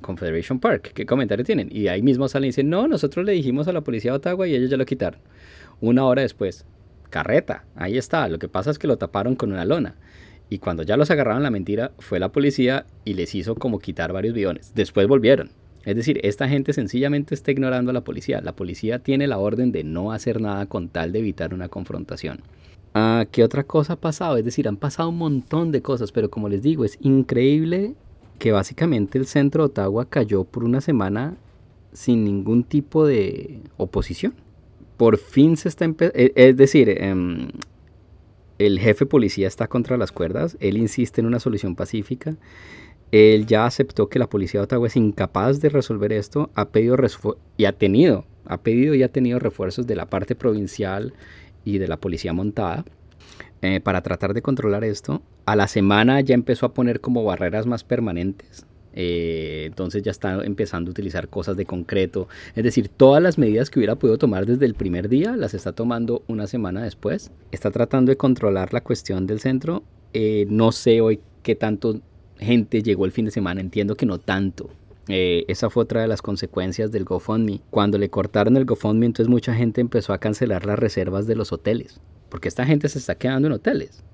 Confederation 0.00 0.60
Park. 0.60 0.92
¿Qué 0.94 1.06
comentario 1.06 1.44
tienen? 1.44 1.68
Y 1.72 1.88
ahí 1.88 2.02
mismo 2.02 2.28
salen 2.28 2.46
y 2.46 2.48
dicen, 2.48 2.70
no, 2.70 2.86
nosotros 2.88 3.24
le 3.24 3.32
dijimos 3.32 3.68
a 3.68 3.72
la 3.72 3.80
policía 3.80 4.12
de 4.12 4.18
Ottawa 4.18 4.46
y 4.46 4.54
ellos 4.54 4.70
ya 4.70 4.76
lo 4.76 4.86
quitaron. 4.86 5.20
Una 5.80 6.04
hora 6.04 6.22
después, 6.22 6.64
carreta, 7.10 7.64
ahí 7.74 7.98
está. 7.98 8.28
Lo 8.28 8.38
que 8.38 8.48
pasa 8.48 8.70
es 8.70 8.78
que 8.78 8.86
lo 8.86 8.98
taparon 8.98 9.34
con 9.34 9.52
una 9.52 9.64
lona. 9.64 9.96
Y 10.48 10.58
cuando 10.58 10.82
ya 10.82 10.96
los 10.96 11.10
agarraron 11.10 11.42
la 11.42 11.50
mentira, 11.50 11.92
fue 11.98 12.20
la 12.20 12.30
policía 12.30 12.86
y 13.04 13.14
les 13.14 13.34
hizo 13.34 13.54
como 13.54 13.78
quitar 13.78 14.12
varios 14.12 14.34
bidones. 14.34 14.74
Después 14.74 15.08
volvieron 15.08 15.50
es 15.84 15.96
decir, 15.96 16.20
esta 16.22 16.48
gente 16.48 16.72
sencillamente 16.72 17.34
está 17.34 17.50
ignorando 17.50 17.90
a 17.90 17.94
la 17.94 18.04
policía. 18.04 18.40
La 18.40 18.54
policía 18.54 19.00
tiene 19.00 19.26
la 19.26 19.38
orden 19.38 19.72
de 19.72 19.84
no 19.84 20.12
hacer 20.12 20.40
nada 20.40 20.66
con 20.66 20.88
tal 20.88 21.12
de 21.12 21.18
evitar 21.18 21.54
una 21.54 21.68
confrontación. 21.68 22.40
Ah, 22.94 23.26
¿Qué 23.30 23.42
otra 23.42 23.64
cosa 23.64 23.94
ha 23.94 23.96
pasado? 23.96 24.36
Es 24.36 24.44
decir, 24.44 24.68
han 24.68 24.76
pasado 24.76 25.08
un 25.08 25.18
montón 25.18 25.72
de 25.72 25.82
cosas, 25.82 26.12
pero 26.12 26.30
como 26.30 26.48
les 26.48 26.62
digo, 26.62 26.84
es 26.84 26.98
increíble 27.00 27.94
que 28.38 28.52
básicamente 28.52 29.18
el 29.18 29.26
centro 29.26 29.62
de 29.62 29.66
Ottawa 29.66 30.04
cayó 30.04 30.44
por 30.44 30.64
una 30.64 30.80
semana 30.80 31.36
sin 31.92 32.24
ningún 32.24 32.64
tipo 32.64 33.06
de 33.06 33.60
oposición. 33.76 34.34
Por 34.96 35.16
fin 35.16 35.56
se 35.56 35.68
está 35.68 35.84
empezando, 35.84 36.18
e, 36.18 36.32
es 36.36 36.56
decir, 36.56 36.90
em, 36.90 37.48
el 38.58 38.78
jefe 38.78 39.06
policía 39.06 39.48
está 39.48 39.68
contra 39.68 39.96
las 39.96 40.12
cuerdas, 40.12 40.56
él 40.60 40.76
insiste 40.76 41.20
en 41.20 41.26
una 41.26 41.40
solución 41.40 41.74
pacífica 41.74 42.36
él 43.12 43.46
ya 43.46 43.66
aceptó 43.66 44.08
que 44.08 44.18
la 44.18 44.28
policía 44.28 44.60
de 44.60 44.64
Ottawa 44.64 44.86
es 44.86 44.96
incapaz 44.96 45.60
de 45.60 45.68
resolver 45.68 46.12
esto, 46.12 46.50
ha 46.54 46.70
pedido 46.70 46.96
y 47.58 47.66
ha 47.66 47.72
tenido, 47.72 48.24
ha 48.46 48.62
pedido 48.62 48.94
y 48.94 49.02
ha 49.02 49.12
tenido 49.12 49.38
refuerzos 49.38 49.86
de 49.86 49.94
la 49.94 50.06
parte 50.06 50.34
provincial 50.34 51.12
y 51.64 51.76
de 51.76 51.88
la 51.88 51.98
policía 51.98 52.32
montada 52.32 52.84
eh, 53.60 53.80
para 53.80 54.02
tratar 54.02 54.32
de 54.32 54.40
controlar 54.40 54.82
esto. 54.82 55.22
A 55.44 55.56
la 55.56 55.68
semana 55.68 56.22
ya 56.22 56.34
empezó 56.34 56.64
a 56.64 56.72
poner 56.72 57.00
como 57.00 57.22
barreras 57.22 57.66
más 57.66 57.84
permanentes. 57.84 58.66
Eh, 58.94 59.64
entonces 59.66 60.02
ya 60.02 60.10
está 60.10 60.44
empezando 60.44 60.90
a 60.90 60.92
utilizar 60.92 61.28
cosas 61.28 61.56
de 61.56 61.66
concreto. 61.66 62.28
Es 62.54 62.64
decir, 62.64 62.88
todas 62.88 63.22
las 63.22 63.36
medidas 63.36 63.68
que 63.68 63.78
hubiera 63.78 63.96
podido 63.96 64.16
tomar 64.16 64.46
desde 64.46 64.64
el 64.64 64.74
primer 64.74 65.10
día 65.10 65.36
las 65.36 65.52
está 65.52 65.72
tomando 65.72 66.22
una 66.28 66.46
semana 66.46 66.82
después. 66.82 67.30
Está 67.50 67.70
tratando 67.70 68.10
de 68.10 68.16
controlar 68.16 68.72
la 68.72 68.80
cuestión 68.80 69.26
del 69.26 69.38
centro. 69.38 69.82
Eh, 70.14 70.46
no 70.48 70.72
sé 70.72 71.02
hoy 71.02 71.20
qué 71.42 71.54
tanto 71.54 72.00
gente 72.42 72.82
llegó 72.82 73.04
el 73.04 73.12
fin 73.12 73.24
de 73.24 73.30
semana, 73.30 73.60
entiendo 73.60 73.96
que 73.96 74.06
no 74.06 74.18
tanto. 74.18 74.70
Eh, 75.08 75.44
esa 75.48 75.70
fue 75.70 75.82
otra 75.82 76.02
de 76.02 76.08
las 76.08 76.22
consecuencias 76.22 76.92
del 76.92 77.04
GoFundMe. 77.04 77.60
Cuando 77.70 77.98
le 77.98 78.10
cortaron 78.10 78.56
el 78.56 78.64
GoFundMe, 78.64 79.06
entonces 79.06 79.28
mucha 79.28 79.54
gente 79.54 79.80
empezó 79.80 80.12
a 80.12 80.18
cancelar 80.18 80.66
las 80.66 80.78
reservas 80.78 81.26
de 81.26 81.36
los 81.36 81.52
hoteles, 81.52 82.00
porque 82.28 82.48
esta 82.48 82.64
gente 82.64 82.88
se 82.88 82.98
está 82.98 83.16
quedando 83.16 83.48
en 83.48 83.54
hoteles. 83.54 84.04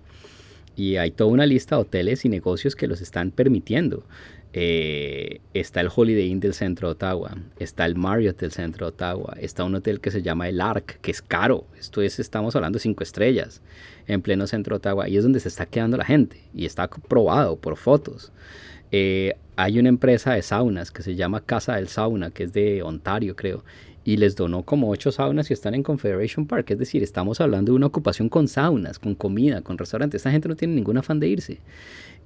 Y 0.76 0.96
hay 0.96 1.10
toda 1.10 1.30
una 1.30 1.44
lista 1.44 1.76
de 1.76 1.82
hoteles 1.82 2.24
y 2.24 2.28
negocios 2.28 2.76
que 2.76 2.86
los 2.86 3.00
están 3.00 3.32
permitiendo. 3.32 4.04
Eh, 4.54 5.40
está 5.52 5.82
el 5.82 5.88
Holiday 5.94 6.26
Inn 6.28 6.40
del 6.40 6.54
centro 6.54 6.88
de 6.88 6.92
Ottawa, 6.92 7.36
está 7.58 7.84
el 7.84 7.96
Marriott 7.96 8.40
del 8.40 8.50
centro 8.50 8.86
de 8.86 8.92
Ottawa, 8.92 9.36
está 9.38 9.64
un 9.64 9.74
hotel 9.74 10.00
que 10.00 10.10
se 10.10 10.22
llama 10.22 10.48
el 10.48 10.60
Arc, 10.60 11.00
que 11.00 11.10
es 11.10 11.20
caro, 11.20 11.66
esto 11.78 12.00
es, 12.00 12.18
estamos 12.18 12.56
hablando 12.56 12.78
cinco 12.78 13.02
estrellas, 13.02 13.60
en 14.06 14.22
pleno 14.22 14.46
centro 14.46 14.74
de 14.74 14.78
Ottawa, 14.78 15.08
y 15.08 15.18
es 15.18 15.22
donde 15.22 15.40
se 15.40 15.48
está 15.48 15.66
quedando 15.66 15.98
la 15.98 16.06
gente, 16.06 16.40
y 16.54 16.64
está 16.64 16.88
probado 16.88 17.56
por 17.56 17.76
fotos. 17.76 18.32
Eh, 18.90 19.34
hay 19.56 19.78
una 19.78 19.90
empresa 19.90 20.32
de 20.32 20.40
saunas 20.40 20.90
que 20.90 21.02
se 21.02 21.14
llama 21.14 21.44
Casa 21.44 21.76
del 21.76 21.88
Sauna, 21.88 22.30
que 22.30 22.44
es 22.44 22.52
de 22.54 22.82
Ontario, 22.82 23.36
creo, 23.36 23.64
y 24.04 24.16
les 24.16 24.36
donó 24.36 24.62
como 24.62 24.88
ocho 24.88 25.12
saunas 25.12 25.50
y 25.50 25.52
están 25.52 25.74
en 25.74 25.82
Confederation 25.82 26.46
Park. 26.46 26.70
Es 26.70 26.78
decir, 26.78 27.02
estamos 27.02 27.42
hablando 27.42 27.72
de 27.72 27.76
una 27.76 27.86
ocupación 27.86 28.30
con 28.30 28.48
saunas, 28.48 28.98
con 28.98 29.14
comida, 29.14 29.60
con 29.60 29.76
restaurantes. 29.76 30.20
Esta 30.20 30.30
gente 30.30 30.48
no 30.48 30.56
tiene 30.56 30.74
ningún 30.74 30.96
afán 30.96 31.20
de 31.20 31.28
irse. 31.28 31.58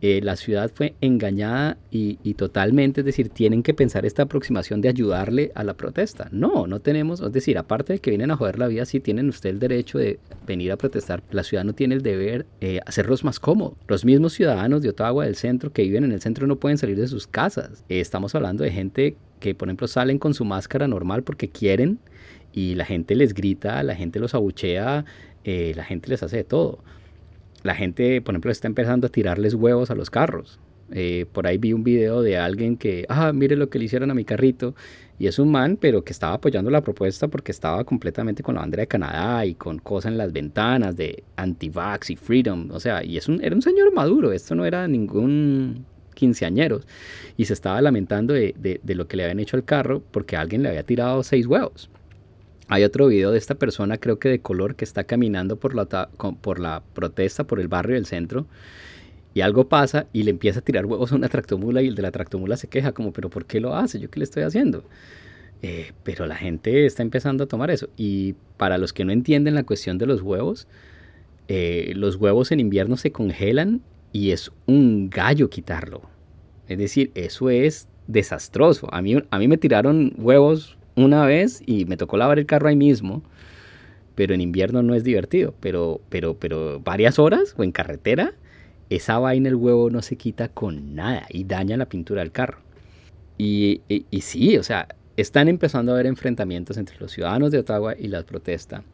Eh, 0.04 0.20
la 0.20 0.34
ciudad 0.34 0.68
fue 0.74 0.96
engañada 1.00 1.78
y, 1.92 2.16
totalmente, 2.34 3.02
es 3.02 3.04
decir, 3.04 3.28
tienen 3.28 3.62
que 3.62 3.72
pensar 3.72 4.04
esta 4.04 4.24
aproximación 4.24 4.80
de 4.80 4.88
ayudarle 4.88 5.52
a 5.54 5.62
la 5.62 5.74
protesta. 5.74 6.28
No, 6.32 6.66
no 6.66 6.80
tenemos, 6.80 7.20
es 7.20 7.32
decir, 7.32 7.56
aparte 7.56 7.92
de 7.92 7.98
que 8.00 8.10
vienen 8.10 8.32
a 8.32 8.36
joder 8.36 8.58
la 8.58 8.66
vida, 8.66 8.84
sí 8.84 8.98
tienen 8.98 9.28
usted 9.28 9.50
el 9.50 9.60
derecho 9.60 9.98
de 9.98 10.18
venir 10.44 10.72
a 10.72 10.76
protestar. 10.76 11.22
La 11.30 11.44
ciudad 11.44 11.62
no 11.62 11.72
tiene 11.72 11.94
el 11.94 12.02
deber 12.02 12.46
de 12.60 12.78
eh, 12.78 12.80
hacerlos 12.84 13.22
más 13.22 13.38
cómodos. 13.38 13.74
Los 13.86 14.04
mismos 14.04 14.32
ciudadanos 14.32 14.82
de 14.82 14.88
Ottawa 14.88 15.24
del 15.24 15.36
centro 15.36 15.72
que 15.72 15.82
viven 15.82 16.02
en 16.02 16.10
el 16.10 16.20
centro 16.20 16.48
no 16.48 16.56
pueden 16.56 16.78
salir 16.78 16.96
de 16.98 17.06
sus 17.06 17.28
casas. 17.28 17.84
Eh, 17.88 18.00
estamos 18.00 18.34
hablando 18.34 18.64
de 18.64 18.72
gente 18.72 19.16
que, 19.38 19.54
por 19.54 19.68
ejemplo, 19.68 19.86
salen 19.86 20.18
con 20.18 20.34
su 20.34 20.44
máscara 20.44 20.88
normal 20.88 21.22
porque 21.22 21.48
quieren 21.48 22.00
y 22.52 22.74
la 22.74 22.86
gente 22.86 23.14
les 23.14 23.34
grita, 23.34 23.80
la 23.84 23.94
gente 23.94 24.18
los 24.18 24.34
abuchea, 24.34 25.04
la 25.44 25.84
gente 25.84 26.08
les 26.08 26.22
hace 26.24 26.38
de 26.38 26.44
todo 26.44 26.80
la 27.62 27.74
gente, 27.74 28.20
por 28.20 28.34
ejemplo, 28.34 28.50
está 28.50 28.66
empezando 28.66 29.06
a 29.06 29.10
tirarles 29.10 29.54
huevos 29.54 29.90
a 29.90 29.94
los 29.94 30.10
carros. 30.10 30.58
Eh, 30.94 31.26
por 31.32 31.46
ahí 31.46 31.56
vi 31.58 31.72
un 31.72 31.84
video 31.84 32.20
de 32.20 32.36
alguien 32.36 32.76
que, 32.76 33.06
ah, 33.08 33.32
mire 33.32 33.56
lo 33.56 33.70
que 33.70 33.78
le 33.78 33.86
hicieron 33.86 34.10
a 34.10 34.14
mi 34.14 34.24
carrito. 34.24 34.74
Y 35.18 35.26
es 35.26 35.38
un 35.38 35.50
man, 35.50 35.78
pero 35.80 36.04
que 36.04 36.12
estaba 36.12 36.34
apoyando 36.34 36.70
la 36.70 36.82
propuesta 36.82 37.28
porque 37.28 37.52
estaba 37.52 37.84
completamente 37.84 38.42
con 38.42 38.56
la 38.56 38.60
bandera 38.60 38.82
de 38.82 38.86
Canadá 38.88 39.46
y 39.46 39.54
con 39.54 39.78
cosas 39.78 40.12
en 40.12 40.18
las 40.18 40.32
ventanas 40.32 40.96
de 40.96 41.22
anti-vax 41.36 42.10
y 42.10 42.16
freedom. 42.16 42.70
O 42.72 42.80
sea, 42.80 43.04
y 43.04 43.16
es 43.16 43.28
un, 43.28 43.42
era 43.42 43.54
un 43.54 43.62
señor 43.62 43.92
maduro, 43.94 44.32
esto 44.32 44.54
no 44.54 44.64
era 44.64 44.88
ningún 44.88 45.86
quinceañero. 46.14 46.80
Y 47.36 47.44
se 47.44 47.54
estaba 47.54 47.80
lamentando 47.80 48.34
de 48.34 48.80
lo 48.86 49.06
que 49.06 49.16
le 49.16 49.24
habían 49.24 49.40
hecho 49.40 49.56
al 49.56 49.64
carro 49.64 50.02
porque 50.10 50.36
alguien 50.36 50.62
le 50.62 50.70
había 50.70 50.82
tirado 50.82 51.22
seis 51.22 51.46
huevos. 51.46 51.88
Hay 52.68 52.84
otro 52.84 53.08
video 53.08 53.30
de 53.30 53.38
esta 53.38 53.56
persona, 53.56 53.98
creo 53.98 54.18
que 54.18 54.28
de 54.28 54.40
color, 54.40 54.76
que 54.76 54.84
está 54.84 55.04
caminando 55.04 55.56
por 55.56 55.74
la, 55.74 56.82
protesta, 56.94 57.44
por 57.44 57.60
el 57.60 57.68
barrio 57.68 57.96
del 57.96 58.06
centro, 58.06 58.46
y 59.34 59.40
algo 59.40 59.68
pasa 59.68 60.06
y 60.12 60.24
le 60.24 60.30
empieza 60.30 60.60
a 60.60 60.62
tirar 60.62 60.86
huevos 60.86 61.12
a 61.12 61.16
una 61.16 61.28
tractomula 61.28 61.82
y 61.82 61.88
el 61.88 61.94
de 61.94 62.02
la 62.02 62.10
tractomula 62.10 62.56
se 62.56 62.68
queja 62.68 62.92
como, 62.92 63.12
pero 63.12 63.30
¿por 63.30 63.46
qué 63.46 63.60
lo 63.60 63.74
hace? 63.74 63.98
¿Yo 63.98 64.10
qué 64.10 64.20
le 64.20 64.24
estoy 64.24 64.42
haciendo? 64.42 64.84
Eh, 65.62 65.92
pero 66.02 66.26
la 66.26 66.36
gente 66.36 66.84
está 66.86 67.02
empezando 67.02 67.44
a 67.44 67.46
tomar 67.46 67.70
eso. 67.70 67.88
Y 67.96 68.34
para 68.58 68.78
los 68.78 68.92
que 68.92 69.04
no 69.04 69.12
entienden 69.12 69.54
la 69.54 69.64
cuestión 69.64 69.96
de 69.96 70.06
los 70.06 70.20
huevos, 70.20 70.66
eh, 71.48 71.92
los 71.96 72.16
huevos 72.16 72.52
en 72.52 72.60
invierno 72.60 72.96
se 72.96 73.10
congelan 73.10 73.80
y 74.12 74.32
es 74.32 74.52
un 74.66 75.08
gallo 75.08 75.48
quitarlo. 75.48 76.02
Es 76.68 76.78
decir, 76.78 77.10
eso 77.14 77.48
es 77.48 77.88
desastroso. 78.06 78.92
A 78.92 79.00
mí, 79.00 79.22
a 79.30 79.38
mí 79.38 79.48
me 79.48 79.56
tiraron 79.56 80.12
huevos 80.18 80.76
una 80.96 81.24
vez 81.24 81.62
y 81.66 81.84
me 81.84 81.96
tocó 81.96 82.16
lavar 82.16 82.38
el 82.38 82.46
carro 82.46 82.68
ahí 82.68 82.76
mismo, 82.76 83.22
pero 84.14 84.34
en 84.34 84.40
invierno 84.40 84.82
no 84.82 84.94
es 84.94 85.04
divertido, 85.04 85.54
pero, 85.60 86.00
pero, 86.08 86.36
pero 86.38 86.80
varias 86.80 87.18
horas 87.18 87.54
o 87.56 87.64
en 87.64 87.72
carretera, 87.72 88.34
esa 88.90 89.18
vaina 89.18 89.48
el 89.48 89.54
huevo 89.54 89.90
no 89.90 90.02
se 90.02 90.16
quita 90.16 90.48
con 90.48 90.94
nada 90.94 91.26
y 91.30 91.44
daña 91.44 91.76
la 91.76 91.86
pintura 91.86 92.20
del 92.20 92.32
carro. 92.32 92.58
Y, 93.38 93.80
y, 93.88 94.20
sí, 94.20 94.56
o 94.58 94.62
sea, 94.62 94.86
están 95.16 95.48
empezando 95.48 95.92
a 95.92 95.94
haber 95.94 96.06
enfrentamientos 96.06 96.76
entre 96.76 96.98
los 97.00 97.10
ciudadanos 97.10 97.50
de 97.50 97.58
Ottawa 97.58 97.96
y 97.98 98.08
la 98.08 98.22
protesta. 98.22 98.84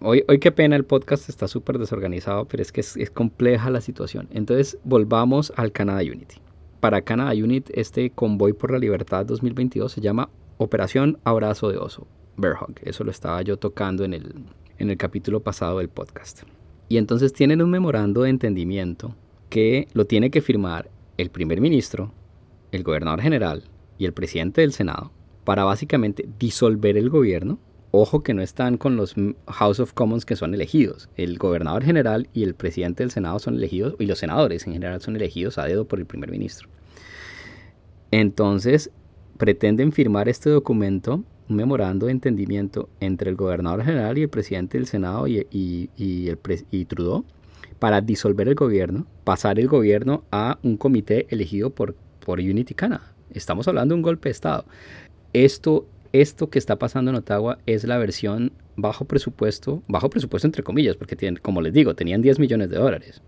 Hoy, 0.00 0.24
hoy 0.28 0.38
qué 0.38 0.52
pena, 0.52 0.76
el 0.76 0.84
podcast 0.84 1.28
está 1.28 1.48
súper 1.48 1.78
desorganizado, 1.78 2.46
pero 2.46 2.62
es 2.62 2.72
que 2.72 2.80
es, 2.80 2.96
es, 2.96 3.10
compleja 3.10 3.70
la 3.70 3.80
situación. 3.80 4.28
Entonces, 4.32 4.76
volvamos 4.84 5.52
al 5.56 5.72
Canada 5.72 6.00
Unity. 6.00 6.36
Para 6.80 7.00
Canada 7.02 7.30
Unity, 7.30 7.72
este 7.74 8.10
convoy 8.10 8.52
por 8.52 8.72
la 8.72 8.78
libertad 8.78 9.24
2022 9.24 9.92
se 9.92 10.02
llama 10.02 10.28
Operación 10.56 11.18
Abrazo 11.24 11.70
de 11.70 11.78
Oso, 11.78 12.06
Bear 12.36 12.54
Hug. 12.60 12.74
Eso 12.82 13.04
lo 13.04 13.10
estaba 13.10 13.42
yo 13.42 13.56
tocando 13.56 14.04
en 14.04 14.14
el, 14.14 14.34
en 14.78 14.90
el 14.90 14.96
capítulo 14.96 15.40
pasado 15.40 15.78
del 15.78 15.88
podcast. 15.88 16.42
Y 16.88 16.98
entonces 16.98 17.32
tienen 17.32 17.60
un 17.60 17.70
memorando 17.70 18.22
de 18.22 18.30
entendimiento 18.30 19.16
que 19.48 19.88
lo 19.94 20.04
tiene 20.04 20.30
que 20.30 20.42
firmar 20.42 20.90
el 21.16 21.30
primer 21.30 21.60
ministro, 21.60 22.12
el 22.72 22.82
gobernador 22.82 23.20
general 23.20 23.64
y 23.98 24.04
el 24.04 24.12
presidente 24.12 24.60
del 24.60 24.72
Senado 24.72 25.10
para 25.44 25.64
básicamente 25.64 26.28
disolver 26.38 26.96
el 26.96 27.10
gobierno. 27.10 27.58
Ojo 27.90 28.22
que 28.22 28.34
no 28.34 28.42
están 28.42 28.76
con 28.76 28.96
los 28.96 29.14
House 29.46 29.78
of 29.78 29.92
Commons 29.92 30.24
que 30.24 30.34
son 30.34 30.54
elegidos. 30.54 31.08
El 31.16 31.38
gobernador 31.38 31.84
general 31.84 32.28
y 32.32 32.42
el 32.42 32.54
presidente 32.54 33.04
del 33.04 33.12
Senado 33.12 33.38
son 33.38 33.54
elegidos, 33.54 33.94
y 34.00 34.06
los 34.06 34.18
senadores 34.18 34.66
en 34.66 34.72
general 34.72 35.00
son 35.00 35.14
elegidos 35.14 35.58
a 35.58 35.64
dedo 35.64 35.86
por 35.86 36.00
el 36.00 36.06
primer 36.06 36.30
ministro. 36.30 36.68
Entonces, 38.10 38.90
pretenden 39.36 39.92
firmar 39.92 40.28
este 40.28 40.50
documento, 40.50 41.24
un 41.48 41.56
memorando 41.56 42.06
de 42.06 42.12
entendimiento 42.12 42.88
entre 43.00 43.30
el 43.30 43.36
gobernador 43.36 43.84
general 43.84 44.18
y 44.18 44.22
el 44.22 44.28
presidente 44.28 44.78
del 44.78 44.86
Senado 44.86 45.26
y, 45.26 45.38
el 45.98 46.38
y 46.70 46.84
Trudeau 46.86 47.24
para 47.78 48.00
disolver 48.00 48.48
el 48.48 48.54
gobierno, 48.54 49.06
pasar 49.24 49.58
el 49.58 49.68
gobierno 49.68 50.24
a 50.30 50.58
un 50.62 50.76
comité 50.76 51.26
elegido 51.28 51.70
por, 51.70 51.94
por 52.24 52.38
Unity 52.38 52.74
Canada. 52.74 53.12
Estamos 53.30 53.68
hablando 53.68 53.94
de 53.94 53.96
un 53.96 54.02
golpe 54.02 54.28
de 54.28 54.32
Estado. 54.32 54.64
Esto, 55.32 55.86
esto 56.12 56.48
que 56.48 56.58
está 56.58 56.76
pasando 56.76 57.10
en 57.10 57.16
Ottawa 57.16 57.58
es 57.66 57.84
la 57.84 57.98
versión 57.98 58.52
bajo 58.76 59.04
presupuesto, 59.04 59.82
bajo 59.88 60.08
presupuesto 60.08 60.46
entre 60.46 60.62
comillas, 60.62 60.96
porque 60.96 61.16
tienen, 61.16 61.40
como 61.42 61.60
les 61.60 61.72
digo, 61.72 61.94
tenían 61.94 62.22
10 62.22 62.38
millones 62.38 62.70
de 62.70 62.76
dólares. 62.76 63.20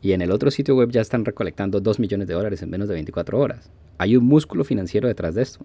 Y 0.00 0.12
en 0.12 0.22
el 0.22 0.30
otro 0.30 0.50
sitio 0.50 0.76
web 0.76 0.90
ya 0.90 1.00
están 1.00 1.24
recolectando 1.24 1.80
2 1.80 1.98
millones 1.98 2.28
de 2.28 2.34
dólares 2.34 2.62
en 2.62 2.70
menos 2.70 2.88
de 2.88 2.94
24 2.94 3.38
horas. 3.38 3.70
Hay 3.98 4.16
un 4.16 4.24
músculo 4.24 4.64
financiero 4.64 5.08
detrás 5.08 5.34
de 5.34 5.42
esto. 5.42 5.64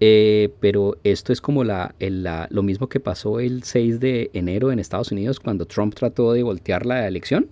Eh, 0.00 0.54
pero 0.60 0.96
esto 1.04 1.32
es 1.32 1.42
como 1.42 1.62
la, 1.62 1.94
lo 2.50 2.62
mismo 2.62 2.88
que 2.88 3.00
pasó 3.00 3.38
el 3.38 3.62
6 3.62 4.00
de 4.00 4.30
enero 4.32 4.72
en 4.72 4.78
Estados 4.78 5.12
Unidos 5.12 5.38
cuando 5.38 5.66
Trump 5.66 5.94
trató 5.94 6.32
de 6.32 6.42
voltear 6.42 6.86
la 6.86 7.06
elección. 7.06 7.48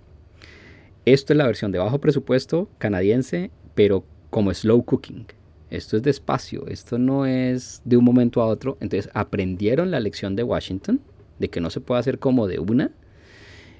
Esto 1.05 1.33
es 1.33 1.37
la 1.37 1.45
versión 1.45 1.71
de 1.71 1.79
bajo 1.79 1.99
presupuesto 1.99 2.67
canadiense, 2.79 3.51
pero 3.75 4.03
como 4.31 4.53
slow 4.53 4.83
cooking. 4.83 5.27
Esto 5.69 5.97
es 5.97 6.03
despacio, 6.03 6.65
esto 6.67 6.97
no 6.97 7.27
es 7.27 7.83
de 7.85 7.97
un 7.97 8.03
momento 8.03 8.41
a 8.41 8.47
otro. 8.47 8.77
Entonces 8.81 9.11
aprendieron 9.13 9.91
la 9.91 9.99
lección 9.99 10.35
de 10.35 10.43
Washington, 10.43 10.99
de 11.37 11.49
que 11.49 11.61
no 11.61 11.69
se 11.69 11.79
puede 11.79 11.99
hacer 11.99 12.17
como 12.17 12.47
de 12.47 12.59
una, 12.59 12.91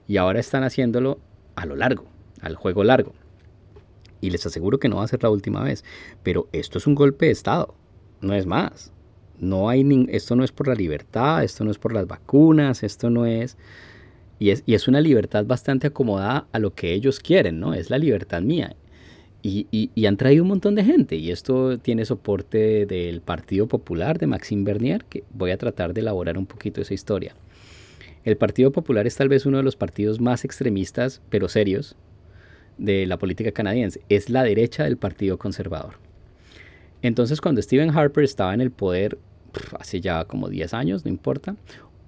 y 0.07 0.17
ahora 0.17 0.39
están 0.39 0.63
haciéndolo 0.63 1.19
a 1.59 1.65
lo 1.65 1.75
largo, 1.75 2.05
al 2.41 2.55
juego 2.55 2.83
largo. 2.83 3.13
Y 4.21 4.31
les 4.31 4.45
aseguro 4.45 4.79
que 4.79 4.89
no 4.89 4.97
va 4.97 5.03
a 5.03 5.07
ser 5.07 5.23
la 5.23 5.29
última 5.29 5.63
vez. 5.63 5.83
Pero 6.23 6.47
esto 6.51 6.77
es 6.77 6.87
un 6.87 6.95
golpe 6.95 7.27
de 7.27 7.31
Estado, 7.31 7.75
no 8.21 8.33
es 8.33 8.45
más. 8.45 8.91
No 9.39 9.69
hay 9.69 10.07
esto 10.09 10.35
no 10.35 10.43
es 10.43 10.51
por 10.51 10.67
la 10.67 10.75
libertad, 10.75 11.43
esto 11.43 11.63
no 11.63 11.71
es 11.71 11.77
por 11.77 11.93
las 11.93 12.07
vacunas, 12.07 12.83
esto 12.83 13.09
no 13.09 13.25
es 13.25 13.57
y, 14.37 14.49
es... 14.49 14.63
y 14.65 14.73
es 14.73 14.87
una 14.87 15.01
libertad 15.01 15.45
bastante 15.45 15.87
acomodada 15.87 16.47
a 16.51 16.59
lo 16.59 16.73
que 16.73 16.93
ellos 16.93 17.19
quieren, 17.19 17.59
¿no? 17.59 17.73
Es 17.73 17.89
la 17.89 17.97
libertad 17.97 18.41
mía. 18.41 18.75
Y, 19.41 19.67
y, 19.71 20.05
han 20.05 20.17
traído 20.17 20.43
un 20.43 20.49
montón 20.49 20.75
de 20.75 20.83
gente 20.83 21.15
y 21.15 21.31
esto 21.31 21.77
tiene 21.79 22.03
soporte 22.03 22.85
del 22.85 23.21
Partido 23.21 23.67
Popular 23.67 24.19
de 24.19 24.27
Maxime 24.27 24.65
Bernier, 24.65 25.05
que 25.05 25.23
voy 25.33 25.51
a 25.51 25.57
tratar 25.57 25.93
de 25.93 26.01
elaborar 26.01 26.37
un 26.37 26.45
poquito 26.45 26.81
esa 26.81 26.93
historia. 26.93 27.35
El 28.29 28.37
Partido 28.37 28.71
Popular 28.71 29.07
es 29.07 29.15
tal 29.15 29.27
vez 29.27 29.47
uno 29.47 29.57
de 29.57 29.63
los 29.63 29.75
partidos 29.75 30.21
más 30.21 30.45
extremistas, 30.45 31.19
pero 31.31 31.49
serios, 31.49 31.95
de 32.77 33.07
la 33.07 33.17
política 33.17 33.51
canadiense. 33.51 34.01
Es 34.07 34.29
la 34.29 34.43
derecha 34.43 34.83
del 34.83 34.97
Partido 34.97 35.39
Conservador. 35.39 35.95
Entonces 37.01 37.41
cuando 37.41 37.59
Stephen 37.59 37.89
Harper 37.89 38.23
estaba 38.23 38.53
en 38.53 38.61
el 38.61 38.69
poder, 38.69 39.17
hace 39.79 39.99
ya 39.99 40.25
como 40.25 40.47
10 40.47 40.75
años, 40.75 41.05
no 41.05 41.09
importa, 41.09 41.55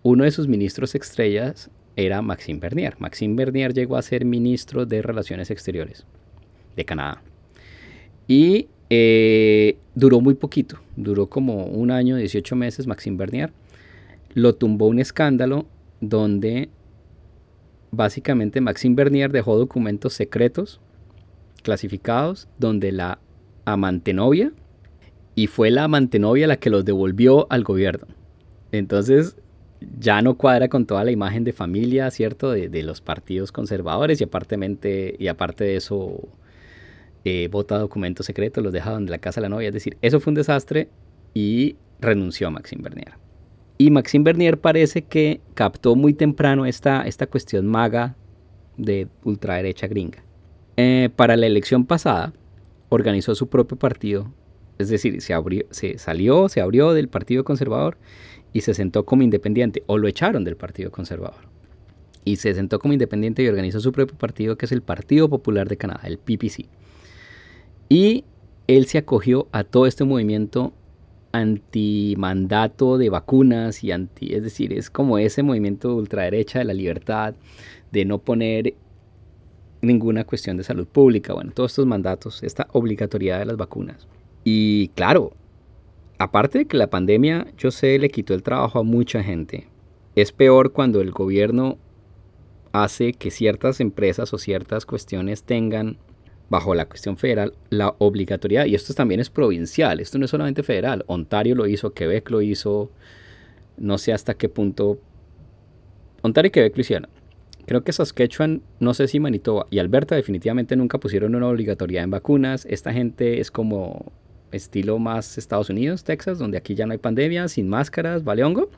uno 0.03 0.23
de 0.23 0.29
sus 0.29 0.47
ministros 0.47 0.93
estrellas 0.93 1.71
era 1.95 2.21
Maxime 2.21 2.59
Bernier. 2.59 2.93
Maxime 2.99 3.33
Bernier 3.33 3.73
llegó 3.73 3.97
a 3.97 4.03
ser 4.03 4.23
ministro 4.23 4.85
de 4.85 5.01
Relaciones 5.01 5.49
Exteriores 5.49 6.05
de 6.75 6.85
Canadá. 6.85 7.23
Y 8.27 8.67
eh, 8.91 9.75
duró 9.95 10.21
muy 10.21 10.35
poquito, 10.35 10.79
duró 10.95 11.25
como 11.31 11.65
un 11.65 11.89
año, 11.89 12.15
18 12.15 12.55
meses 12.55 12.85
Maxime 12.85 13.17
Bernier. 13.17 13.51
Lo 14.35 14.53
tumbó 14.53 14.85
un 14.85 14.99
escándalo 14.99 15.65
donde 16.01 16.69
básicamente 17.91 18.59
Maxime 18.59 18.95
Bernier 18.95 19.31
dejó 19.31 19.57
documentos 19.57 20.13
secretos 20.13 20.81
clasificados 21.63 22.47
donde 22.57 22.91
la 22.91 23.19
amante 23.65 24.13
novia 24.13 24.51
y 25.35 25.47
fue 25.47 25.71
la 25.71 25.85
amante 25.85 26.19
novia 26.19 26.47
la 26.47 26.57
que 26.57 26.69
los 26.69 26.83
devolvió 26.83 27.47
al 27.49 27.63
gobierno. 27.63 28.07
Entonces 28.71 29.37
ya 29.99 30.21
no 30.21 30.35
cuadra 30.35 30.67
con 30.67 30.85
toda 30.85 31.03
la 31.03 31.11
imagen 31.11 31.43
de 31.43 31.53
familia, 31.53 32.09
¿cierto? 32.11 32.51
De, 32.51 32.83
los 32.83 33.01
partidos 33.01 33.51
conservadores 33.51 34.21
y, 34.21 34.23
apartemente, 34.23 35.15
y 35.17 35.27
aparte 35.27 35.63
de 35.63 35.75
eso 35.75 36.27
eh, 37.25 37.47
vota 37.51 37.77
documentos 37.77 38.25
secretos, 38.25 38.63
los 38.63 38.73
deja 38.73 38.91
donde 38.91 39.11
la 39.11 39.17
casa 39.17 39.41
de 39.41 39.45
la 39.45 39.49
novia. 39.49 39.69
Es 39.69 39.73
decir, 39.73 39.97
eso 40.01 40.19
fue 40.19 40.31
un 40.31 40.35
desastre 40.35 40.89
y 41.33 41.75
renunció 41.99 42.47
a 42.47 42.51
Maxime 42.51 42.83
Bernier. 42.83 43.20
Y 43.81 43.89
Maxime 43.89 44.23
Bernier 44.23 44.59
parece 44.59 45.01
que 45.01 45.41
captó 45.55 45.95
muy 45.95 46.13
temprano 46.13 46.67
esta, 46.67 47.01
esta 47.07 47.25
cuestión 47.25 47.65
maga 47.65 48.15
de 48.77 49.07
ultraderecha 49.23 49.87
gringa. 49.87 50.23
Eh, 50.77 51.09
para 51.15 51.35
la 51.35 51.47
elección 51.47 51.87
pasada, 51.87 52.31
organizó 52.89 53.33
su 53.33 53.49
propio 53.49 53.79
partido, 53.79 54.31
es 54.77 54.89
decir, 54.89 55.19
se, 55.23 55.33
se 55.71 55.97
salió, 55.97 56.47
se 56.47 56.61
abrió 56.61 56.93
del 56.93 57.07
Partido 57.07 57.43
Conservador 57.43 57.97
y 58.53 58.61
se 58.61 58.75
sentó 58.75 59.03
como 59.03 59.23
independiente, 59.23 59.81
o 59.87 59.97
lo 59.97 60.07
echaron 60.07 60.43
del 60.43 60.57
Partido 60.57 60.91
Conservador. 60.91 61.49
y 62.23 62.35
se 62.35 62.53
sentó 62.53 62.77
como 62.77 62.93
independiente 62.93 63.41
y 63.41 63.47
organizó 63.47 63.79
su 63.79 63.91
propio 63.91 64.15
partido, 64.15 64.59
que 64.59 64.67
es 64.67 64.71
el 64.71 64.83
Partido 64.83 65.27
Popular 65.27 65.67
de 65.67 65.77
Canadá, 65.77 66.01
el 66.03 66.19
PPC. 66.19 66.67
Y 67.89 68.25
él 68.67 68.85
se 68.85 68.99
acogió 68.99 69.47
a 69.51 69.63
todo 69.63 69.87
este 69.87 70.03
movimiento 70.03 70.71
anti-mandato 71.31 72.97
de 72.97 73.09
vacunas 73.09 73.83
y 73.83 73.91
anti, 73.91 74.33
es 74.33 74.43
decir, 74.43 74.73
es 74.73 74.89
como 74.89 75.17
ese 75.17 75.43
movimiento 75.43 75.89
de 75.89 75.95
ultraderecha 75.95 76.59
de 76.59 76.65
la 76.65 76.73
libertad, 76.73 77.35
de 77.91 78.05
no 78.05 78.19
poner 78.19 78.73
ninguna 79.81 80.23
cuestión 80.25 80.57
de 80.57 80.63
salud 80.63 80.87
pública, 80.87 81.33
bueno, 81.33 81.51
todos 81.53 81.71
estos 81.71 81.85
mandatos, 81.85 82.43
esta 82.43 82.67
obligatoriedad 82.73 83.39
de 83.39 83.45
las 83.45 83.57
vacunas. 83.57 84.07
Y 84.43 84.89
claro, 84.89 85.33
aparte 86.17 86.59
de 86.59 86.65
que 86.65 86.77
la 86.77 86.89
pandemia, 86.89 87.47
yo 87.57 87.71
sé, 87.71 87.97
le 87.99 88.09
quitó 88.09 88.33
el 88.33 88.43
trabajo 88.43 88.79
a 88.79 88.83
mucha 88.83 89.23
gente, 89.23 89.67
es 90.15 90.31
peor 90.31 90.73
cuando 90.73 91.01
el 91.01 91.11
gobierno 91.11 91.77
hace 92.73 93.13
que 93.13 93.31
ciertas 93.31 93.79
empresas 93.79 94.33
o 94.33 94.37
ciertas 94.37 94.85
cuestiones 94.85 95.43
tengan 95.43 95.97
bajo 96.51 96.75
la 96.75 96.85
cuestión 96.85 97.15
federal 97.15 97.53
la 97.69 97.95
obligatoriedad, 97.99 98.65
y 98.65 98.75
esto 98.75 98.93
también 98.93 99.21
es 99.21 99.29
provincial, 99.29 100.01
esto 100.01 100.19
no 100.19 100.25
es 100.25 100.31
solamente 100.31 100.63
federal, 100.63 101.05
Ontario 101.07 101.55
lo 101.55 101.65
hizo, 101.65 101.93
Quebec 101.93 102.29
lo 102.29 102.41
hizo, 102.41 102.91
no 103.77 103.97
sé 103.97 104.11
hasta 104.11 104.33
qué 104.33 104.49
punto, 104.49 104.99
Ontario 106.21 106.49
y 106.49 106.51
Quebec 106.51 106.75
lo 106.75 106.81
hicieron. 106.81 107.09
Creo 107.65 107.85
que 107.85 107.93
Saskatchewan, 107.93 108.61
no 108.81 108.93
sé 108.93 109.07
si 109.07 109.21
Manitoba 109.21 109.65
y 109.69 109.79
Alberta 109.79 110.15
definitivamente 110.15 110.75
nunca 110.75 110.99
pusieron 110.99 111.35
una 111.35 111.47
obligatoriedad 111.47 112.03
en 112.03 112.11
vacunas. 112.11 112.65
Esta 112.65 112.91
gente 112.91 113.39
es 113.39 113.49
como 113.49 114.11
estilo 114.51 114.99
más 114.99 115.37
Estados 115.37 115.69
Unidos, 115.69 116.03
Texas, 116.03 116.37
donde 116.37 116.57
aquí 116.57 116.75
ya 116.75 116.85
no 116.85 116.91
hay 116.91 116.97
pandemia, 116.97 117.47
sin 117.47 117.69
máscaras, 117.69 118.25
vale 118.25 118.43
hongo. 118.43 118.69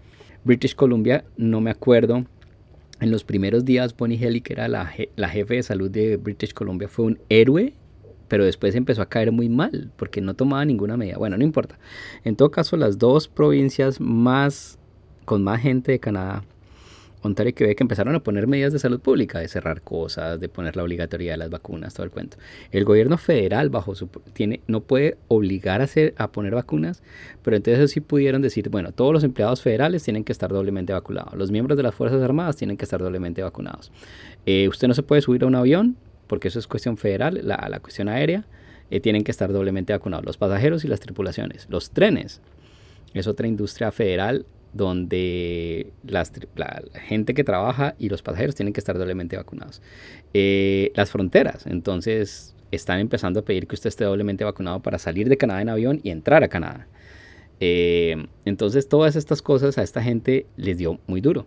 British 0.43 0.75
Columbia, 0.75 1.25
no 1.37 1.59
me 1.59 1.71
acuerdo 1.71 2.25
en 3.03 3.11
los 3.11 3.25
primeros 3.25 3.65
días, 3.65 3.95
Bonnie 3.97 4.17
Helly, 4.17 4.39
que 4.39 4.53
era 4.53 4.69
la, 4.69 4.85
jefe 4.85 5.55
de 5.55 5.63
salud 5.63 5.91
de 5.91 6.15
British 6.15 6.53
Columbia, 6.53 6.87
fue 6.87 7.03
un 7.03 7.19
héroe, 7.27 7.73
pero 8.29 8.45
después 8.45 8.75
empezó 8.75 9.01
a 9.01 9.09
caer 9.09 9.33
muy 9.33 9.49
mal 9.49 9.91
porque 9.97 10.21
no 10.21 10.35
tomaba 10.35 10.63
ninguna 10.63 10.95
medida. 10.95 11.17
Bueno, 11.17 11.37
no 11.37 11.43
importa. 11.43 11.77
En 12.23 12.37
todo 12.37 12.49
caso, 12.49 12.77
las 12.77 12.97
dos 12.97 13.27
provincias 13.27 13.99
más 13.99 14.79
con 15.25 15.43
más 15.43 15.61
gente 15.61 15.91
de 15.91 15.99
Canadá 15.99 16.45
Ontario 17.23 17.49
y 17.49 17.53
Quebec 17.53 17.81
empezaron 17.81 18.13
a 18.15 18.19
poner 18.21 18.47
medidas 18.47 18.73
de 18.73 18.79
salud 18.79 18.99
pública, 18.99 19.39
de 19.39 19.47
cerrar 19.47 19.81
cosas, 19.81 20.39
de 20.39 20.49
poner 20.49 20.75
la 20.75 20.83
obligatoriedad 20.83 21.33
de 21.33 21.37
las 21.37 21.49
vacunas, 21.49 21.93
todo 21.93 22.03
el 22.03 22.11
cuento. 22.11 22.37
El 22.71 22.85
gobierno 22.85 23.17
federal 23.17 23.69
bajo 23.69 23.95
su 23.95 24.07
tiene 24.33 24.61
no 24.67 24.81
puede 24.81 25.17
obligar 25.29 25.81
a 25.81 25.85
hacer 25.85 26.13
a 26.17 26.31
poner 26.31 26.53
vacunas, 26.53 27.01
pero 27.41 27.57
entonces 27.57 27.91
sí 27.91 28.01
pudieron 28.01 28.41
decir, 28.41 28.69
bueno, 28.69 28.91
todos 28.91 29.13
los 29.13 29.23
empleados 29.23 29.61
federales 29.61 30.03
tienen 30.03 30.23
que 30.23 30.31
estar 30.31 30.51
doblemente 30.51 30.93
vacunados, 30.93 31.33
los 31.35 31.51
miembros 31.51 31.77
de 31.77 31.83
las 31.83 31.95
fuerzas 31.95 32.21
armadas 32.21 32.57
tienen 32.57 32.77
que 32.77 32.83
estar 32.83 33.01
doblemente 33.01 33.41
vacunados. 33.41 33.91
Eh, 34.45 34.67
usted 34.67 34.87
no 34.87 34.93
se 34.93 35.03
puede 35.03 35.21
subir 35.21 35.43
a 35.43 35.47
un 35.47 35.55
avión 35.55 35.95
porque 36.27 36.49
eso 36.49 36.59
es 36.59 36.67
cuestión 36.67 36.97
federal, 36.97 37.39
la, 37.43 37.67
la 37.69 37.79
cuestión 37.79 38.09
aérea. 38.09 38.45
Eh, 38.89 38.99
tienen 38.99 39.23
que 39.23 39.31
estar 39.31 39.51
doblemente 39.51 39.93
vacunados 39.93 40.25
los 40.25 40.37
pasajeros 40.37 40.85
y 40.85 40.87
las 40.87 40.99
tripulaciones. 40.99 41.67
Los 41.69 41.91
trenes 41.91 42.41
es 43.13 43.27
otra 43.27 43.47
industria 43.47 43.91
federal 43.91 44.45
donde 44.73 45.93
la 46.03 46.25
gente 47.05 47.33
que 47.33 47.43
trabaja 47.43 47.95
y 47.99 48.09
los 48.09 48.21
pasajeros 48.21 48.55
tienen 48.55 48.73
que 48.73 48.79
estar 48.79 48.97
doblemente 48.97 49.37
vacunados. 49.37 49.81
Eh, 50.33 50.91
las 50.95 51.11
fronteras, 51.11 51.65
entonces, 51.67 52.55
están 52.71 52.99
empezando 52.99 53.41
a 53.41 53.43
pedir 53.43 53.67
que 53.67 53.75
usted 53.75 53.89
esté 53.89 54.03
doblemente 54.03 54.43
vacunado 54.43 54.81
para 54.81 54.97
salir 54.97 55.29
de 55.29 55.37
Canadá 55.37 55.61
en 55.61 55.69
avión 55.69 55.99
y 56.03 56.09
entrar 56.09 56.43
a 56.43 56.47
Canadá. 56.47 56.87
Eh, 57.59 58.27
entonces, 58.45 58.89
todas 58.89 59.15
estas 59.15 59.41
cosas 59.41 59.77
a 59.77 59.83
esta 59.83 60.01
gente 60.01 60.47
les 60.57 60.77
dio 60.77 60.99
muy 61.07 61.21
duro. 61.21 61.45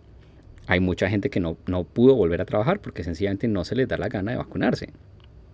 Hay 0.67 0.79
mucha 0.79 1.09
gente 1.09 1.29
que 1.29 1.39
no, 1.39 1.57
no 1.67 1.83
pudo 1.83 2.15
volver 2.15 2.41
a 2.41 2.45
trabajar 2.45 2.81
porque 2.81 3.03
sencillamente 3.03 3.47
no 3.47 3.63
se 3.63 3.75
les 3.75 3.87
da 3.87 3.97
la 3.97 4.09
gana 4.09 4.31
de 4.31 4.37
vacunarse. 4.37 4.89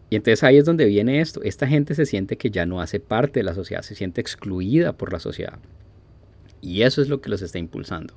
Y 0.10 0.16
entonces 0.16 0.44
ahí 0.44 0.58
es 0.58 0.66
donde 0.66 0.86
viene 0.86 1.22
esto. 1.22 1.42
Esta 1.44 1.68
gente 1.68 1.96
se 1.96 2.06
siente 2.06 2.38
que 2.38 2.52
ya 2.52 2.66
no 2.66 2.82
hace 2.82 3.00
parte 3.00 3.40
de 3.40 3.44
la 3.44 3.56
sociedad, 3.56 3.82
se 3.82 3.96
siente 3.96 4.22
excluida 4.22 4.94
por 4.94 5.12
la 5.12 5.20
sociedad. 5.20 5.58
Y 6.64 6.84
eso 6.84 7.02
es 7.02 7.10
lo 7.10 7.20
que 7.20 7.30
los 7.30 7.42
está 7.42 7.60
impulsando. 7.60 8.14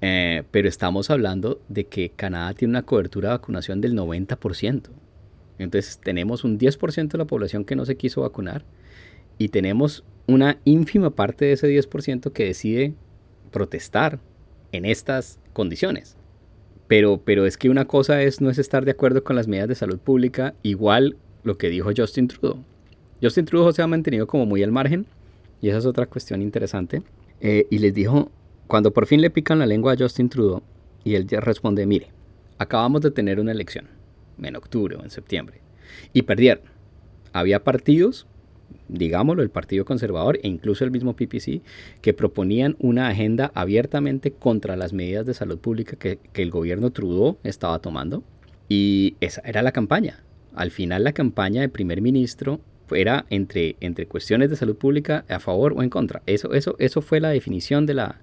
Eh, 0.00 0.44
pero 0.52 0.68
estamos 0.68 1.10
hablando 1.10 1.60
de 1.68 1.84
que 1.84 2.10
Canadá 2.10 2.54
tiene 2.54 2.70
una 2.70 2.82
cobertura 2.82 3.30
de 3.30 3.34
vacunación 3.34 3.80
del 3.80 3.94
90%. 3.94 4.90
Entonces 5.58 5.98
tenemos 6.02 6.44
un 6.44 6.58
10% 6.58 7.08
de 7.08 7.18
la 7.18 7.24
población 7.24 7.64
que 7.64 7.74
no 7.74 7.84
se 7.84 7.96
quiso 7.96 8.22
vacunar 8.22 8.64
y 9.38 9.48
tenemos 9.48 10.04
una 10.28 10.58
ínfima 10.64 11.10
parte 11.10 11.46
de 11.46 11.52
ese 11.52 11.68
10% 11.68 12.32
que 12.32 12.44
decide 12.44 12.94
protestar 13.50 14.20
en 14.70 14.84
estas 14.84 15.40
condiciones. 15.52 16.16
Pero, 16.86 17.22
pero 17.24 17.44
es 17.44 17.56
que 17.56 17.70
una 17.70 17.86
cosa 17.86 18.22
es 18.22 18.40
no 18.40 18.50
es 18.50 18.58
estar 18.58 18.84
de 18.84 18.92
acuerdo 18.92 19.24
con 19.24 19.34
las 19.34 19.48
medidas 19.48 19.68
de 19.68 19.74
salud 19.74 19.98
pública, 19.98 20.54
igual 20.62 21.16
lo 21.42 21.58
que 21.58 21.70
dijo 21.70 21.90
Justin 21.96 22.28
Trudeau. 22.28 22.58
Justin 23.20 23.46
Trudeau 23.46 23.72
se 23.72 23.82
ha 23.82 23.86
mantenido 23.88 24.28
como 24.28 24.46
muy 24.46 24.62
al 24.62 24.70
margen 24.70 25.06
y 25.60 25.68
esa 25.68 25.78
es 25.78 25.86
otra 25.86 26.06
cuestión 26.06 26.40
interesante. 26.40 27.02
Eh, 27.44 27.66
y 27.70 27.78
les 27.78 27.92
dijo, 27.92 28.30
cuando 28.68 28.92
por 28.92 29.06
fin 29.06 29.20
le 29.20 29.28
pican 29.28 29.58
la 29.58 29.66
lengua 29.66 29.94
a 29.94 29.96
Justin 29.98 30.28
Trudeau, 30.28 30.62
y 31.02 31.16
él 31.16 31.26
ya 31.26 31.40
responde, 31.40 31.84
mire, 31.86 32.06
acabamos 32.56 33.00
de 33.00 33.10
tener 33.10 33.40
una 33.40 33.50
elección, 33.50 33.88
en 34.40 34.54
octubre 34.54 34.94
o 34.94 35.02
en 35.02 35.10
septiembre, 35.10 35.60
y 36.12 36.22
perdieron. 36.22 36.62
Había 37.32 37.64
partidos, 37.64 38.28
digámoslo, 38.88 39.42
el 39.42 39.50
Partido 39.50 39.84
Conservador 39.84 40.38
e 40.44 40.48
incluso 40.48 40.84
el 40.84 40.92
mismo 40.92 41.16
PPC, 41.16 41.62
que 42.00 42.14
proponían 42.14 42.76
una 42.78 43.08
agenda 43.08 43.50
abiertamente 43.56 44.30
contra 44.30 44.76
las 44.76 44.92
medidas 44.92 45.26
de 45.26 45.34
salud 45.34 45.58
pública 45.58 45.96
que, 45.96 46.20
que 46.32 46.42
el 46.42 46.52
gobierno 46.52 46.92
Trudeau 46.92 47.38
estaba 47.42 47.80
tomando. 47.80 48.22
Y 48.68 49.16
esa 49.20 49.42
era 49.44 49.62
la 49.62 49.72
campaña. 49.72 50.22
Al 50.54 50.70
final 50.70 51.02
la 51.02 51.12
campaña 51.12 51.62
del 51.62 51.70
primer 51.70 52.02
ministro 52.02 52.60
era 52.90 53.26
entre, 53.30 53.76
entre 53.80 54.06
cuestiones 54.06 54.50
de 54.50 54.56
salud 54.56 54.76
pública 54.76 55.24
a 55.28 55.38
favor 55.38 55.74
o 55.76 55.82
en 55.82 55.90
contra. 55.90 56.22
Eso, 56.26 56.52
eso, 56.54 56.76
eso 56.78 57.02
fue 57.02 57.20
la 57.20 57.30
definición 57.30 57.86
de 57.86 57.94
la... 57.94 58.20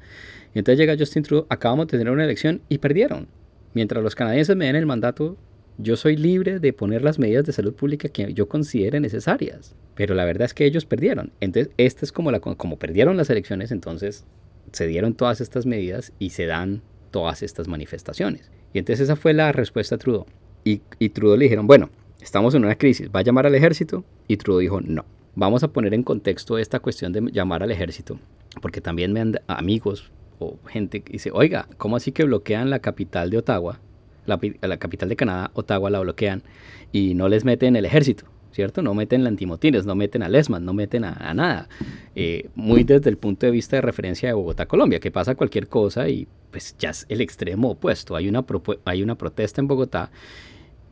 entonces 0.54 0.80
llega 0.80 0.98
Justin 0.98 1.24
Trudeau, 1.24 1.48
acabamos 1.50 1.88
de 1.88 1.98
tener 1.98 2.14
una 2.14 2.26
elección 2.26 2.62
y 2.70 2.78
perdieron. 2.78 3.28
Mientras 3.74 4.04
los 4.04 4.16
canadienses 4.16 4.56
me 4.56 4.66
den 4.66 4.76
el 4.76 4.86
mandato, 4.86 5.38
yo 5.78 5.96
soy 5.96 6.18
libre 6.18 6.60
de 6.60 6.74
poner 6.74 7.04
las 7.04 7.20
medidas 7.20 7.46
de 7.46 7.54
salud 7.54 7.74
pública 7.74 8.10
que 8.10 8.34
yo 8.34 8.50
considere 8.50 9.00
necesarias. 9.00 9.76
Pero 9.96 10.14
la 10.16 10.26
verdad 10.26 10.46
es 10.46 10.54
que 10.54 10.66
ellos 10.66 10.86
perdieron. 10.86 11.32
Entonces, 11.40 11.74
esta 11.78 12.06
es 12.06 12.12
como 12.12 12.32
la 12.32 12.40
como 12.40 12.78
perdieron 12.78 13.18
las 13.18 13.30
elecciones, 13.30 13.72
entonces 13.72 14.26
se 14.72 14.88
dieron 14.88 15.14
todas 15.14 15.42
estas 15.42 15.66
medidas 15.66 16.14
y 16.20 16.32
se 16.32 16.46
dan 16.46 16.82
todas 17.12 17.44
estas 17.44 17.68
manifestaciones. 17.68 18.52
Y 18.74 18.80
entonces 18.80 19.06
esa 19.06 19.16
fue 19.16 19.34
la 19.34 19.52
respuesta 19.52 19.96
a 19.96 19.98
Trudeau. 19.98 20.26
Y, 20.64 20.82
y 21.00 21.10
Trudeau 21.10 21.38
le 21.38 21.46
dijeron, 21.46 21.66
bueno, 21.66 21.90
estamos 22.22 22.56
en 22.56 22.66
una 22.66 22.76
crisis, 22.76 23.10
¿va 23.14 23.22
a 23.22 23.24
llamar 23.24 23.46
al 23.46 23.56
ejército? 23.56 24.04
Y 24.28 24.38
Trudeau 24.38 24.60
dijo, 24.60 24.82
no. 24.82 25.06
Vamos 25.36 25.64
a 25.64 25.70
poner 25.70 25.94
en 25.94 26.04
contexto 26.04 26.58
esta 26.58 26.80
cuestión 26.80 27.14
de 27.14 27.32
llamar 27.32 27.64
al 27.64 27.72
ejército, 27.72 28.20
porque 28.62 28.82
también 28.82 29.14
me 29.14 29.22
han 29.22 29.40
amigos 29.48 30.12
o 30.40 30.58
gente 30.68 31.02
que 31.02 31.14
dice, 31.14 31.32
oiga, 31.34 31.68
¿cómo 31.78 31.96
así 31.96 32.12
que 32.12 32.24
bloquean 32.24 32.70
la 32.70 32.80
capital 32.80 33.30
de 33.30 33.38
Ottawa? 33.38 33.80
La, 34.26 34.78
capital 34.78 35.10
de 35.10 35.16
Canadá, 35.16 35.52
Ottawa, 35.54 35.90
la 35.90 36.00
bloquean 36.00 36.44
y 36.92 37.14
no 37.14 37.30
les 37.30 37.46
meten 37.46 37.76
el 37.76 37.86
ejército, 37.86 38.26
¿cierto? 38.52 38.82
No 38.82 38.94
meten 38.94 39.24
la 39.24 39.30
antimotines, 39.30 39.86
no 39.86 39.96
meten 39.96 40.22
a 40.22 40.30
Lesman, 40.30 40.66
no 40.66 40.74
meten 40.74 41.04
a, 41.04 41.34
nada. 41.34 41.68
Eh, 42.16 42.50
muy 42.56 42.84
desde 42.84 43.10
el 43.10 43.18
punto 43.18 43.46
de 43.46 43.52
vista 43.52 43.78
de 43.78 43.82
referencia 43.82 44.30
de 44.30 44.34
Bogotá, 44.34 44.68
Colombia, 44.68 45.00
que 45.00 45.10
pasa 45.10 45.36
cualquier 45.36 45.68
cosa 45.68 46.10
y 46.10 46.28
pues 46.52 46.76
ya 46.78 46.90
es 46.90 47.06
el 47.10 47.22
extremo 47.22 47.72
opuesto. 47.72 48.16
Hay 48.16 48.28
una, 48.30 48.46
hay 48.86 49.04
una 49.04 49.16
protesta 49.16 49.62
en 49.62 49.68
Bogotá 49.68 50.12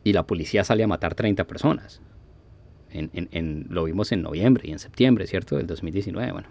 y 0.08 0.14
la 0.14 0.26
policía 0.26 0.64
sale 0.64 0.82
a 0.82 0.86
matar 0.86 1.14
30 1.14 1.46
personas. 1.46 2.00
En, 2.90 3.66
lo 3.68 3.84
vimos 3.84 4.10
en 4.10 4.22
noviembre 4.22 4.64
y 4.66 4.72
en 4.72 4.78
septiembre, 4.78 5.26
¿cierto? 5.26 5.58
Del 5.58 5.66
2019, 5.66 6.32
bueno. 6.32 6.48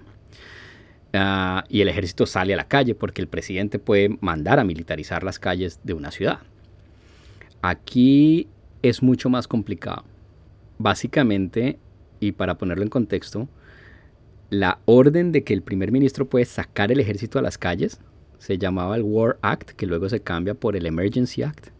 Ah, 1.13 1.63
y 1.67 1.81
el 1.81 1.87
ejército 1.87 2.27
sale 2.27 2.53
a 2.53 2.57
la 2.57 2.67
calle 2.67 2.93
porque 2.93 3.19
el 3.19 3.27
presidente 3.27 3.79
puede 3.79 4.15
mandar 4.21 4.59
a 4.59 4.63
militarizar 4.63 5.23
las 5.23 5.39
calles 5.39 5.79
de 5.83 5.93
una 5.93 6.11
ciudad. 6.11 6.37
Aquí 7.63 8.47
es 8.83 9.01
mucho 9.01 9.27
más 9.27 9.47
complicado. 9.47 10.03
Básicamente, 10.77 11.79
y 12.19 12.33
para 12.33 12.59
ponerlo 12.59 12.83
en 12.83 12.89
contexto, 12.89 13.49
la 14.51 14.81
orden 14.85 15.31
de 15.31 15.43
que 15.43 15.55
el 15.55 15.63
primer 15.63 15.91
ministro 15.91 16.29
puede 16.29 16.45
sacar 16.45 16.91
el 16.91 16.99
ejército 16.99 17.39
a 17.39 17.41
las 17.41 17.57
calles 17.57 17.99
se 18.37 18.59
llamaba 18.59 18.95
el 18.95 19.01
War 19.01 19.39
Act, 19.41 19.71
que 19.71 19.87
luego 19.87 20.07
se 20.09 20.19
cambia 20.19 20.53
por 20.53 20.75
el 20.75 20.85
Emergency 20.85 21.41
Act 21.41 21.71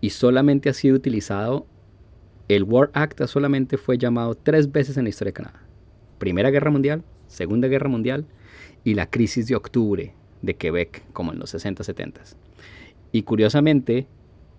y 0.00 0.10
solamente 0.10 0.68
ha 0.68 0.74
sido 0.74 0.96
utilizado, 0.96 1.66
el 2.48 2.64
War 2.64 2.90
Act 2.94 3.24
solamente 3.26 3.76
fue 3.76 3.98
llamado 3.98 4.34
tres 4.34 4.72
veces 4.72 4.96
en 4.96 5.04
la 5.04 5.10
historia 5.10 5.30
de 5.30 5.34
Canadá. 5.34 5.62
Primera 6.18 6.50
Guerra 6.50 6.70
Mundial, 6.70 7.04
Segunda 7.28 7.68
Guerra 7.68 7.88
Mundial 7.88 8.26
y 8.82 8.94
la 8.94 9.08
crisis 9.08 9.46
de 9.46 9.54
octubre 9.54 10.14
de 10.42 10.54
Quebec, 10.54 11.04
como 11.12 11.32
en 11.32 11.38
los 11.38 11.54
60-70. 11.54 12.34
Y 13.12 13.22
curiosamente, 13.22 14.06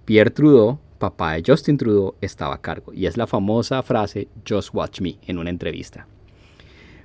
Pierre 0.05 0.31
Trudeau, 0.31 0.79
papá 0.99 1.33
de 1.33 1.43
Justin 1.45 1.77
Trudeau, 1.77 2.15
estaba 2.21 2.55
a 2.55 2.61
cargo. 2.61 2.93
Y 2.93 3.05
es 3.07 3.17
la 3.17 3.27
famosa 3.27 3.81
frase, 3.83 4.27
Just 4.47 4.73
Watch 4.73 5.01
Me, 5.01 5.17
en 5.27 5.37
una 5.37 5.49
entrevista. 5.49 6.07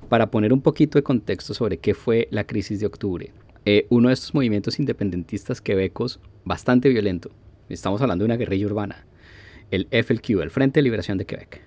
Para 0.08 0.30
poner 0.30 0.52
un 0.52 0.60
poquito 0.60 0.98
de 0.98 1.02
contexto 1.02 1.52
sobre 1.52 1.78
qué 1.78 1.94
fue 1.94 2.28
la 2.30 2.44
crisis 2.44 2.78
de 2.80 2.86
octubre, 2.86 3.32
eh, 3.64 3.86
uno 3.88 4.08
de 4.08 4.14
estos 4.14 4.34
movimientos 4.34 4.78
independentistas 4.78 5.60
quebecos 5.60 6.20
bastante 6.44 6.88
violento. 6.88 7.30
Estamos 7.68 8.00
hablando 8.00 8.22
de 8.22 8.26
una 8.26 8.36
guerrilla 8.36 8.66
urbana. 8.66 9.06
El 9.70 9.88
FLQ, 9.90 10.42
el 10.42 10.50
Frente 10.50 10.78
de 10.78 10.84
Liberación 10.84 11.18
de 11.18 11.26
Quebec. 11.26 11.62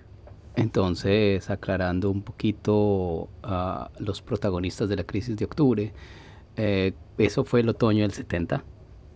Entonces, 0.56 1.50
aclarando 1.50 2.10
un 2.10 2.22
poquito 2.22 3.28
a 3.42 3.90
los 3.98 4.22
protagonistas 4.22 4.88
de 4.88 4.96
la 4.96 5.04
crisis 5.04 5.36
de 5.36 5.44
octubre, 5.44 5.92
eh, 6.56 6.92
eso 7.18 7.44
fue 7.44 7.60
el 7.60 7.68
otoño 7.68 8.02
del 8.02 8.12
70 8.12 8.64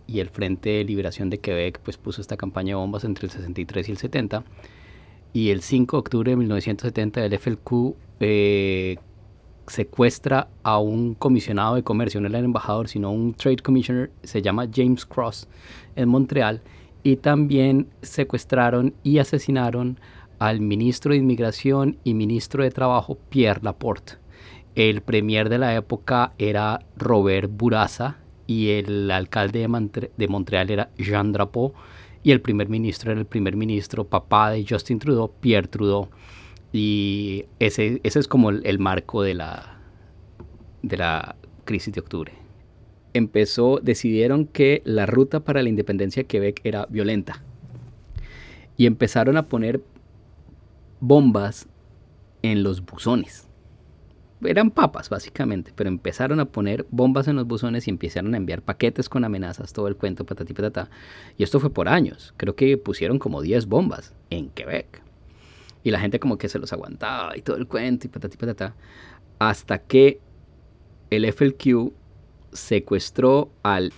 y 0.07 0.19
el 0.19 0.29
Frente 0.29 0.69
de 0.69 0.83
Liberación 0.83 1.29
de 1.29 1.39
Quebec 1.39 1.79
pues 1.79 1.97
puso 1.97 2.21
esta 2.21 2.37
campaña 2.37 2.69
de 2.69 2.75
bombas 2.75 3.03
entre 3.03 3.25
el 3.25 3.31
63 3.31 3.89
y 3.89 3.91
el 3.91 3.97
70 3.97 4.43
y 5.33 5.49
el 5.49 5.61
5 5.61 5.97
de 5.97 5.99
octubre 5.99 6.31
de 6.31 6.37
1970 6.37 7.25
el 7.25 7.39
FLQ 7.39 7.95
eh, 8.19 8.97
secuestra 9.67 10.47
a 10.63 10.79
un 10.79 11.15
comisionado 11.15 11.75
de 11.75 11.83
comercio, 11.83 12.21
no 12.21 12.27
era 12.27 12.39
el 12.39 12.45
embajador, 12.45 12.87
sino 12.87 13.11
un 13.11 13.33
trade 13.33 13.57
commissioner, 13.57 14.11
se 14.23 14.41
llama 14.41 14.67
James 14.73 15.05
Cross, 15.05 15.47
en 15.95 16.09
Montreal, 16.09 16.61
y 17.03 17.17
también 17.17 17.87
secuestraron 18.01 18.93
y 19.03 19.19
asesinaron 19.19 19.99
al 20.39 20.59
ministro 20.59 21.11
de 21.11 21.19
Inmigración 21.19 21.97
y 22.03 22.13
ministro 22.13 22.63
de 22.63 22.71
Trabajo, 22.71 23.17
Pierre 23.29 23.61
Laporte. 23.63 24.13
El 24.75 25.01
premier 25.01 25.49
de 25.49 25.57
la 25.57 25.75
época 25.75 26.33
era 26.37 26.81
Robert 26.97 27.49
Bourassa 27.51 28.17
y 28.47 28.71
el 28.71 29.09
alcalde 29.09 29.67
de, 30.17 30.27
Montreal 30.27 30.69
era 30.69 30.89
Jean 30.97 31.31
Drapeau 31.31 31.73
y 32.23 32.31
el 32.31 32.41
primer 32.41 32.69
ministro 32.69 33.11
era 33.11 33.19
el 33.19 33.25
primer 33.25 33.55
ministro 33.55 34.05
papá 34.05 34.49
de 34.49 34.65
Justin 34.67 34.99
Trudeau, 34.99 35.31
Pierre 35.39 35.67
Trudeau. 35.67 36.09
Y 36.77 37.45
ese, 37.59 38.01
ese 38.03 38.19
es 38.19 38.27
como 38.27 38.49
el, 38.49 38.79
marco 38.79 39.23
de 39.23 39.33
la, 39.33 39.79
de 40.81 40.97
la 40.97 41.37
crisis 41.63 41.93
de 41.93 42.01
octubre. 42.01 42.33
Empezó, 43.13 43.79
decidieron 43.81 44.45
que 44.45 44.81
la 44.83 45.05
ruta 45.05 45.39
para 45.39 45.63
la 45.63 45.69
independencia 45.69 46.23
de 46.23 46.27
Quebec 46.27 46.59
era 46.65 46.85
violenta. 46.87 47.41
Y 48.75 48.87
empezaron 48.87 49.37
a 49.37 49.47
poner 49.47 49.81
bombas 50.99 51.69
en 52.41 52.61
los 52.61 52.85
buzones. 52.85 53.47
Eran 54.43 54.69
papas, 54.69 55.07
básicamente, 55.07 55.71
pero 55.73 55.87
empezaron 55.87 56.41
a 56.41 56.45
poner 56.45 56.85
bombas 56.91 57.29
en 57.29 57.37
los 57.37 57.47
buzones 57.47 57.87
y 57.87 57.91
empezaron 57.91 58.33
a 58.33 58.37
enviar 58.37 58.61
paquetes 58.61 59.07
con 59.07 59.23
amenazas, 59.23 59.71
todo 59.71 59.87
el 59.87 59.95
cuento, 59.95 60.25
patati 60.25 60.53
patata. 60.53 60.89
Y 61.37 61.43
esto 61.43 61.61
fue 61.61 61.69
por 61.69 61.87
años. 61.87 62.33
Creo 62.35 62.57
que 62.57 62.77
pusieron 62.77 63.17
como 63.17 63.41
10 63.41 63.67
bombas 63.67 64.13
en 64.29 64.49
Quebec. 64.49 65.04
Y 65.85 65.91
la 65.91 65.99
gente 66.01 66.19
como 66.19 66.37
que 66.37 66.49
se 66.49 66.59
los 66.59 66.73
aguantaba 66.73 67.37
y 67.37 67.41
todo 67.41 67.55
el 67.55 67.67
cuento 67.67 68.07
y 68.07 68.09
patati 68.09 68.35
patata. 68.35 68.75
Hasta 69.39 69.77
que 69.77 70.19
el 71.11 71.31
FLQ 71.31 71.93
secuestró 72.51 73.51
al 73.63 73.93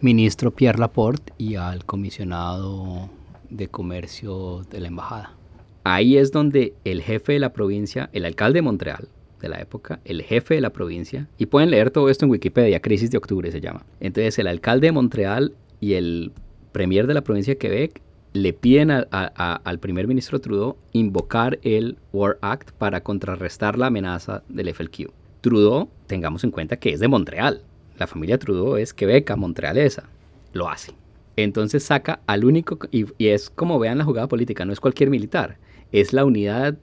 ministro 0.00 0.52
Pierre 0.52 0.78
Laporte 0.78 1.32
y 1.38 1.56
al 1.56 1.84
comisionado 1.84 3.10
de 3.50 3.66
comercio 3.66 4.64
de 4.70 4.80
la 4.80 4.88
embajada. 4.88 5.34
Ahí 5.82 6.16
es 6.16 6.30
donde 6.30 6.74
el 6.84 7.02
jefe 7.02 7.32
de 7.32 7.40
la 7.40 7.52
provincia, 7.52 8.08
el 8.12 8.24
alcalde 8.24 8.58
de 8.58 8.62
Montreal 8.62 9.08
de 9.40 9.48
la 9.48 9.60
época, 9.60 10.00
el 10.04 10.22
jefe 10.22 10.54
de 10.54 10.60
la 10.60 10.70
provincia, 10.70 11.28
y 11.36 11.46
pueden 11.46 11.70
leer 11.70 11.90
todo 11.90 12.10
esto 12.10 12.24
en 12.24 12.30
Wikipedia, 12.30 12.80
Crisis 12.80 13.10
de 13.10 13.18
Octubre 13.18 13.50
se 13.50 13.60
llama. 13.60 13.84
Entonces 14.00 14.38
el 14.38 14.46
alcalde 14.46 14.86
de 14.86 14.92
Montreal 14.92 15.54
y 15.80 15.94
el 15.94 16.32
premier 16.72 17.06
de 17.06 17.14
la 17.14 17.22
provincia 17.22 17.54
de 17.54 17.58
Quebec 17.58 18.02
le 18.42 18.52
piden 18.52 18.90
al 18.90 19.78
primer 19.78 20.06
ministro 20.06 20.40
Trudeau 20.40 20.76
invocar 20.92 21.58
el 21.62 21.96
War 22.12 22.38
Act 22.42 22.72
para 22.72 23.02
contrarrestar 23.02 23.78
la 23.78 23.86
amenaza 23.86 24.42
del 24.48 24.72
FLQ. 24.72 25.10
Trudeau, 25.40 25.88
tengamos 26.06 26.44
en 26.44 26.50
cuenta 26.50 26.76
que 26.76 26.92
es 26.92 27.00
de 27.00 27.08
Montreal. 27.08 27.62
La 27.98 28.06
familia 28.06 28.38
Trudeau 28.38 28.76
es 28.76 28.92
quebeca, 28.92 29.36
montrealesa. 29.36 30.08
Lo 30.52 30.68
hace. 30.68 30.92
Entonces 31.36 31.84
saca 31.84 32.20
al 32.26 32.44
único, 32.44 32.78
y, 32.90 33.06
es 33.18 33.50
como 33.50 33.78
vean 33.78 33.98
la 33.98 34.04
jugada 34.04 34.28
política, 34.28 34.64
no 34.64 34.72
es 34.72 34.80
cualquier 34.80 35.10
militar, 35.10 35.58
es 35.92 36.12
la 36.12 36.24
unidad 36.24 36.76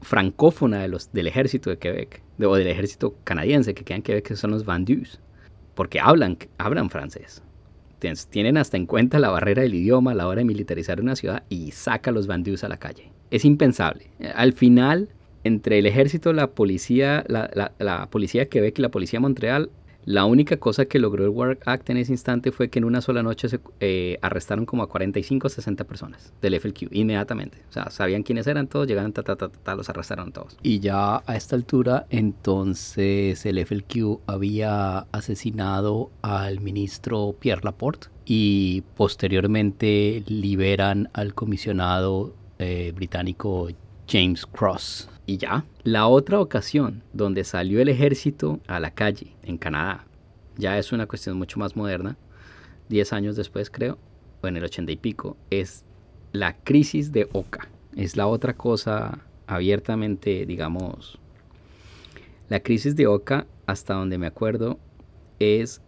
francófona 0.00 0.82
de 0.82 0.88
los, 0.88 1.12
del 1.12 1.28
ejército 1.28 1.70
de 1.70 1.78
Quebec, 1.78 2.22
o 2.44 2.56
del 2.56 2.66
ejército 2.66 3.14
canadiense 3.24 3.74
que 3.74 3.84
queda 3.84 3.96
en 3.96 4.02
Quebec, 4.02 4.26
que 4.26 4.36
son 4.36 4.50
los 4.50 4.64
Vandus, 4.64 5.20
porque 5.74 6.00
hablan, 6.00 6.36
hablan 6.58 6.90
francés 6.90 7.42
tienen 8.28 8.56
hasta 8.56 8.76
en 8.76 8.86
cuenta 8.86 9.18
la 9.18 9.30
barrera 9.30 9.62
del 9.62 9.74
idioma 9.74 10.12
a 10.12 10.14
la 10.14 10.26
hora 10.26 10.40
de 10.40 10.44
militarizar 10.44 11.00
una 11.00 11.16
ciudad 11.16 11.44
y 11.48 11.70
saca 11.70 12.10
a 12.10 12.14
los 12.14 12.26
bandidos 12.26 12.64
a 12.64 12.68
la 12.68 12.78
calle. 12.78 13.10
Es 13.30 13.44
impensable. 13.44 14.10
Al 14.34 14.52
final, 14.52 15.08
entre 15.44 15.78
el 15.78 15.86
ejército, 15.86 16.32
la 16.32 16.50
policía, 16.50 17.24
la, 17.28 17.72
la 17.78 18.10
policía 18.10 18.42
de 18.42 18.48
Quebec 18.48 18.78
y 18.78 18.82
la 18.82 18.90
policía 18.90 19.18
de 19.18 19.22
Montreal, 19.22 19.70
la 20.04 20.24
única 20.24 20.56
cosa 20.56 20.86
que 20.86 20.98
logró 20.98 21.24
el 21.24 21.30
Work 21.30 21.62
Act 21.66 21.90
en 21.90 21.96
ese 21.96 22.12
instante 22.12 22.52
fue 22.52 22.68
que 22.70 22.78
en 22.78 22.84
una 22.84 23.00
sola 23.00 23.22
noche 23.22 23.48
se 23.48 23.60
eh, 23.80 24.18
arrestaron 24.22 24.66
como 24.66 24.82
a 24.82 24.88
45 24.88 25.46
o 25.46 25.50
60 25.50 25.84
personas 25.84 26.32
del 26.40 26.58
FLQ 26.58 26.88
inmediatamente. 26.90 27.58
O 27.68 27.72
sea, 27.72 27.90
sabían 27.90 28.22
quiénes 28.22 28.46
eran 28.46 28.66
todos, 28.66 28.86
llegaron, 28.86 29.12
ta, 29.12 29.22
ta, 29.22 29.36
ta, 29.36 29.48
ta, 29.48 29.74
los 29.74 29.88
arrestaron 29.88 30.32
todos. 30.32 30.56
Y 30.62 30.80
ya 30.80 31.22
a 31.26 31.36
esta 31.36 31.56
altura, 31.56 32.06
entonces 32.10 33.46
el 33.46 33.64
FLQ 33.64 34.20
había 34.26 35.06
asesinado 35.12 36.10
al 36.22 36.60
ministro 36.60 37.36
Pierre 37.38 37.62
Laporte 37.62 38.08
y 38.24 38.82
posteriormente 38.96 40.22
liberan 40.26 41.10
al 41.12 41.34
comisionado 41.34 42.34
eh, 42.58 42.92
británico 42.94 43.68
James 44.08 44.46
Cross 44.46 45.08
y 45.26 45.36
ya. 45.36 45.64
La 45.84 46.06
otra 46.06 46.40
ocasión 46.40 47.02
donde 47.12 47.44
salió 47.44 47.80
el 47.80 47.88
ejército 47.88 48.60
a 48.66 48.80
la 48.80 48.92
calle 48.92 49.34
en 49.42 49.58
Canadá, 49.58 50.06
ya 50.56 50.78
es 50.78 50.92
una 50.92 51.06
cuestión 51.06 51.36
mucho 51.38 51.58
más 51.58 51.76
moderna, 51.76 52.16
10 52.88 53.12
años 53.12 53.36
después 53.36 53.70
creo, 53.70 53.98
o 54.42 54.48
en 54.48 54.56
el 54.56 54.64
80 54.64 54.92
y 54.92 54.96
pico, 54.96 55.36
es 55.50 55.84
la 56.32 56.56
crisis 56.56 57.12
de 57.12 57.28
Oka. 57.32 57.68
Es 57.96 58.16
la 58.16 58.26
otra 58.26 58.54
cosa 58.54 59.18
abiertamente, 59.46 60.46
digamos, 60.46 61.18
la 62.48 62.60
crisis 62.60 62.96
de 62.96 63.06
Oka, 63.06 63.46
hasta 63.66 63.94
donde 63.94 64.18
me 64.18 64.26
acuerdo, 64.26 64.78
es 65.38 65.80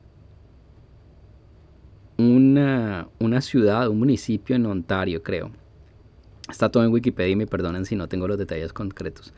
una, 2.17 3.09
una 3.19 3.41
ciudad, 3.41 3.89
un 3.89 3.99
municipio 3.99 4.57
en 4.57 4.67
Ontario, 4.67 5.23
creo, 5.23 5.51
Está 6.51 6.71
todo 6.71 6.85
en 6.85 6.93
Wikipedia 6.93 7.33
y 7.33 7.37
me 7.37 7.47
perdonen 7.47 7.87
si 7.87 7.97
no 7.97 8.09
tengo 8.09 8.29
los 8.29 8.39
detalles 8.39 8.73
concretos. 8.73 9.33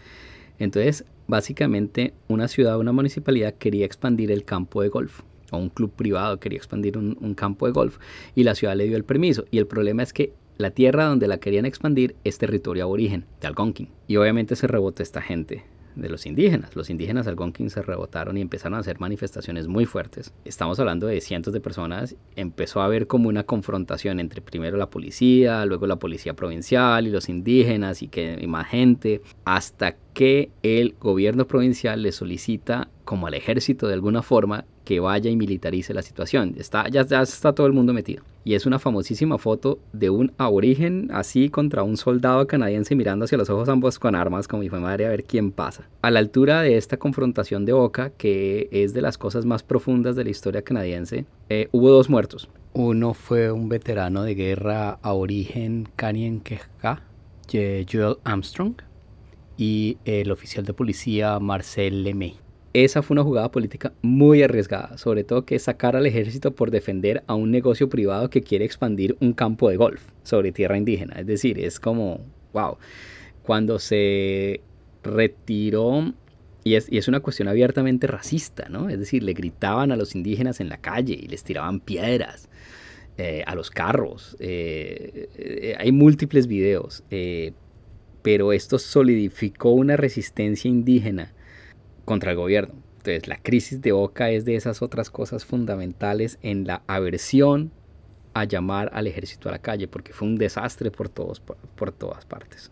Entonces, 0.59 1.05
básicamente, 1.27 2.15
una 2.29 2.49
ciudad, 2.49 2.79
una 2.79 2.93
municipalidad 2.93 3.55
quería 3.55 3.87
expandir 3.87 4.31
el 4.31 4.45
campo 4.45 4.83
de 4.83 4.89
golf, 4.89 5.21
o 5.51 5.59
un 5.59 5.69
club 5.69 5.93
privado 5.93 6.41
quería 6.41 6.57
expandir 6.57 6.99
un, 6.99 7.35
campo 7.35 7.67
de 7.67 7.73
golf, 7.73 7.99
y 8.35 8.43
la 8.43 8.55
ciudad 8.55 8.75
le 8.75 8.87
dio 8.87 8.97
el 8.97 9.05
permiso. 9.05 9.45
Y 9.51 9.59
el 9.59 9.67
problema 9.67 10.03
es 10.03 10.13
que 10.13 10.33
la 10.59 10.71
tierra 10.71 11.05
donde 11.05 11.29
la 11.29 11.39
querían 11.39 11.67
expandir 11.67 12.17
es 12.25 12.39
territorio 12.39 12.85
aborigen, 12.85 13.25
de 13.41 13.47
Algonquin. 13.47 13.89
Y 14.09 14.17
obviamente 14.17 14.57
se 14.57 14.67
rebotó 14.67 15.03
esta 15.03 15.21
gente 15.21 15.65
de 15.97 16.09
los 16.09 16.27
indígenas. 16.27 16.77
Los 16.77 16.91
indígenas 16.91 17.27
algonquin 17.27 17.71
se 17.71 17.83
rebotaron 17.83 18.37
y 18.37 18.41
empezaron 18.41 18.77
a 18.77 18.81
hacer 18.81 19.01
manifestaciones 19.01 19.67
muy 19.67 19.87
fuertes. 19.87 20.33
Estamos 20.45 20.79
hablando 20.79 21.07
de 21.07 21.21
cientos 21.21 21.53
de 21.53 21.61
personas. 21.61 22.17
Empezó 22.37 22.81
a 22.81 22.85
haber 22.85 23.07
como 23.07 23.29
una 23.29 23.43
confrontación 23.43 24.21
entre 24.21 24.43
primero 24.43 24.77
la 24.77 24.91
policía, 24.91 25.65
luego 25.65 25.87
la 25.87 25.97
policía 25.97 26.35
provincial 26.35 27.07
y 27.07 27.11
los 27.11 27.29
indígenas 27.29 28.03
y 28.03 28.09
que 28.09 28.39
y 28.41 28.47
más 28.47 28.69
gente, 28.69 29.23
hasta 29.45 29.97
que 30.13 30.51
el 30.63 30.95
gobierno 31.01 31.47
provincial 31.47 32.03
le 32.03 32.13
solicita 32.13 32.89
como 33.05 33.27
al 33.27 33.35
ejército 33.35 33.87
de 33.87 33.95
alguna 33.95 34.23
forma 34.23 34.65
que 34.85 35.01
vaya 35.01 35.31
y 35.31 35.37
militarice 35.37 35.95
la 35.95 36.03
situación. 36.03 36.55
Está, 36.59 36.89
ya, 36.89 37.05
ya 37.07 37.23
está 37.23 37.55
todo 37.55 37.67
el 37.67 37.73
mundo 37.73 37.93
metido. 37.93 38.23
Y 38.47 38.55
es 38.55 38.65
una 38.65 38.79
famosísima 38.79 39.39
foto 39.39 39.81
de 39.93 40.09
un 40.09 40.33
aborigen 40.39 41.09
así 41.13 41.49
contra 41.49 41.83
un 41.83 41.97
soldado 41.97 42.47
canadiense 42.47 42.95
mirando 42.95 43.25
hacia 43.25 43.37
los 43.37 43.51
ojos 43.51 43.69
ambos 43.69 43.99
con 43.99 44.15
armas, 44.15 44.47
como 44.47 44.63
mi 44.63 44.69
madre, 44.69 45.05
a 45.05 45.09
ver 45.09 45.25
quién 45.25 45.51
pasa. 45.51 45.89
A 46.01 46.13
la 46.13 46.21
altura 46.21 46.63
de 46.63 46.77
esta 46.77 46.97
confrontación 46.97 47.65
de 47.65 47.73
Oka, 47.73 48.11
que 48.11 48.69
es 48.71 48.95
de 48.95 49.03
las 49.03 49.19
cosas 49.19 49.45
más 49.45 49.65
profundas 49.65 50.15
de 50.15 50.23
la 50.23 50.31
historia 50.31 50.63
canadiense, 50.63 51.27
eh, 51.49 51.69
hubo 51.73 51.91
dos 51.91 52.09
muertos. 52.09 52.49
Uno 52.73 53.15
fue 53.15 53.51
un 53.51 53.69
veterano 53.69 54.23
de 54.23 54.37
guerra 54.37 55.01
aborigen 55.03 55.89
Queja, 55.97 57.03
Joel 57.51 58.19
Armstrong, 58.23 58.75
y 59.57 59.99
el 60.05 60.31
oficial 60.31 60.65
de 60.65 60.73
policía 60.73 61.41
Marcel 61.41 62.05
Lemay 62.05 62.46
esa 62.85 63.03
fue 63.03 63.15
una 63.15 63.23
jugada 63.23 63.51
política 63.51 63.93
muy 64.03 64.43
arriesgada, 64.43 64.99
sobre 64.99 65.25
todo 65.25 65.45
que 65.45 65.59
sacar 65.59 65.97
al 65.97 66.07
ejército 66.07 66.55
por 66.55 66.71
defender 66.71 67.23
a 67.27 67.35
un 67.35 67.51
negocio 67.51 67.89
privado 67.89 68.29
que 68.29 68.43
quiere 68.43 68.65
expandir 68.65 69.17
un 69.21 69.33
campo 69.33 69.71
de 69.71 69.77
golf 69.77 70.03
sobre 70.23 70.53
tierra 70.53 70.77
indígena. 70.77 71.15
Es 71.19 71.27
decir, 71.27 71.59
es 71.59 71.81
como, 71.81 72.21
wow, 72.53 72.77
cuando 73.43 73.79
se 73.79 74.61
retiró, 75.03 76.13
y 76.65 76.75
es, 76.75 77.09
una 77.09 77.21
cuestión 77.21 77.49
abiertamente 77.49 78.07
racista, 78.09 78.69
¿no? 78.69 78.89
Es 78.89 78.99
decir, 78.99 79.23
le 79.23 79.33
gritaban 79.33 79.93
a 79.93 79.97
los 79.97 80.15
indígenas 80.15 80.61
en 80.61 80.69
la 80.69 80.79
calle 80.79 81.15
y 81.15 81.29
les 81.29 81.45
tiraban 81.45 81.81
piedras. 81.81 82.49
Eh, 83.19 83.43
a 83.47 83.55
los 83.55 83.71
carros. 83.71 84.37
Eh, 84.41 85.31
eh, 85.39 85.75
hay 85.79 85.91
múltiples 85.91 86.47
videos, 86.47 87.03
pero 88.21 88.53
esto 88.53 88.79
solidificó 88.79 89.71
una 89.71 89.97
resistencia 89.97 90.69
indígena 90.69 91.33
contra 92.07 92.31
el 92.31 92.39
gobierno. 92.39 92.75
Entonces 92.97 93.29
la 93.29 93.37
crisis 93.37 93.83
de 93.83 93.93
Oca 93.93 94.31
es 94.31 94.47
de 94.47 94.57
esas 94.57 94.81
otras 94.81 95.11
cosas 95.11 95.45
fundamentales 95.45 96.39
en 96.41 96.67
la 96.67 96.83
aversión 96.87 97.71
a 98.33 98.45
llamar 98.45 98.91
al 98.93 99.07
ejército 99.07 99.49
a 99.49 99.53
la 99.53 99.61
calle, 99.61 99.89
porque 99.89 100.13
fue 100.13 100.29
un 100.29 100.37
desastre 100.37 100.91
por, 100.91 101.09
todos, 101.09 101.41
por, 101.41 101.93
todas 101.93 102.25
partes. 102.25 102.71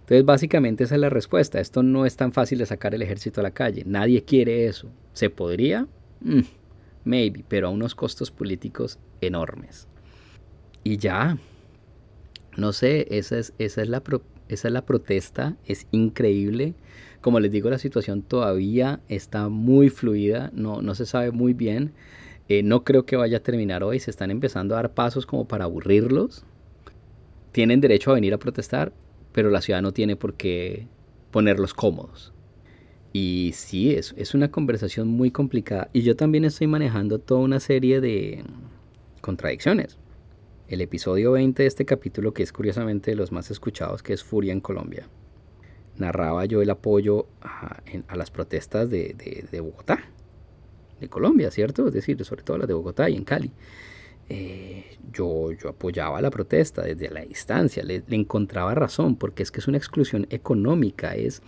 Entonces 0.00 0.24
básicamente 0.24 0.84
esa 0.84 0.94
es 0.94 1.00
la 1.00 1.10
respuesta. 1.10 1.60
Esto 1.60 1.82
no 1.82 2.06
es 2.06 2.16
tan 2.16 2.32
fácil 2.32 2.58
de 2.58 2.66
sacar 2.66 2.94
el 2.94 3.02
ejército 3.02 3.40
a 3.40 3.44
la 3.44 3.50
calle. 3.50 3.82
Nadie 3.86 4.24
quiere 4.24 4.66
eso. 4.66 4.88
¿Se 5.12 5.30
podría? 5.30 5.86
Mm, 6.20 6.40
maybe, 7.04 7.44
pero 7.48 7.68
a 7.68 7.70
unos 7.70 7.94
costos 7.94 8.30
políticos 8.30 8.98
enormes. 9.20 9.88
Y 10.84 10.98
ya, 10.98 11.38
no 12.56 12.72
sé, 12.72 13.06
esa 13.10 13.38
es, 13.38 13.52
esa 13.58 13.82
es, 13.82 13.88
la, 13.88 14.02
esa 14.48 14.68
es 14.68 14.74
la 14.74 14.84
protesta, 14.84 15.56
es 15.66 15.86
increíble. 15.90 16.74
Como 17.20 17.40
les 17.40 17.50
digo, 17.50 17.70
la 17.70 17.78
situación 17.78 18.22
todavía 18.22 19.00
está 19.08 19.48
muy 19.48 19.88
fluida, 19.88 20.50
no, 20.54 20.82
no 20.82 20.94
se 20.94 21.06
sabe 21.06 21.30
muy 21.32 21.52
bien. 21.52 21.92
Eh, 22.48 22.62
no 22.62 22.84
creo 22.84 23.06
que 23.06 23.16
vaya 23.16 23.38
a 23.38 23.42
terminar 23.42 23.82
hoy, 23.82 23.98
se 23.98 24.10
están 24.10 24.30
empezando 24.30 24.74
a 24.74 24.78
dar 24.78 24.94
pasos 24.94 25.26
como 25.26 25.48
para 25.48 25.64
aburrirlos. 25.64 26.44
Tienen 27.52 27.80
derecho 27.80 28.10
a 28.10 28.14
venir 28.14 28.34
a 28.34 28.38
protestar, 28.38 28.92
pero 29.32 29.50
la 29.50 29.60
ciudad 29.60 29.82
no 29.82 29.92
tiene 29.92 30.14
por 30.14 30.34
qué 30.34 30.86
ponerlos 31.32 31.74
cómodos. 31.74 32.32
Y 33.12 33.52
sí, 33.54 33.94
es, 33.94 34.14
es 34.16 34.34
una 34.34 34.50
conversación 34.50 35.08
muy 35.08 35.30
complicada. 35.30 35.88
Y 35.92 36.02
yo 36.02 36.16
también 36.16 36.44
estoy 36.44 36.66
manejando 36.66 37.18
toda 37.18 37.40
una 37.40 37.60
serie 37.60 38.00
de 38.00 38.44
contradicciones 39.22 39.98
el 40.68 40.80
episodio 40.80 41.32
20 41.32 41.62
de 41.62 41.66
este 41.66 41.84
capítulo, 41.84 42.34
que 42.34 42.42
es 42.42 42.52
curiosamente 42.52 43.12
de 43.12 43.16
los 43.16 43.32
más 43.32 43.50
escuchados, 43.50 44.02
que 44.02 44.12
es 44.12 44.24
Furia 44.24 44.52
en 44.52 44.60
Colombia. 44.60 45.08
Narraba 45.96 46.44
yo 46.44 46.60
el 46.60 46.70
apoyo 46.70 47.26
a, 47.40 47.80
las 48.16 48.30
protestas 48.30 48.90
de, 48.90 49.46
Bogotá, 49.60 50.00
de 51.00 51.08
Colombia, 51.08 51.50
¿cierto? 51.50 51.86
Es 51.86 51.94
decir, 51.94 52.22
sobre 52.24 52.42
todo 52.42 52.58
las 52.58 52.68
de 52.68 52.74
Bogotá 52.74 53.08
y 53.08 53.16
en 53.16 53.24
Cali. 53.24 53.52
Eh, 54.28 54.98
yo, 55.12 55.52
yo 55.52 55.68
apoyaba 55.68 56.20
la 56.20 56.30
protesta 56.30 56.82
desde 56.82 57.10
la 57.10 57.20
distancia, 57.20 57.84
le, 57.84 58.02
le, 58.04 58.16
encontraba 58.16 58.74
razón, 58.74 59.14
porque 59.14 59.44
es 59.44 59.52
que 59.52 59.60
es 59.60 59.68
una 59.68 59.78
exclusión 59.78 60.26
económica, 60.30 61.14
es 61.14 61.42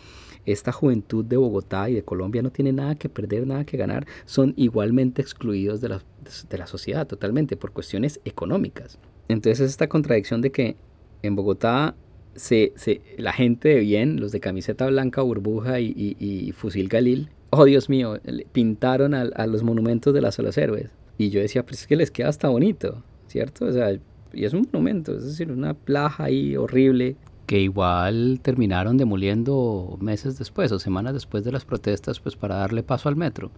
esta 0.52 0.72
juventud 0.72 1.24
de 1.24 1.36
Bogotá 1.36 1.90
y 1.90 1.94
de 1.94 2.02
Colombia 2.02 2.42
no 2.42 2.50
tiene 2.50 2.72
nada 2.72 2.94
que 2.94 3.08
perder, 3.08 3.46
nada 3.46 3.64
que 3.64 3.76
ganar, 3.76 4.06
son 4.24 4.54
igualmente 4.56 5.20
excluidos 5.20 5.80
de 5.80 5.90
la, 5.90 6.02
de 6.48 6.58
la 6.58 6.66
sociedad 6.66 7.06
totalmente 7.06 7.56
por 7.56 7.72
cuestiones 7.72 8.20
económicas. 8.24 8.98
Entonces 9.28 9.60
es 9.60 9.70
esta 9.72 9.88
contradicción 9.88 10.40
de 10.40 10.50
que 10.50 10.76
en 11.22 11.36
Bogotá 11.36 11.94
se, 12.34 12.72
se, 12.76 13.02
la 13.18 13.32
gente 13.32 13.68
de 13.68 13.80
bien, 13.80 14.20
los 14.20 14.32
de 14.32 14.40
camiseta 14.40 14.86
blanca, 14.86 15.20
burbuja 15.22 15.80
y, 15.80 16.52
fusil 16.56 16.88
Galil, 16.88 17.28
oh 17.50 17.64
Dios 17.64 17.88
mío, 17.90 18.18
pintaron 18.52 19.14
a, 19.14 19.22
a, 19.22 19.46
los 19.46 19.62
monumentos 19.62 20.14
de 20.14 20.20
las 20.22 20.38
olas 20.38 20.56
héroes. 20.56 20.88
Y 21.18 21.30
yo 21.30 21.40
decía, 21.40 21.66
pues 21.66 21.80
es 21.82 21.86
que 21.86 21.96
les 21.96 22.10
queda 22.10 22.28
hasta 22.28 22.48
bonito, 22.48 23.02
¿cierto? 23.26 23.66
O 23.66 23.72
sea, 23.72 23.98
y 24.32 24.44
es 24.44 24.54
un 24.54 24.68
monumento, 24.72 25.16
es 25.16 25.24
decir, 25.24 25.50
una 25.50 25.74
plaja 25.74 26.24
ahí 26.24 26.56
horrible 26.56 27.16
que 27.48 27.58
igual 27.58 28.40
terminaron 28.42 28.98
demoliendo 28.98 29.96
meses 30.02 30.38
después 30.38 30.70
o 30.70 30.78
semanas 30.78 31.14
después 31.14 31.44
de 31.44 31.50
las 31.50 31.64
protestas 31.64 32.20
pues 32.20 32.36
para 32.36 32.56
darle 32.56 32.82
paso 32.82 33.08
al 33.08 33.16
metro. 33.16 33.50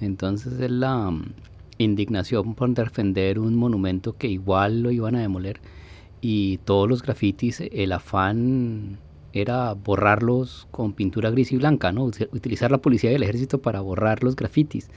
Entonces 0.00 0.58
es 0.58 0.70
la 0.70 1.10
mm, 1.10 1.34
indignación 1.76 2.54
por 2.54 2.70
defender 2.70 3.38
un 3.38 3.56
monumento 3.56 4.14
que 4.14 4.28
igual 4.28 4.80
lo 4.82 4.90
iban 4.90 5.16
a 5.16 5.20
demoler 5.20 5.60
y 6.22 6.58
todos 6.64 6.88
los 6.88 7.02
grafitis, 7.02 7.60
el 7.60 7.92
afán 7.92 8.98
era 9.34 9.74
borrarlos 9.74 10.66
con 10.70 10.94
pintura 10.94 11.30
gris 11.30 11.52
y 11.52 11.58
blanca, 11.58 11.92
¿no? 11.92 12.04
Utilizar 12.04 12.70
la 12.70 12.78
policía 12.78 13.12
y 13.12 13.16
el 13.16 13.22
ejército 13.22 13.60
para 13.60 13.82
borrar 13.82 14.24
los 14.24 14.34
grafitis. 14.34 14.88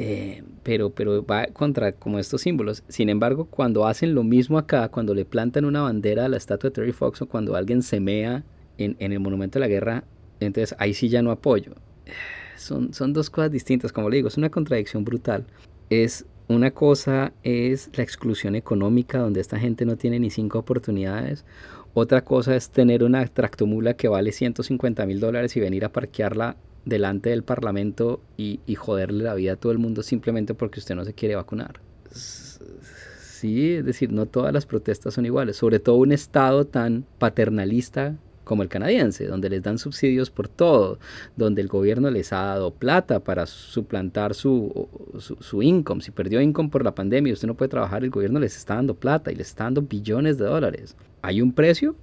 Eh, 0.00 0.44
pero, 0.62 0.90
pero 0.90 1.26
va 1.26 1.48
contra 1.48 1.90
como 1.90 2.20
estos 2.20 2.42
símbolos. 2.42 2.84
Sin 2.86 3.08
embargo, 3.08 3.46
cuando 3.46 3.84
hacen 3.84 4.14
lo 4.14 4.22
mismo 4.22 4.56
acá, 4.56 4.88
cuando 4.90 5.12
le 5.12 5.24
plantan 5.24 5.64
una 5.64 5.82
bandera 5.82 6.26
a 6.26 6.28
la 6.28 6.36
estatua 6.36 6.70
de 6.70 6.74
Terry 6.74 6.92
Fox 6.92 7.20
o 7.22 7.26
cuando 7.26 7.56
alguien 7.56 7.82
se 7.82 7.98
mea 7.98 8.44
en, 8.78 8.94
en 9.00 9.10
el 9.10 9.18
monumento 9.18 9.58
de 9.58 9.60
la 9.60 9.66
guerra, 9.66 10.04
entonces 10.38 10.76
ahí 10.78 10.94
sí 10.94 11.08
ya 11.08 11.20
no 11.20 11.32
apoyo. 11.32 11.72
Son, 12.56 12.92
son 12.92 13.12
dos 13.12 13.30
cosas 13.30 13.52
distintas, 13.52 13.92
como 13.92 14.10
le 14.10 14.16
digo, 14.16 14.26
es 14.26 14.36
una 14.36 14.50
contradicción 14.50 15.04
brutal. 15.04 15.46
Es 15.90 16.26
una 16.48 16.72
cosa 16.72 17.32
es 17.44 17.88
la 17.94 18.02
exclusión 18.02 18.56
económica, 18.56 19.18
donde 19.18 19.40
esta 19.40 19.60
gente 19.60 19.84
no 19.84 19.96
tiene 19.96 20.18
ni 20.18 20.28
cinco 20.28 20.58
oportunidades. 20.58 21.44
Otra 21.94 22.24
cosa 22.24 22.56
es 22.56 22.70
tener 22.70 23.04
una 23.04 23.24
tractomula 23.28 23.94
que 23.94 24.08
vale 24.08 24.32
150 24.32 25.06
mil 25.06 25.20
dólares 25.20 25.56
y 25.56 25.60
venir 25.60 25.84
a 25.84 25.92
parquearla 25.92 26.56
delante 26.88 27.30
del 27.30 27.42
Parlamento 27.42 28.20
y, 28.36 28.60
joderle 28.76 29.24
la 29.24 29.34
vida 29.34 29.52
a 29.52 29.56
todo 29.56 29.72
el 29.72 29.78
mundo 29.78 30.02
simplemente 30.02 30.54
porque 30.54 30.80
usted 30.80 30.94
no 30.94 31.04
se 31.04 31.14
quiere 31.14 31.36
vacunar. 31.36 31.80
Sí, 32.10 33.74
es 33.74 33.84
decir, 33.84 34.12
no 34.12 34.26
todas 34.26 34.52
las 34.52 34.66
protestas 34.66 35.14
son 35.14 35.26
iguales, 35.26 35.56
sobre 35.56 35.78
todo 35.78 35.96
un 35.96 36.12
Estado 36.12 36.66
tan 36.66 37.04
paternalista 37.18 38.16
como 38.44 38.62
el 38.62 38.68
canadiense, 38.68 39.26
donde 39.26 39.50
les 39.50 39.62
dan 39.62 39.78
subsidios 39.78 40.30
por 40.30 40.48
todo, 40.48 40.98
donde 41.36 41.60
el 41.60 41.68
gobierno 41.68 42.10
les 42.10 42.32
ha 42.32 42.44
dado 42.44 42.72
plata 42.72 43.20
para 43.20 43.44
suplantar 43.46 44.34
su, 44.34 44.88
su, 45.18 45.36
su, 45.36 45.62
income. 45.62 46.00
Si 46.00 46.10
perdió 46.10 46.40
income 46.40 46.70
por 46.70 46.82
la 46.82 46.94
pandemia 46.94 47.30
y 47.30 47.34
usted 47.34 47.46
no 47.46 47.56
puede 47.56 47.68
trabajar, 47.68 48.04
el 48.04 48.10
gobierno 48.10 48.40
les 48.40 48.56
está 48.56 48.76
dando 48.76 48.94
plata 48.94 49.30
y 49.30 49.34
les 49.34 49.48
está 49.48 49.64
dando 49.64 49.82
billones 49.82 50.38
de 50.38 50.46
dólares. 50.46 50.96
¿Hay 51.20 51.42
un 51.42 51.52
precio? 51.52 51.94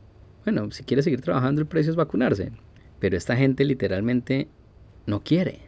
Bueno, 0.45 0.69
si 0.69 0.83
quiere 0.83 1.01
seguir 1.01 1.21
trabajando, 1.21 1.61
el 1.61 1.67
precio 1.67 1.89
es 1.89 1.95
vacunarse. 1.95 2.51
Pero 2.99 3.17
esta 3.17 3.35
gente 3.35 3.65
literalmente 3.65 4.47
no 5.05 5.21
quiere. 5.23 5.59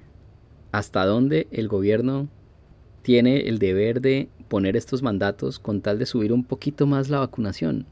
¿Hasta 0.71 1.05
dónde 1.05 1.47
el 1.51 1.67
gobierno 1.67 2.27
tiene 3.01 3.47
el 3.47 3.59
deber 3.59 4.01
de 4.01 4.29
poner 4.47 4.75
estos 4.75 5.01
mandatos 5.01 5.59
con 5.59 5.81
tal 5.81 5.99
de 5.99 6.05
subir 6.05 6.33
un 6.33 6.43
poquito 6.43 6.85
más 6.85 7.09
la 7.09 7.19
vacunación? 7.19 7.85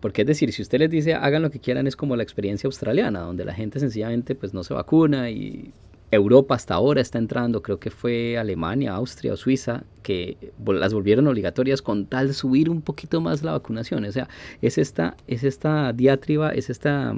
Porque 0.00 0.22
es 0.22 0.28
decir, 0.28 0.52
si 0.52 0.60
usted 0.60 0.80
les 0.80 0.90
dice 0.90 1.14
hagan 1.14 1.42
lo 1.42 1.50
que 1.50 1.60
quieran, 1.60 1.86
es 1.86 1.96
como 1.96 2.16
la 2.16 2.22
experiencia 2.22 2.68
australiana, 2.68 3.20
donde 3.20 3.44
la 3.44 3.54
gente 3.54 3.80
sencillamente 3.80 4.34
pues 4.34 4.52
no 4.52 4.62
se 4.62 4.74
vacuna 4.74 5.30
y 5.30 5.72
Europa 6.10 6.54
hasta 6.54 6.74
ahora 6.74 7.00
está 7.00 7.18
entrando, 7.18 7.62
creo 7.62 7.78
que 7.78 7.90
fue 7.90 8.38
Alemania, 8.38 8.92
Austria 8.94 9.32
o 9.32 9.36
Suiza, 9.36 9.84
que 10.02 10.36
las 10.66 10.92
volvieron 10.94 11.26
obligatorias 11.26 11.82
con 11.82 12.06
tal 12.06 12.28
de 12.28 12.34
subir 12.34 12.70
un 12.70 12.82
poquito 12.82 13.20
más 13.20 13.42
la 13.42 13.52
vacunación. 13.52 14.04
O 14.04 14.12
sea, 14.12 14.28
es 14.62 14.78
esta, 14.78 15.16
es 15.26 15.44
esta 15.44 15.92
diatriba, 15.92 16.50
es 16.50 16.70
esta 16.70 17.14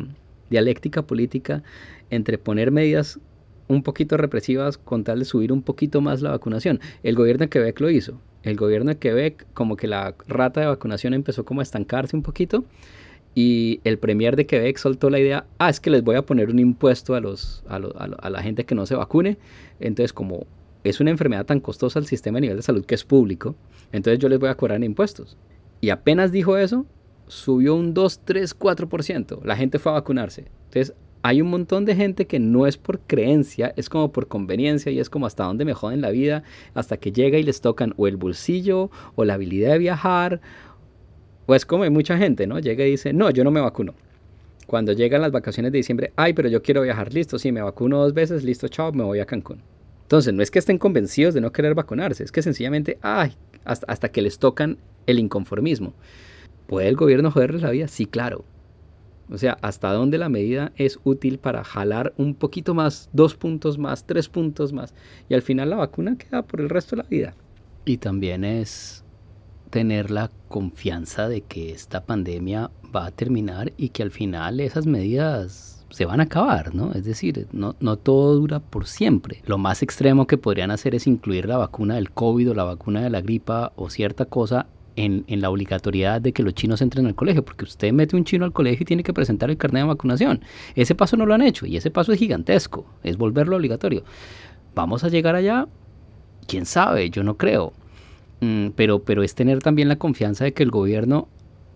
dialéctica 0.51 1.03
política 1.03 1.63
entre 2.11 2.39
poner 2.39 2.71
medidas 2.71 3.19
un 3.69 3.83
poquito 3.83 4.17
represivas 4.17 4.79
con 4.79 5.05
tal 5.05 5.19
de 5.19 5.25
subir 5.25 5.53
un 5.53 5.63
poquito 5.63 6.01
más 6.01 6.23
la 6.23 6.31
vacunación. 6.31 6.81
El 7.03 7.15
gobierno 7.15 7.45
de 7.45 7.49
Quebec 7.49 7.81
lo 7.81 7.91
hizo. 7.91 8.21
El 8.43 8.57
gobierno 8.57 8.91
de 8.91 8.99
Quebec, 8.99 9.47
como 9.55 9.77
que 9.77 9.89
la 9.89 10.15
rata 10.29 10.61
de 10.61 10.67
vacunación 10.67 11.15
empezó 11.15 11.45
como 11.45 11.61
a 11.61 11.63
estancarse 11.63 12.17
un 12.17 12.23
poquito 12.23 12.65
y 13.35 13.81
el 13.85 13.99
premier 13.99 14.35
de 14.35 14.47
Quebec 14.47 14.79
soltó 14.79 15.11
la 15.11 15.19
idea, 15.19 15.47
ah, 15.59 15.69
es 15.69 15.79
que 15.79 15.91
les 15.91 16.03
voy 16.03 16.17
a 16.17 16.23
poner 16.23 16.49
un 16.49 16.59
impuesto 16.59 17.15
a, 17.15 17.21
los, 17.21 17.63
a, 17.69 17.77
a 17.77 18.31
la 18.31 18.43
gente 18.43 18.65
que 18.65 18.75
no 18.75 18.87
se 18.87 18.95
vacune. 18.95 19.37
Entonces, 19.79 20.15
como 20.15 20.47
es 20.85 21.01
una 21.01 21.11
enfermedad 21.11 21.45
tan 21.45 21.61
costosa 21.61 21.99
al 21.99 22.07
sistema 22.07 22.39
a 22.39 22.41
nivel 22.41 22.57
de 22.57 22.63
salud 22.63 22.87
que 22.87 22.95
es 22.95 23.05
público, 23.05 23.55
entonces 23.93 24.21
yo 24.21 24.31
les 24.31 24.39
voy 24.39 24.49
a 24.49 24.55
cobrar 24.55 24.83
impuestos. 24.83 25.37
Y 25.83 25.91
apenas 25.91 26.33
dijo 26.33 26.57
eso, 26.57 26.87
subió 27.27 27.75
un 27.75 27.93
2, 27.93 28.21
3, 28.25 28.59
4%. 28.59 29.45
La 29.45 29.57
gente 29.57 29.79
fue 29.79 29.93
a 29.93 29.97
vacunarse. 29.97 30.47
Entonces, 30.69 30.95
hay 31.27 31.43
un 31.43 31.51
montón 31.51 31.85
de 31.85 31.97
gente 31.97 32.29
que 32.29 32.39
no 32.39 32.69
es 32.69 32.77
por 32.77 33.01
creencia, 33.01 33.75
es 33.77 33.89
como 33.89 34.13
por 34.13 34.29
conveniencia 34.29 34.93
y 34.93 35.01
es 35.01 35.11
como 35.11 35.27
hasta 35.27 35.43
dónde 35.43 35.65
me 35.65 35.75
joden 35.75 36.01
la 36.01 36.11
vida, 36.11 36.45
hasta 36.73 36.99
que 36.99 37.11
llega 37.11 37.37
y 37.37 37.43
les 37.43 37.61
tocan 37.61 37.95
o 37.97 38.07
el 38.07 38.17
bolsillo 38.17 38.93
o 39.17 39.25
la 39.25 39.35
habilidad 39.35 39.73
de 39.73 39.79
viajar, 39.79 40.41
o 41.47 41.57
es 41.57 41.67
como 41.67 41.83
hay 41.83 41.91
mucha 41.91 42.17
gente, 42.17 42.47
¿no? 42.47 42.61
Llega 42.61 42.87
y 42.87 42.93
dice, 42.93 43.13
no, 43.13 43.31
yo 43.31 43.43
no 43.43 43.51
me 43.51 43.61
vacuno. 43.61 43.95
Cuando 44.69 44.93
llegan 44.93 45.21
las 45.21 45.33
vacaciones 45.33 45.73
de 45.73 45.79
diciembre, 45.79 46.13
ay, 46.15 46.33
pero 46.33 46.49
yo 46.49 46.63
quiero 46.63 46.83
viajar, 46.83 47.13
listo, 47.13 47.41
sí, 47.41 47.51
me 47.51 47.61
vacuno 47.61 47.99
dos 47.99 48.15
veces, 48.15 48.45
listo, 48.45 48.69
chao, 48.69 48.93
me 48.93 49.03
voy 49.03 49.19
a 49.19 49.27
Cancún. 49.27 49.63
Entonces, 50.03 50.33
no 50.33 50.45
es 50.45 50.53
que 50.53 50.61
estén 50.61 50.79
convencidos 50.79 51.35
de 51.35 51.41
no 51.41 51.51
querer 51.51 51.75
vacunarse, 51.75 52.23
es 52.23 52.31
que 52.31 52.43
sencillamente, 52.43 52.99
ay, 53.03 53.33
hasta, 53.65 53.85
hasta 53.91 54.11
que 54.11 54.23
les 54.23 54.39
tocan 54.39 54.79
el 55.07 55.19
inconformismo. 55.19 55.93
¿Puede 56.69 56.87
el 56.87 56.95
gobierno 56.95 57.33
joderles 57.33 57.63
la 57.63 57.71
vida? 57.71 57.89
Sí, 57.89 58.07
claro. 58.07 58.45
O 59.31 59.39
sea, 59.39 59.59
hasta 59.61 59.93
dónde 59.93 60.19
la 60.19 60.29
medida 60.29 60.73
es 60.77 60.99
útil 61.05 61.39
para 61.39 61.65
jalar 61.65 62.15
un 62.17 62.35
poquito 62.35 62.75
más, 62.75 63.11
dos 63.13 63.35
puntos 63.35 63.77
más, 63.79 64.07
tres 64.07 64.29
puntos 64.29 64.73
más. 64.73 64.95
Y 65.29 65.35
al 65.35 65.43
final 65.43 65.71
la 65.71 65.77
vacuna 65.77 66.17
queda 66.17 66.43
por 66.43 66.61
el 66.61 66.69
resto 66.69 66.97
de 66.97 67.03
la 67.03 67.09
vida. 67.09 67.35
Y 67.85 67.99
también 67.99 68.45
es 68.45 69.05
tener 69.71 70.11
la 70.11 70.31
confianza 70.49 71.29
de 71.29 71.43
que 71.43 71.73
esta 71.73 72.05
pandemia 72.05 72.71
va 72.95 73.07
a 73.07 73.11
terminar 73.11 73.73
y 73.77 73.89
que 73.89 74.03
al 74.03 74.11
final 74.11 74.61
esas 74.61 74.87
medidas 74.87 75.85
se 75.91 76.05
van 76.05 76.21
a 76.21 76.25
acabar, 76.25 76.75
¿no? 76.75 76.93
Es 76.93 77.05
decir, 77.05 77.47
no, 77.53 77.75
no 77.81 77.97
todo 77.97 78.35
dura 78.35 78.61
por 78.61 78.87
siempre. 78.87 79.43
Lo 79.47 79.59
más 79.59 79.83
extremo 79.83 80.27
que 80.27 80.39
podrían 80.39 80.71
hacer 80.71 80.95
es 80.95 81.07
incluir 81.07 81.47
la 81.47 81.57
vacuna 81.57 81.95
del 81.95 82.11
COVID 82.11 82.51
o 82.51 82.55
la 82.55 82.65
vacuna 82.65 83.03
de 83.03 83.11
la 83.11 83.21
gripa 83.21 83.73
o 83.77 83.91
cierta 83.91 84.25
cosa 84.25 84.67
en, 84.97 85.25
la 85.29 85.51
obligatoriedad 85.51 86.21
de 86.21 86.33
que 86.33 86.43
los 86.43 86.55
chinos 86.55 86.81
entren 86.81 87.07
al 87.07 87.15
colegio, 87.15 87.45
porque 87.45 87.65
usted 87.65 87.93
mete 87.93 88.17
un 88.17 88.25
chino 88.25 88.45
al 88.45 88.53
colegio 88.53 88.83
y 88.83 88.87
tiene 88.87 89.03
que 89.03 89.13
presentar 89.13 89.51
el 89.51 89.57
carnet 89.57 89.83
de 89.83 89.89
vacunación. 89.89 90.41
Ese 90.75 90.95
paso 90.95 91.17
no 91.17 91.27
lo 91.27 91.35
han 91.35 91.43
hecho 91.43 91.67
y 91.67 91.77
ese 91.77 91.91
paso 91.91 92.13
es 92.13 92.19
gigantesco, 92.19 92.87
es 93.03 93.17
volverlo 93.17 93.57
obligatorio. 93.57 94.05
¿Vamos 94.75 95.05
a 95.05 95.09
llegar 95.09 95.35
allá? 95.35 95.69
¿Quién 96.49 96.67
sabe? 96.67 97.11
Yo 97.11 97.23
no 97.23 97.37
creo. 97.37 97.73
Mm, 98.41 98.69
pero, 98.77 99.03
pero 99.03 99.23
es 99.23 99.35
tener 99.35 99.61
también 99.61 99.89
la 99.89 99.97
confianza 99.97 100.45
de 100.45 100.53
que 100.53 100.63
el 100.63 100.71
gobierno 100.71 101.29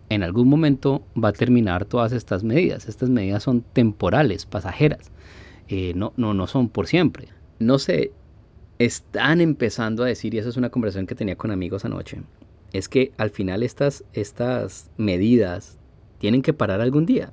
en 0.09 0.23
algún 0.23 0.49
momento 0.49 1.03
va 1.23 1.29
a 1.29 1.33
terminar 1.33 1.85
todas 1.85 2.13
estas 2.13 2.43
medidas. 2.43 2.89
Estas 2.89 3.11
medidas 3.11 3.43
son 3.43 3.63
temporales, 3.63 4.45
pasajeras. 4.45 5.11
Eh, 5.69 5.93
no, 5.95 6.13
no, 6.17 6.35
no 6.35 6.47
son 6.47 6.69
por 6.69 6.87
siempre. 6.87 7.29
No 7.59 7.79
sé, 7.79 8.13
están 8.79 9.41
empezando 9.41 10.03
a 10.03 10.07
decir, 10.07 10.35
y 10.35 10.39
esa 10.39 10.49
es 10.49 10.57
una 10.57 10.71
conversación 10.71 11.07
que 11.07 11.15
tenía 11.15 11.37
con 11.37 11.51
amigos 11.51 11.85
anoche, 11.85 12.23
es 12.73 12.89
que 12.89 13.13
al 13.17 13.31
final 13.31 13.63
estas, 13.63 14.05
estas 14.13 14.91
medidas 14.97 15.79
tienen 16.19 16.43
que 16.43 16.53
parar 16.53 16.81
algún 16.81 17.07
día. 17.07 17.33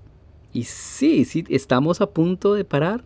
Y 0.53 0.63
sí, 0.63 1.25
sí, 1.25 1.45
estamos 1.49 2.01
a 2.01 2.09
punto 2.09 2.53
de 2.53 2.65
parar. 2.65 3.03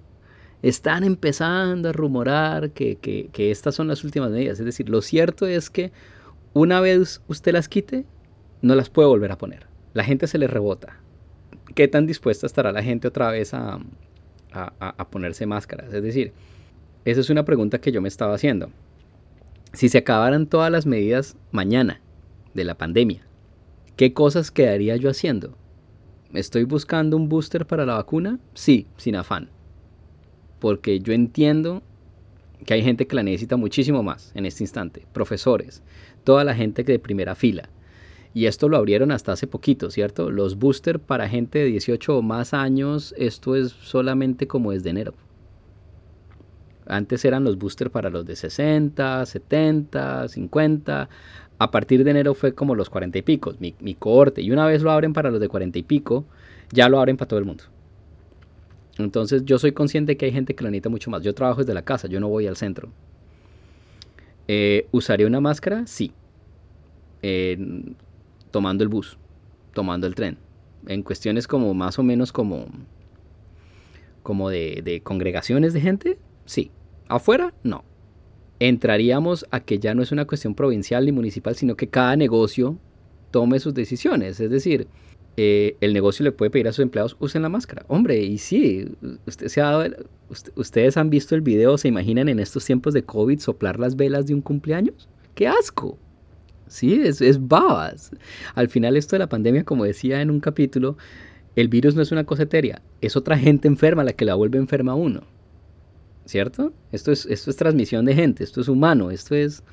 Están 0.61 1.03
empezando 1.03 1.89
a 1.89 1.91
rumorar 1.91 2.71
que, 2.71 2.97
que, 2.97 3.51
estas 3.51 3.75
son 3.75 3.87
las 3.87 4.03
últimas 4.03 4.29
medidas. 4.29 4.59
Es 4.59 4.65
decir, 4.65 4.89
lo 4.89 5.01
cierto 5.01 5.47
es 5.47 5.69
que 5.69 5.91
una 6.53 6.79
vez 6.79 7.21
usted 7.27 7.51
las 7.51 7.67
quite, 7.67 8.05
no 8.61 8.75
las 8.75 8.89
puede 8.89 9.07
volver 9.07 9.31
a 9.31 9.37
poner. 9.37 9.67
La 9.93 10.03
gente 10.03 10.27
se 10.27 10.37
le 10.37 10.47
rebota. 10.47 10.99
¿Qué 11.73 11.87
tan 11.87 12.05
dispuesta 12.05 12.45
estará 12.45 12.71
la 12.71 12.83
gente 12.83 13.07
otra 13.07 13.31
vez 13.31 13.53
a, 13.53 13.79
a, 14.53 15.09
ponerse 15.09 15.45
máscaras? 15.45 15.93
Es 15.93 16.03
decir, 16.03 16.31
esa 17.05 17.21
es 17.21 17.29
una 17.29 17.43
pregunta 17.43 17.81
que 17.81 17.91
yo 17.91 18.01
me 18.01 18.07
estaba 18.07 18.35
haciendo. 18.35 18.69
Si 19.73 19.89
se 19.89 19.97
acabaran 19.97 20.45
todas 20.45 20.71
las 20.71 20.85
medidas 20.85 21.35
mañana 21.51 22.01
de 22.53 22.63
la 22.63 22.77
pandemia, 22.77 23.21
¿qué 23.95 24.13
cosas 24.13 24.51
quedaría 24.51 24.95
yo 24.95 25.09
haciendo? 25.09 25.55
¿Estoy 26.33 26.63
buscando 26.63 27.17
un 27.17 27.27
booster 27.27 27.65
para 27.65 27.85
la 27.85 27.95
vacuna? 27.95 28.39
Sí, 28.53 28.87
sin 28.97 29.15
afán. 29.15 29.49
Porque 30.59 30.99
yo 30.99 31.13
entiendo 31.13 31.83
que 32.65 32.73
hay 32.73 32.83
gente 32.83 33.07
que 33.07 33.15
la 33.15 33.23
necesita 33.23 33.57
muchísimo 33.57 34.03
más 34.03 34.31
en 34.35 34.45
este 34.45 34.63
instante. 34.63 35.05
Profesores, 35.11 35.83
toda 36.23 36.43
la 36.43 36.55
gente 36.55 36.85
que 36.85 36.93
de 36.93 36.99
primera 36.99 37.35
fila. 37.35 37.69
Y 38.33 38.45
esto 38.45 38.69
lo 38.69 38.77
abrieron 38.77 39.11
hasta 39.11 39.33
hace 39.33 39.45
poquito, 39.45 39.91
¿cierto? 39.91 40.29
Los 40.29 40.57
booster 40.57 40.99
para 40.99 41.27
gente 41.27 41.59
de 41.59 41.65
18 41.65 42.17
o 42.17 42.21
más 42.21 42.53
años, 42.53 43.13
esto 43.17 43.55
es 43.55 43.71
solamente 43.71 44.47
como 44.47 44.71
desde 44.71 44.91
enero. 44.91 45.13
Antes 46.91 47.23
eran 47.23 47.45
los 47.45 47.57
booster 47.57 47.89
para 47.89 48.09
los 48.09 48.25
de 48.25 48.35
60, 48.35 49.25
70, 49.25 50.27
50. 50.27 51.09
A 51.57 51.71
partir 51.71 52.03
de 52.03 52.11
enero 52.11 52.33
fue 52.33 52.53
como 52.53 52.75
los 52.75 52.89
40 52.89 53.17
y 53.17 53.21
pico, 53.21 53.53
mi, 53.59 53.73
mi 53.79 53.95
cohorte. 53.95 54.41
Y 54.41 54.51
una 54.51 54.65
vez 54.65 54.81
lo 54.81 54.91
abren 54.91 55.13
para 55.13 55.31
los 55.31 55.39
de 55.39 55.47
40 55.47 55.79
y 55.79 55.83
pico, 55.83 56.25
ya 56.69 56.89
lo 56.89 56.99
abren 56.99 57.15
para 57.15 57.29
todo 57.29 57.39
el 57.39 57.45
mundo. 57.45 57.63
Entonces 58.97 59.45
yo 59.45 59.57
soy 59.57 59.71
consciente 59.71 60.17
que 60.17 60.25
hay 60.25 60.33
gente 60.33 60.53
que 60.53 60.65
lo 60.65 60.69
necesita 60.69 60.89
mucho 60.89 61.09
más. 61.09 61.23
Yo 61.23 61.33
trabajo 61.33 61.61
desde 61.61 61.73
la 61.73 61.83
casa, 61.83 62.09
yo 62.09 62.19
no 62.19 62.27
voy 62.27 62.45
al 62.45 62.57
centro. 62.57 62.89
Eh, 64.49 64.85
¿Usaría 64.91 65.27
una 65.27 65.39
máscara? 65.39 65.87
Sí. 65.87 66.11
tomando 68.51 68.83
el 68.83 68.89
bus, 68.89 69.17
tomando 69.73 70.07
el 70.07 70.15
tren. 70.15 70.37
En 70.87 71.03
cuestiones 71.03 71.47
como 71.47 71.73
más 71.73 71.99
o 71.99 72.03
menos 72.03 72.33
como, 72.33 72.65
como 74.23 74.49
de 74.49 74.99
congregaciones 75.05 75.71
de 75.71 75.79
gente, 75.79 76.19
sí. 76.43 76.69
Afuera, 77.11 77.53
no. 77.63 77.83
Entraríamos 78.59 79.45
a 79.51 79.59
que 79.59 79.79
ya 79.79 79.93
no 79.93 80.01
es 80.01 80.11
una 80.11 80.25
cuestión 80.25 80.55
provincial 80.55 81.05
ni 81.05 81.11
municipal, 81.11 81.55
sino 81.55 81.75
que 81.75 81.89
cada 81.89 82.15
negocio 82.15 82.77
tome 83.31 83.59
sus 83.59 83.73
decisiones. 83.73 84.39
Es 84.39 84.49
decir, 84.49 84.87
eh, 85.35 85.75
el 85.81 85.93
negocio 85.93 86.23
le 86.23 86.31
puede 86.31 86.51
pedir 86.51 86.67
a 86.67 86.71
sus 86.71 86.83
empleados 86.83 87.17
usen 87.19 87.41
la 87.41 87.49
máscara. 87.49 87.85
Hombre, 87.87 88.21
y 88.21 88.37
sí, 88.37 88.85
usted 89.25 89.47
se 89.47 89.61
ha 89.61 89.89
ustedes 90.55 90.95
han 90.95 91.09
visto 91.09 91.35
el 91.35 91.41
video, 91.41 91.77
se 91.77 91.89
imaginan 91.89 92.29
en 92.29 92.39
estos 92.39 92.63
tiempos 92.63 92.93
de 92.93 93.03
COVID 93.03 93.39
soplar 93.39 93.77
las 93.77 93.97
velas 93.97 94.25
de 94.27 94.33
un 94.33 94.41
cumpleaños. 94.41 95.09
¡Qué 95.35 95.47
asco! 95.47 95.97
Sí, 96.67 97.01
es, 97.03 97.19
es 97.19 97.45
babas. 97.45 98.11
Al 98.55 98.69
final 98.69 98.95
esto 98.95 99.15
de 99.15 99.19
la 99.19 99.27
pandemia, 99.27 99.65
como 99.65 99.83
decía 99.83 100.21
en 100.21 100.29
un 100.29 100.39
capítulo, 100.39 100.95
el 101.57 101.67
virus 101.67 101.95
no 101.95 102.01
es 102.01 102.13
una 102.13 102.23
cosa 102.23 102.47
es 103.01 103.15
otra 103.17 103.37
gente 103.37 103.67
enferma 103.67 104.05
la 104.05 104.13
que 104.13 104.23
la 104.23 104.35
vuelve 104.35 104.57
enferma 104.57 104.93
a 104.93 104.95
uno. 104.95 105.23
¿Cierto? 106.31 106.71
Esto 106.93 107.11
es, 107.11 107.25
esto 107.25 107.49
es 107.49 107.57
transmisión 107.57 108.05
de 108.05 108.15
gente, 108.15 108.45
esto 108.45 108.61
es 108.61 108.69
humano, 108.69 109.11
esto 109.11 109.35
es 109.35 109.63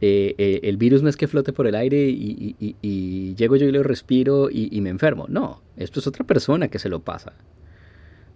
eh, 0.00 0.34
eh, 0.38 0.60
el 0.62 0.78
virus 0.78 1.02
no 1.02 1.10
es 1.10 1.16
que 1.18 1.28
flote 1.28 1.52
por 1.52 1.66
el 1.66 1.74
aire 1.74 2.08
y, 2.08 3.34
llego 3.34 3.54
yo 3.56 3.66
y 3.66 3.72
lo 3.72 3.82
respiro 3.82 4.48
y, 4.50 4.80
me 4.80 4.88
enfermo. 4.88 5.26
No, 5.28 5.60
esto 5.76 6.00
es 6.00 6.06
otra 6.06 6.24
persona 6.24 6.68
que 6.68 6.78
se 6.78 6.88
lo 6.88 7.00
pasa, 7.00 7.34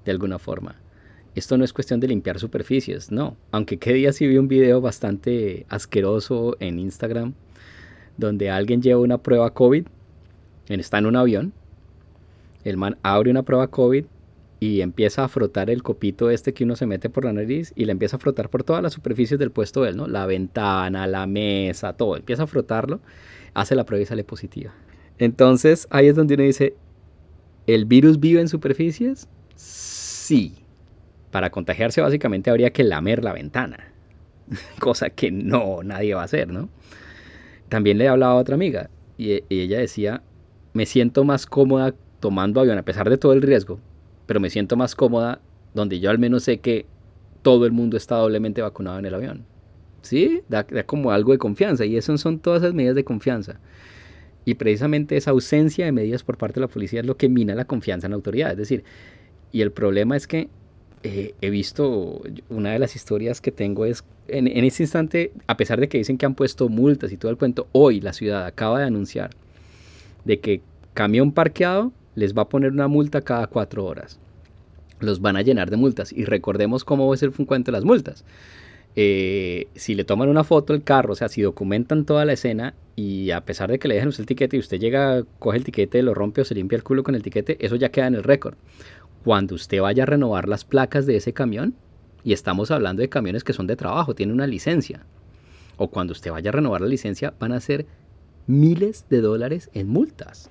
de 0.05 0.11
alguna 0.11 0.39
forma. 0.39 0.77
Esto 1.35 1.57
no 1.57 1.65
es 1.65 1.73
cuestión 1.73 2.01
de 2.01 2.09
limpiar 2.09 2.39
superficies, 2.39 3.11
no. 3.11 3.39
Aunque 3.51 3.79
qué 3.79 3.95
día 3.95 4.13
sí 4.13 4.27
vi 4.27 4.37
un 4.37 4.49
video 4.49 4.83
bastante 4.83 5.65
asqueroso 5.71 6.59
en 6.61 6.79
Instagram, 6.79 7.33
donde 8.19 8.51
alguien 8.51 8.83
lleva 8.83 9.01
una 9.01 9.17
prueba 9.17 9.55
COVID, 9.55 9.87
está 10.69 10.99
en 10.99 11.07
un 11.07 11.17
avión, 11.17 11.55
el 12.63 12.77
man 12.77 12.99
abre 13.03 13.31
una 13.31 13.43
prueba 13.43 13.69
COVID 13.69 14.05
y 14.63 14.81
empieza 14.81 15.25
a 15.25 15.29
frotar 15.29 15.71
el 15.71 15.83
copito 15.83 16.31
este 16.31 16.55
que 16.55 16.63
uno 16.63 16.77
se 16.77 16.87
mete 16.87 17.11
por 17.11 17.25
la 17.25 17.33
nariz 17.33 17.73
y 17.75 17.85
le 17.85 17.91
empieza 17.91 18.15
a 18.15 18.21
frotar 18.21 18.49
por 18.49 18.63
todas 18.63 18.81
las 18.81 18.93
superficies 18.93 19.41
del 19.41 19.51
puesto 19.51 19.83
de 19.83 19.89
él, 19.89 19.97
¿no? 19.97 20.07
La 20.07 20.25
ventana, 20.25 21.09
la 21.09 21.27
mesa, 21.27 21.95
todo. 21.95 22.17
Empieza 22.17 22.45
a 22.45 22.47
frotarlo, 22.47 23.01
hace 23.55 23.75
la 23.75 23.85
prueba 23.85 24.05
y 24.05 24.07
sale 24.07 24.23
positiva. 24.23 24.73
Entonces 25.19 25.89
ahí 25.91 26.07
es 26.07 26.15
donde 26.15 26.35
uno 26.35 26.45
dice, 26.45 26.77
¿el 27.67 27.87
virus 27.87 28.21
vive 28.21 28.41
en 28.41 28.47
superficies? 28.47 29.29
Sí. 29.57 30.55
Para 31.33 31.51
contagiarse 31.51 32.01
básicamente 32.01 32.49
habría 32.49 32.71
que 32.71 32.85
lamer 32.85 33.25
la 33.25 33.33
ventana, 33.33 33.93
cosa 34.79 35.11
que 35.11 35.33
no, 35.33 35.83
nadie 35.83 36.15
va 36.15 36.21
a 36.21 36.27
hacer, 36.27 36.47
¿no? 36.47 36.69
También 37.69 37.99
le 37.99 38.05
he 38.05 38.09
hablado 38.09 38.35
a 38.35 38.37
otra 38.37 38.55
amiga 38.55 38.91
y, 39.19 39.43
y 39.49 39.61
ella 39.63 39.81
decía, 39.81 40.23
me 40.73 40.87
siento 40.87 41.25
más 41.25 41.47
cómoda 41.47 41.97
tomando 42.21 42.61
avión 42.61 42.79
a 42.79 42.85
pesar 42.85 43.11
de 43.11 43.19
todo 43.19 43.33
el 43.33 43.43
riesgo, 43.43 43.81
pero 44.27 44.41
me 44.41 44.51
siento 44.51 44.77
más 44.77 44.95
cómoda 44.95 45.41
donde 45.75 46.01
yo 46.01 46.11
al 46.11 46.19
menos 46.19 46.45
sé 46.45 46.59
que 46.59 46.87
todo 47.43 47.67
el 47.67 47.73
mundo 47.73 47.97
está 47.97 48.17
doblemente 48.17 48.63
vacunado 48.63 48.99
en 48.99 49.07
el 49.07 49.15
avión. 49.15 49.45
¿Sí? 50.03 50.43
Da, 50.49 50.65
como 50.85 51.13
algo 51.13 51.33
de 51.33 51.39
confianza 51.39 51.85
y 51.85 51.97
eso 51.97 52.17
son 52.19 52.39
todas 52.39 52.63
esas 52.63 52.75
medidas 52.75 52.97
de 52.97 53.05
confianza. 53.05 53.61
Y 54.45 54.55
precisamente 54.55 55.17
esa 55.17 55.31
ausencia 55.31 55.85
de 55.85 55.93
medidas 55.93 56.25
por 56.25 56.37
parte 56.37 56.55
de 56.55 56.63
la 56.63 56.69
policía 56.69 57.01
es 57.01 57.07
lo 57.07 57.17
que 57.17 57.29
mina 57.29 57.55
la 57.55 57.65
confianza 57.65 58.07
en 58.07 58.11
la 58.11 58.17
autoridad. 58.17 58.51
Es 58.53 58.57
decir, 58.57 58.85
y 59.53 59.61
el 59.61 59.71
problema 59.71 60.17
es 60.17 60.27
que 60.27 60.49
eh, 61.05 61.35
he 61.41 61.51
visto, 61.51 62.23
una 62.49 62.73
de 62.73 62.79
las 62.79 62.97
historias 62.97 63.41
que 63.41 63.53
tengo 63.53 63.87
es, 63.87 64.05
en, 64.29 64.49
en 64.49 64.65
este 64.65 64.83
instante, 64.83 65.33
a 65.47 65.57
pesar 65.57 65.79
de 65.79 65.89
que 65.89 65.99
dicen 65.99 66.19
que 66.19 66.27
han 66.27 66.35
puesto 66.35 66.69
multas 66.69 67.13
y 67.13 67.17
todo 67.17 67.31
el 67.31 67.37
cuento, 67.37 67.69
hoy 67.73 68.01
la 68.01 68.13
ciudad 68.13 68.45
acaba 68.47 68.81
de 68.81 68.87
anunciar 68.87 69.31
de 70.25 70.41
que 70.41 70.61
camión 70.95 71.33
parqueado 71.33 71.93
les 72.15 72.37
va 72.37 72.43
a 72.43 72.49
poner 72.49 72.73
una 72.73 72.89
multa 72.89 73.23
cada 73.23 73.47
cuatro 73.47 73.85
horas. 73.85 74.19
Los 75.01 75.21
van 75.21 75.37
a 75.37 75.43
llenar 75.43 75.71
de 75.71 75.77
multas. 75.77 76.13
Y 76.13 76.25
recordemos 76.25 76.85
cómo 76.85 77.13
es 77.15 77.23
el 77.23 77.33
cuento 77.33 77.71
de 77.71 77.79
las 77.79 77.85
multas. 77.85 78.25
Eh, 78.95 79.69
si 79.75 79.95
le 79.95 80.05
toman 80.05 80.29
una 80.29 80.45
foto 80.45 80.73
del 80.73 80.83
carro, 80.83 81.13
o 81.13 81.17
sea, 81.17 81.29
si 81.29 81.43
documentan 81.43 82.05
toda 82.05 82.25
la 82.25 82.35
escena 82.35 82.75
y 82.95 83.31
a 83.31 83.43
pesar 83.43 83.71
de 83.71 83.79
que 83.79 83.89
le 83.89 83.95
dejen 83.95 84.11
usted 84.11 84.23
el 84.23 84.27
tiquete 84.27 84.57
y 84.57 84.61
usted 84.61 84.79
llega, 84.79 85.25
coge 85.39 85.57
el 85.57 85.65
tiquete, 85.65 86.03
lo 86.03 86.13
rompe 86.13 86.43
o 86.43 86.45
se 86.45 86.55
limpia 86.55 86.77
el 86.77 86.83
culo 86.83 87.03
con 87.03 87.15
el 87.15 87.23
tiquete, 87.23 87.57
eso 87.65 87.77
ya 87.77 87.91
queda 87.91 88.07
en 88.07 88.15
el 88.15 88.23
récord. 88.23 88.55
Cuando 89.25 89.55
usted 89.55 89.81
vaya 89.81 90.03
a 90.03 90.07
renovar 90.07 90.47
las 90.47 90.65
placas 90.65 91.07
de 91.07 91.17
ese 91.17 91.33
camión, 91.33 91.75
y 92.25 92.33
estamos 92.33 92.71
hablando 92.71 93.01
de 93.01 93.09
camiones 93.09 93.45
que 93.45 93.53
son 93.53 93.67
de 93.67 93.77
trabajo, 93.77 94.15
tiene 94.15 94.33
una 94.33 94.47
licencia, 94.47 95.07
o 95.77 95.89
cuando 95.89 96.13
usted 96.13 96.31
vaya 96.31 96.51
a 96.51 96.53
renovar 96.53 96.83
la 96.83 96.89
licencia, 96.89 97.33
van 97.41 97.53
a 97.53 97.61
ser 97.61 97.87
miles 98.47 99.07
de 99.09 99.21
dólares 99.21 99.71
en 99.73 99.89
multas. 99.89 100.51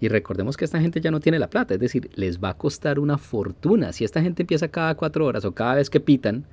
Y 0.00 0.08
recordemos 0.08 0.56
que 0.56 0.64
esta 0.64 0.80
gente 0.80 1.00
ya 1.00 1.10
no 1.10 1.20
tiene 1.20 1.38
la 1.38 1.48
plata, 1.48 1.74
es 1.74 1.80
decir, 1.80 2.10
les 2.14 2.38
va 2.38 2.50
a 2.50 2.58
costar 2.58 2.98
una 2.98 3.16
fortuna. 3.16 3.92
Si 3.92 4.04
esta 4.04 4.20
gente 4.20 4.42
empieza 4.42 4.68
cada 4.68 4.94
cuatro 4.94 5.24
horas 5.24 5.44
o 5.44 5.52
cada 5.52 5.76
vez 5.76 5.88
que 5.88 6.00
pitan, 6.00 6.44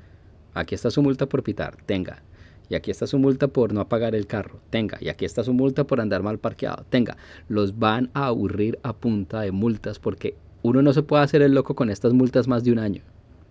aquí 0.53 0.75
está 0.75 0.89
su 0.89 1.01
multa 1.01 1.27
por 1.27 1.43
pitar, 1.43 1.75
tenga. 1.85 2.23
Y 2.69 2.75
aquí 2.75 2.91
está 2.91 3.05
su 3.05 3.19
multa 3.19 3.49
por 3.49 3.73
no 3.73 3.81
apagar 3.81 4.15
el 4.15 4.27
carro, 4.27 4.61
tenga. 4.69 4.97
Y 5.01 5.09
aquí 5.09 5.25
está 5.25 5.43
su 5.43 5.53
multa 5.53 5.83
por 5.83 5.99
andar 5.99 6.23
mal 6.23 6.39
parqueado, 6.39 6.85
tenga. 6.89 7.17
Los 7.49 7.77
van 7.77 8.09
a 8.13 8.27
aburrir 8.27 8.79
a 8.83 8.93
punta 8.93 9.41
de 9.41 9.51
multas 9.51 9.99
porque 9.99 10.37
uno 10.61 10.81
no 10.81 10.93
se 10.93 11.03
puede 11.03 11.23
hacer 11.23 11.41
el 11.41 11.53
loco 11.53 11.75
con 11.75 11.89
estas 11.89 12.13
multas 12.13 12.47
más 12.47 12.63
de 12.63 12.71
un 12.71 12.79
año. 12.79 13.03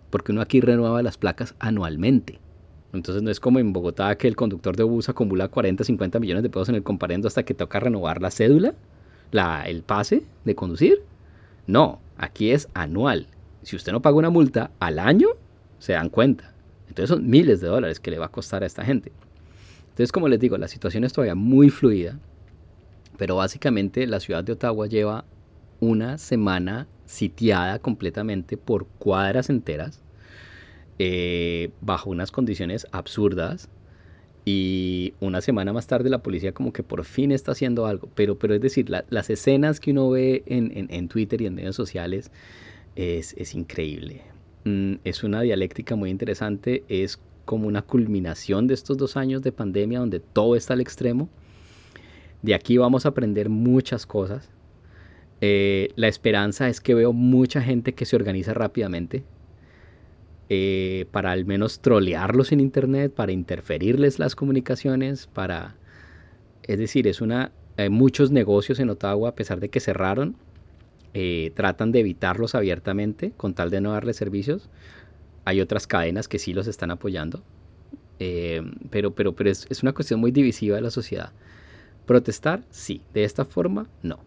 Porque 0.09 0.31
uno 0.31 0.41
aquí 0.41 0.59
renueva 0.59 1.03
las 1.03 1.17
placas 1.17 1.53
anualmente. 1.59 2.39
Entonces 2.93 3.21
no 3.21 3.29
es 3.29 3.39
como 3.39 3.59
en 3.59 3.73
Bogotá 3.73 4.15
que 4.17 4.27
el 4.27 4.35
conductor 4.35 4.75
de 4.75 4.83
bus 4.83 5.09
acumula 5.09 5.47
40, 5.47 5.83
50 5.83 6.19
millones 6.19 6.43
de 6.43 6.49
pesos 6.49 6.69
en 6.69 6.75
el 6.75 6.83
comparendo 6.83 7.27
hasta 7.27 7.43
que 7.43 7.53
toca 7.53 7.79
renovar 7.79 8.21
la 8.21 8.31
cédula 8.31 8.73
la, 9.33 9.63
el 9.63 9.83
pase 9.83 10.23
de 10.45 10.55
conducir. 10.55 11.01
No, 11.67 11.99
aquí 12.17 12.51
es 12.51 12.69
anual. 12.73 13.27
Si 13.63 13.75
usted 13.75 13.91
no 13.91 14.01
paga 14.01 14.17
una 14.17 14.29
multa 14.29 14.71
al 14.79 14.99
año, 14.99 15.27
se 15.79 15.93
dan 15.93 16.09
cuenta. 16.09 16.53
Entonces 16.87 17.09
son 17.09 17.29
miles 17.29 17.59
de 17.59 17.67
dólares 17.67 17.99
que 17.99 18.11
le 18.11 18.19
va 18.19 18.27
a 18.27 18.31
costar 18.31 18.63
a 18.63 18.65
esta 18.65 18.85
gente. 18.85 19.11
Entonces, 19.83 20.11
como 20.11 20.27
les 20.27 20.39
digo, 20.39 20.57
la 20.57 20.67
situación 20.67 21.03
es 21.03 21.13
todavía 21.13 21.35
muy 21.35 21.69
fluida, 21.69 22.17
pero 23.17 23.35
básicamente 23.35 24.07
la 24.07 24.19
ciudad 24.19 24.43
de 24.43 24.53
Ottawa 24.53 24.87
lleva 24.87 25.25
una 25.79 26.17
semana 26.17 26.87
sitiada 27.05 27.79
completamente 27.79 28.57
por 28.57 28.87
cuadras 28.87 29.49
enteras, 29.49 30.01
eh, 30.99 31.71
bajo 31.81 32.09
unas 32.09 32.31
condiciones 32.31 32.87
absurdas. 32.91 33.69
Y 34.45 35.13
una 35.21 35.41
semana 35.41 35.71
más 35.71 35.87
tarde 35.87 36.09
la 36.09 36.21
policía 36.21 36.53
como 36.53 36.73
que 36.73 36.83
por 36.83 37.05
fin 37.05 37.31
está 37.31 37.53
haciendo 37.53 37.85
algo. 37.85 38.09
Pero, 38.13 38.37
pero 38.37 38.53
es 38.53 38.61
decir, 38.61 38.89
las 38.89 39.29
escenas 39.29 39.79
que 39.79 39.91
uno 39.91 40.09
ve 40.09 40.43
en, 40.45 40.87
en, 40.89 41.07
Twitter 41.07 41.41
y 41.41 41.45
en 41.45 41.55
medios 41.55 41.75
sociales 41.75 42.29
es, 42.95 43.33
es 43.37 43.55
increíble. 43.55 44.21
Mm, 44.65 44.95
es 45.05 45.23
una 45.23 45.41
dialéctica 45.41 45.95
muy 45.95 46.09
interesante. 46.09 46.83
Es 46.89 47.19
como 47.45 47.67
una 47.67 47.81
culminación 47.81 48.67
de 48.67 48.73
estos 48.73 48.97
dos 48.97 49.15
años 49.15 49.41
de 49.41 49.51
pandemia 49.51 49.99
donde 49.99 50.19
todo 50.19 50.55
está 50.55 50.73
al 50.73 50.81
extremo. 50.81 51.29
De 52.41 52.53
aquí 52.53 52.77
vamos 52.77 53.05
a 53.05 53.09
aprender 53.09 53.47
muchas 53.47 54.05
cosas. 54.05 54.49
Eh, 55.39 55.89
la 55.95 56.07
esperanza 56.07 56.67
es 56.67 56.81
que 56.81 56.93
veo 56.93 57.13
mucha 57.13 57.61
gente 57.61 57.93
que 57.93 58.05
se 58.05 58.15
organiza 58.15 58.53
rápidamente 58.53 59.23
eh, 60.49 61.05
para 61.11 61.31
al 61.31 61.45
menos 61.45 61.79
trolearlos 61.79 62.51
en 62.51 62.59
internet, 62.59 63.13
para 63.13 63.31
interferirles 63.31 64.19
las 64.19 64.35
comunicaciones, 64.35 65.27
para... 65.27 65.75
Es 66.63 66.79
decir, 66.79 67.07
es 67.07 67.21
una... 67.21 67.51
muchos 67.89 68.31
negocios 68.31 68.79
en 68.79 68.89
Ottawa, 68.89 69.29
a 69.29 69.35
pesar 69.35 69.59
de 69.59 69.69
que 69.69 69.79
cerraron, 69.79 70.35
eh, 71.13 71.51
tratan 71.55 71.91
de 71.91 71.99
evitarlos 71.99 72.55
abiertamente 72.55 73.31
con 73.35 73.53
tal 73.53 73.69
de 73.69 73.81
no 73.81 73.91
darles 73.91 74.17
servicios. 74.17 74.69
Hay 75.45 75.61
otras 75.61 75.87
cadenas 75.87 76.27
que 76.27 76.39
sí 76.39 76.53
los 76.53 76.67
están 76.67 76.91
apoyando. 76.91 77.43
pero 78.89 79.11
pero, 79.13 79.33
pero 79.33 79.49
es, 79.49 79.67
es 79.69 79.83
una 79.83 79.93
cuestión 79.93 80.19
muy 80.19 80.31
divisiva 80.31 80.75
de 80.75 80.81
la 80.81 80.91
sociedad. 80.91 81.31
Protestar, 82.05 82.63
sí. 82.69 83.01
De 83.13 83.23
esta 83.23 83.45
forma, 83.45 83.87
no. 84.01 84.19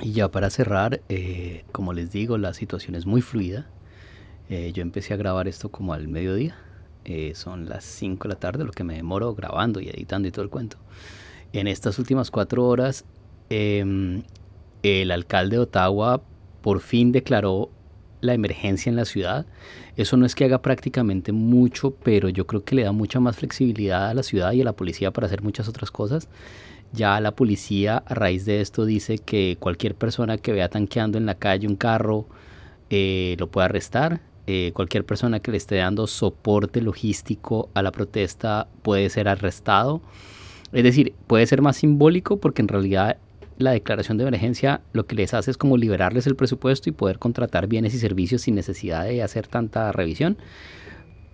Y 0.00 0.12
ya 0.12 0.30
para 0.30 0.50
cerrar, 0.50 1.02
eh, 1.08 1.64
como 1.72 1.92
les 1.92 2.10
digo, 2.10 2.38
la 2.38 2.52
situación 2.54 2.94
es 2.96 3.06
muy 3.06 3.20
fluida. 3.20 3.70
Eh, 4.48 4.72
yo 4.72 4.82
empecé 4.82 5.14
a 5.14 5.16
grabar 5.16 5.48
esto 5.48 5.70
como 5.70 5.94
al 5.94 6.08
mediodía. 6.08 6.56
Eh, 7.04 7.32
son 7.34 7.68
las 7.68 7.84
5 7.84 8.28
de 8.28 8.34
la 8.34 8.40
tarde, 8.40 8.64
lo 8.64 8.72
que 8.72 8.84
me 8.84 8.94
demoro 8.94 9.34
grabando 9.34 9.80
y 9.80 9.88
editando 9.88 10.28
y 10.28 10.30
todo 10.30 10.44
el 10.44 10.50
cuento. 10.50 10.78
En 11.52 11.66
estas 11.68 11.98
últimas 11.98 12.30
cuatro 12.30 12.66
horas, 12.66 13.04
em, 13.48 14.22
el 14.82 15.10
alcalde 15.10 15.56
de 15.56 15.62
Ottawa 15.62 16.22
por 16.62 16.80
fin 16.80 17.12
declaró 17.12 17.70
la 18.20 18.34
emergencia 18.34 18.90
en 18.90 18.96
la 18.96 19.04
ciudad. 19.04 19.46
Eso 19.96 20.16
no 20.16 20.26
es 20.26 20.34
que 20.34 20.44
haga 20.44 20.62
prácticamente 20.62 21.30
mucho, 21.32 21.94
pero 22.02 22.28
yo 22.28 22.46
creo 22.46 22.64
que 22.64 22.74
le 22.74 22.84
da 22.84 22.92
mucha 22.92 23.20
más 23.20 23.36
flexibilidad 23.36 24.08
a 24.08 24.14
la 24.14 24.22
ciudad 24.22 24.52
y 24.52 24.62
a 24.62 24.64
la 24.64 24.72
policía 24.72 25.12
para 25.12 25.26
hacer 25.26 25.42
muchas 25.42 25.68
otras 25.68 25.90
cosas. 25.90 26.28
Ya 26.92 27.20
la 27.20 27.36
policía 27.36 27.98
a 28.06 28.14
raíz 28.14 28.46
de 28.46 28.60
esto 28.60 28.84
dice 28.86 29.18
que 29.18 29.56
cualquier 29.60 29.94
persona 29.94 30.38
que 30.38 30.52
vea 30.52 30.68
tanqueando 30.68 31.18
en 31.18 31.26
la 31.26 31.34
calle 31.34 31.68
un 31.68 31.76
carro 31.76 32.26
eh, 32.90 33.36
lo 33.38 33.50
puede 33.50 33.66
arrestar. 33.66 34.20
Eh, 34.46 34.72
cualquier 34.74 35.06
persona 35.06 35.40
que 35.40 35.50
le 35.50 35.56
esté 35.56 35.76
dando 35.76 36.06
soporte 36.06 36.82
logístico 36.82 37.70
a 37.72 37.82
la 37.82 37.92
protesta 37.92 38.68
puede 38.82 39.08
ser 39.08 39.28
arrestado. 39.28 40.02
Es 40.72 40.84
decir, 40.84 41.14
puede 41.26 41.46
ser 41.46 41.62
más 41.62 41.76
simbólico 41.76 42.38
porque 42.38 42.60
en 42.60 42.68
realidad 42.68 43.16
la 43.58 43.70
declaración 43.70 44.18
de 44.18 44.24
emergencia 44.24 44.80
lo 44.92 45.06
que 45.06 45.14
les 45.14 45.32
hace 45.32 45.50
es 45.50 45.56
como 45.56 45.76
liberarles 45.76 46.26
el 46.26 46.36
presupuesto 46.36 46.88
y 46.88 46.92
poder 46.92 47.18
contratar 47.18 47.68
bienes 47.68 47.94
y 47.94 47.98
servicios 47.98 48.42
sin 48.42 48.54
necesidad 48.54 49.04
de 49.04 49.22
hacer 49.22 49.46
tanta 49.46 49.92
revisión. 49.92 50.36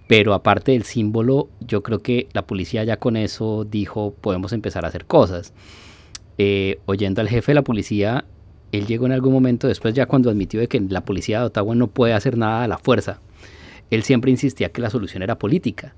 Pero 0.06 0.34
aparte 0.34 0.72
del 0.72 0.82
símbolo, 0.82 1.48
yo 1.60 1.82
creo 1.82 2.00
que 2.00 2.28
la 2.32 2.46
policía 2.46 2.84
ya 2.84 2.98
con 2.98 3.16
eso 3.16 3.64
dijo, 3.64 4.14
podemos 4.20 4.52
empezar 4.52 4.84
a 4.84 4.88
hacer 4.88 5.06
cosas. 5.06 5.52
Eh, 6.36 6.80
oyendo 6.86 7.20
al 7.20 7.28
jefe 7.28 7.52
de 7.52 7.54
la 7.54 7.62
policía, 7.62 8.24
él 8.72 8.86
llegó 8.86 9.06
en 9.06 9.12
algún 9.12 9.32
momento 9.32 9.66
después 9.68 9.94
ya 9.94 10.06
cuando 10.06 10.30
admitió 10.30 10.60
de 10.60 10.68
que 10.68 10.80
la 10.80 11.04
policía 11.04 11.40
de 11.40 11.46
Ottawa 11.46 11.74
no 11.74 11.88
puede 11.88 12.12
hacer 12.12 12.36
nada 12.36 12.64
a 12.64 12.68
la 12.68 12.78
fuerza. 12.78 13.20
Él 13.90 14.02
siempre 14.02 14.30
insistía 14.30 14.70
que 14.70 14.80
la 14.80 14.90
solución 14.90 15.22
era 15.22 15.38
política. 15.38 15.94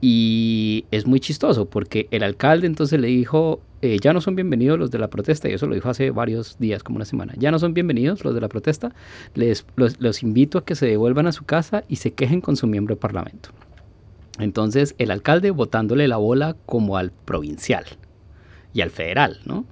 Y 0.00 0.84
es 0.90 1.06
muy 1.06 1.18
chistoso 1.18 1.66
porque 1.66 2.08
el 2.10 2.22
alcalde 2.22 2.66
entonces 2.66 3.00
le 3.00 3.08
dijo, 3.08 3.62
eh, 3.80 3.96
ya 4.02 4.12
no 4.12 4.20
son 4.20 4.36
bienvenidos 4.36 4.78
los 4.78 4.90
de 4.90 4.98
la 4.98 5.08
protesta, 5.08 5.48
y 5.48 5.52
eso 5.52 5.66
lo 5.66 5.74
dijo 5.74 5.88
hace 5.88 6.10
varios 6.10 6.58
días, 6.58 6.82
como 6.82 6.96
una 6.96 7.06
semana, 7.06 7.32
ya 7.38 7.50
no 7.50 7.58
son 7.58 7.72
bienvenidos 7.72 8.22
los 8.22 8.34
de 8.34 8.40
la 8.42 8.48
protesta, 8.48 8.94
les, 9.34 9.64
los, 9.76 10.22
invito 10.22 10.58
a 10.58 10.64
que 10.66 10.74
se 10.74 10.84
devuelvan 10.84 11.26
a 11.26 11.32
su 11.32 11.44
casa 11.44 11.84
y 11.88 11.96
se 11.96 12.12
quejen 12.12 12.42
con 12.42 12.56
su 12.56 12.66
miembro 12.66 12.96
de 12.96 13.00
parlamento. 13.00 13.48
Entonces 14.38 14.94
el 14.98 15.10
alcalde 15.10 15.50
botándole 15.52 16.06
la 16.06 16.18
bola 16.18 16.56
como 16.66 16.98
al 16.98 17.10
provincial 17.10 17.84
y 18.74 18.82
al 18.82 18.90
federal, 18.90 19.38
¿no? 19.46 19.64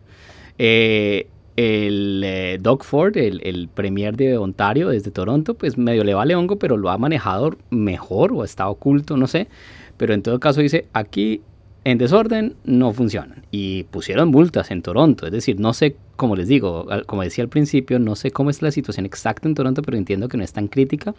Eh, 0.56 1.26
el 1.56 2.22
eh, 2.24 2.58
Doug 2.60 2.84
Ford, 2.84 3.16
el, 3.16 3.68
premier 3.72 4.16
de 4.16 4.38
Ontario 4.38 4.88
desde 4.88 5.10
Toronto, 5.10 5.54
pues 5.54 5.76
medio 5.76 6.04
le 6.04 6.14
vale 6.14 6.34
hongo, 6.34 6.58
pero 6.58 6.76
lo 6.76 6.90
ha 6.90 6.98
manejado 6.98 7.56
mejor 7.70 8.32
o 8.32 8.44
está 8.44 8.68
oculto, 8.68 9.16
no 9.16 9.26
sé. 9.26 9.48
Pero 9.96 10.14
en 10.14 10.22
todo 10.22 10.40
caso 10.40 10.60
dice, 10.60 10.86
aquí 10.92 11.42
en 11.84 11.98
desorden 11.98 12.54
no 12.64 12.92
funcionan. 12.92 13.44
Y 13.50 13.84
pusieron 13.84 14.30
multas 14.30 14.70
en 14.70 14.82
Toronto. 14.82 15.26
Es 15.26 15.32
decir, 15.32 15.60
no 15.60 15.74
sé, 15.74 15.96
como 16.16 16.36
les 16.36 16.48
digo, 16.48 16.86
como 17.06 17.22
decía 17.22 17.44
al 17.44 17.50
principio, 17.50 17.98
no 17.98 18.16
sé 18.16 18.30
cómo 18.30 18.50
es 18.50 18.62
la 18.62 18.70
situación 18.70 19.04
exacta 19.04 19.46
en 19.46 19.54
Toronto, 19.54 19.82
pero 19.82 19.96
entiendo 19.96 20.28
que 20.28 20.36
no 20.36 20.44
es 20.44 20.52
tan 20.52 20.68
crítica. 20.68 21.14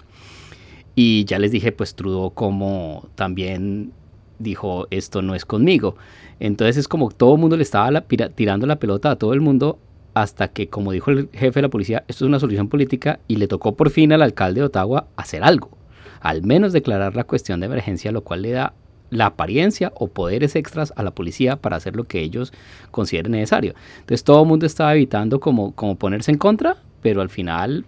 Y 0.95 1.25
ya 1.25 1.39
les 1.39 1.51
dije, 1.51 1.71
pues 1.71 1.95
Trudeau 1.95 2.31
como 2.31 3.07
también 3.15 3.91
dijo, 4.39 4.87
esto 4.89 5.21
no 5.21 5.35
es 5.35 5.45
conmigo. 5.45 5.95
Entonces 6.39 6.77
es 6.77 6.87
como 6.87 7.09
todo 7.09 7.35
el 7.35 7.41
mundo 7.41 7.55
le 7.55 7.63
estaba 7.63 8.01
tirando 8.35 8.65
la 8.67 8.77
pelota 8.77 9.11
a 9.11 9.15
todo 9.15 9.33
el 9.33 9.41
mundo 9.41 9.79
hasta 10.13 10.49
que, 10.49 10.67
como 10.69 10.91
dijo 10.91 11.11
el 11.11 11.29
jefe 11.33 11.59
de 11.59 11.63
la 11.63 11.69
policía, 11.69 12.03
esto 12.07 12.25
es 12.25 12.29
una 12.29 12.39
solución 12.39 12.67
política 12.69 13.19
y 13.27 13.37
le 13.37 13.47
tocó 13.47 13.75
por 13.75 13.89
fin 13.89 14.13
al 14.13 14.21
alcalde 14.21 14.61
de 14.61 14.67
Ottawa 14.67 15.07
hacer 15.15 15.43
algo. 15.43 15.77
Al 16.21 16.43
menos 16.43 16.73
declarar 16.73 17.15
la 17.15 17.23
cuestión 17.23 17.59
de 17.59 17.65
emergencia, 17.65 18.11
lo 18.11 18.23
cual 18.23 18.43
le 18.43 18.51
da 18.51 18.73
la 19.09 19.27
apariencia 19.27 19.91
o 19.95 20.07
poderes 20.07 20.55
extras 20.55 20.93
a 20.95 21.03
la 21.03 21.11
policía 21.11 21.57
para 21.57 21.75
hacer 21.75 21.95
lo 21.95 22.05
que 22.05 22.21
ellos 22.21 22.51
consideren 22.91 23.33
necesario. 23.33 23.73
Entonces 23.99 24.23
todo 24.23 24.41
el 24.41 24.47
mundo 24.47 24.65
estaba 24.65 24.93
evitando 24.95 25.39
como, 25.39 25.73
como 25.75 25.97
ponerse 25.97 26.31
en 26.31 26.37
contra, 26.37 26.77
pero 27.01 27.21
al 27.21 27.29
final 27.29 27.85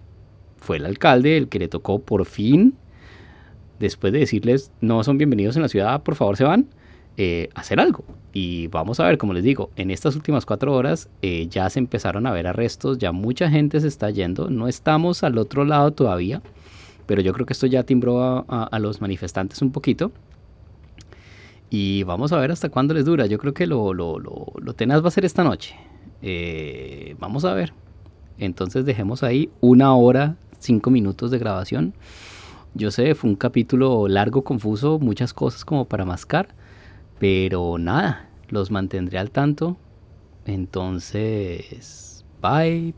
fue 0.58 0.78
el 0.78 0.86
alcalde 0.86 1.38
el 1.38 1.48
que 1.48 1.60
le 1.60 1.68
tocó 1.68 2.00
por 2.00 2.26
fin, 2.26 2.76
después 3.80 4.14
de 4.14 4.20
decirles 4.20 4.72
no 4.82 5.04
son 5.04 5.18
bienvenidos 5.18 5.56
en 5.56 5.64
la 5.64 5.68
ciudad, 5.68 6.04
por 6.04 6.16
favor 6.16 6.38
se 6.38 6.44
van, 6.44 6.68
eh, 7.18 7.50
hacer 7.56 7.80
algo. 7.80 8.04
Y 8.34 8.68
vamos 8.68 9.00
a 9.00 9.06
ver, 9.06 9.18
como 9.18 9.34
les 9.34 9.44
digo, 9.44 9.70
en 9.76 9.92
estas 9.92 10.16
últimas 10.16 10.46
cuatro 10.46 10.74
horas 10.74 11.10
eh, 11.22 11.48
ya 11.50 11.70
se 11.70 11.80
empezaron 11.80 12.28
a 12.28 12.32
ver 12.32 12.48
arrestos, 12.48 12.98
ya 12.98 13.12
mucha 13.12 13.50
gente 13.50 13.80
se 13.80 13.88
está 13.88 14.10
yendo, 14.10 14.50
no 14.50 14.68
estamos 14.68 15.24
al 15.24 15.38
otro 15.38 15.64
lado 15.64 15.92
todavía, 15.92 16.42
pero 17.06 17.22
yo 17.22 17.34
creo 17.34 17.46
que 17.46 17.54
esto 17.54 17.68
ya 17.68 17.84
timbró 17.84 18.46
a 18.48 18.80
los 18.80 19.00
manifestantes 19.00 19.62
un 19.62 19.72
poquito. 19.72 20.12
Y 21.70 22.04
vamos 22.04 22.32
a 22.32 22.38
ver 22.38 22.52
hasta 22.52 22.70
cuándo 22.70 22.94
les 22.94 23.06
dura. 23.06 23.26
Yo 23.26 23.38
creo 23.38 23.54
que 23.54 23.68
lo, 23.68 23.94
lo, 23.94 24.20
lo, 24.20 24.46
lo 24.58 24.74
tenaz 24.74 25.04
va 25.04 25.08
a 25.10 25.12
ser 25.12 25.26
esta 25.26 25.44
noche. 25.44 25.76
Eh, 26.22 27.16
vamos 27.20 27.46
a 27.46 27.54
ver. 27.54 27.74
Entonces 28.38 28.86
dejemos 28.86 29.24
ahí 29.24 29.50
una 29.62 29.96
hora, 29.96 30.38
cinco 30.60 30.90
minutos 30.90 31.32
de 31.32 31.40
grabación. 31.40 31.94
Yo 32.74 32.92
sé, 32.92 33.16
fue 33.16 33.30
un 33.30 33.36
capítulo 33.36 34.08
largo, 34.08 34.44
confuso, 34.44 35.00
muchas 35.00 35.34
cosas 35.34 35.66
como 35.66 35.86
para 35.86 36.06
mascar. 36.06 36.50
Pero 37.20 37.78
nada, 37.78 38.30
los 38.50 38.72
mantendré 38.72 39.18
al 39.18 39.32
tanto. 39.32 39.78
Entonces, 40.46 42.26
bye. 42.42 42.94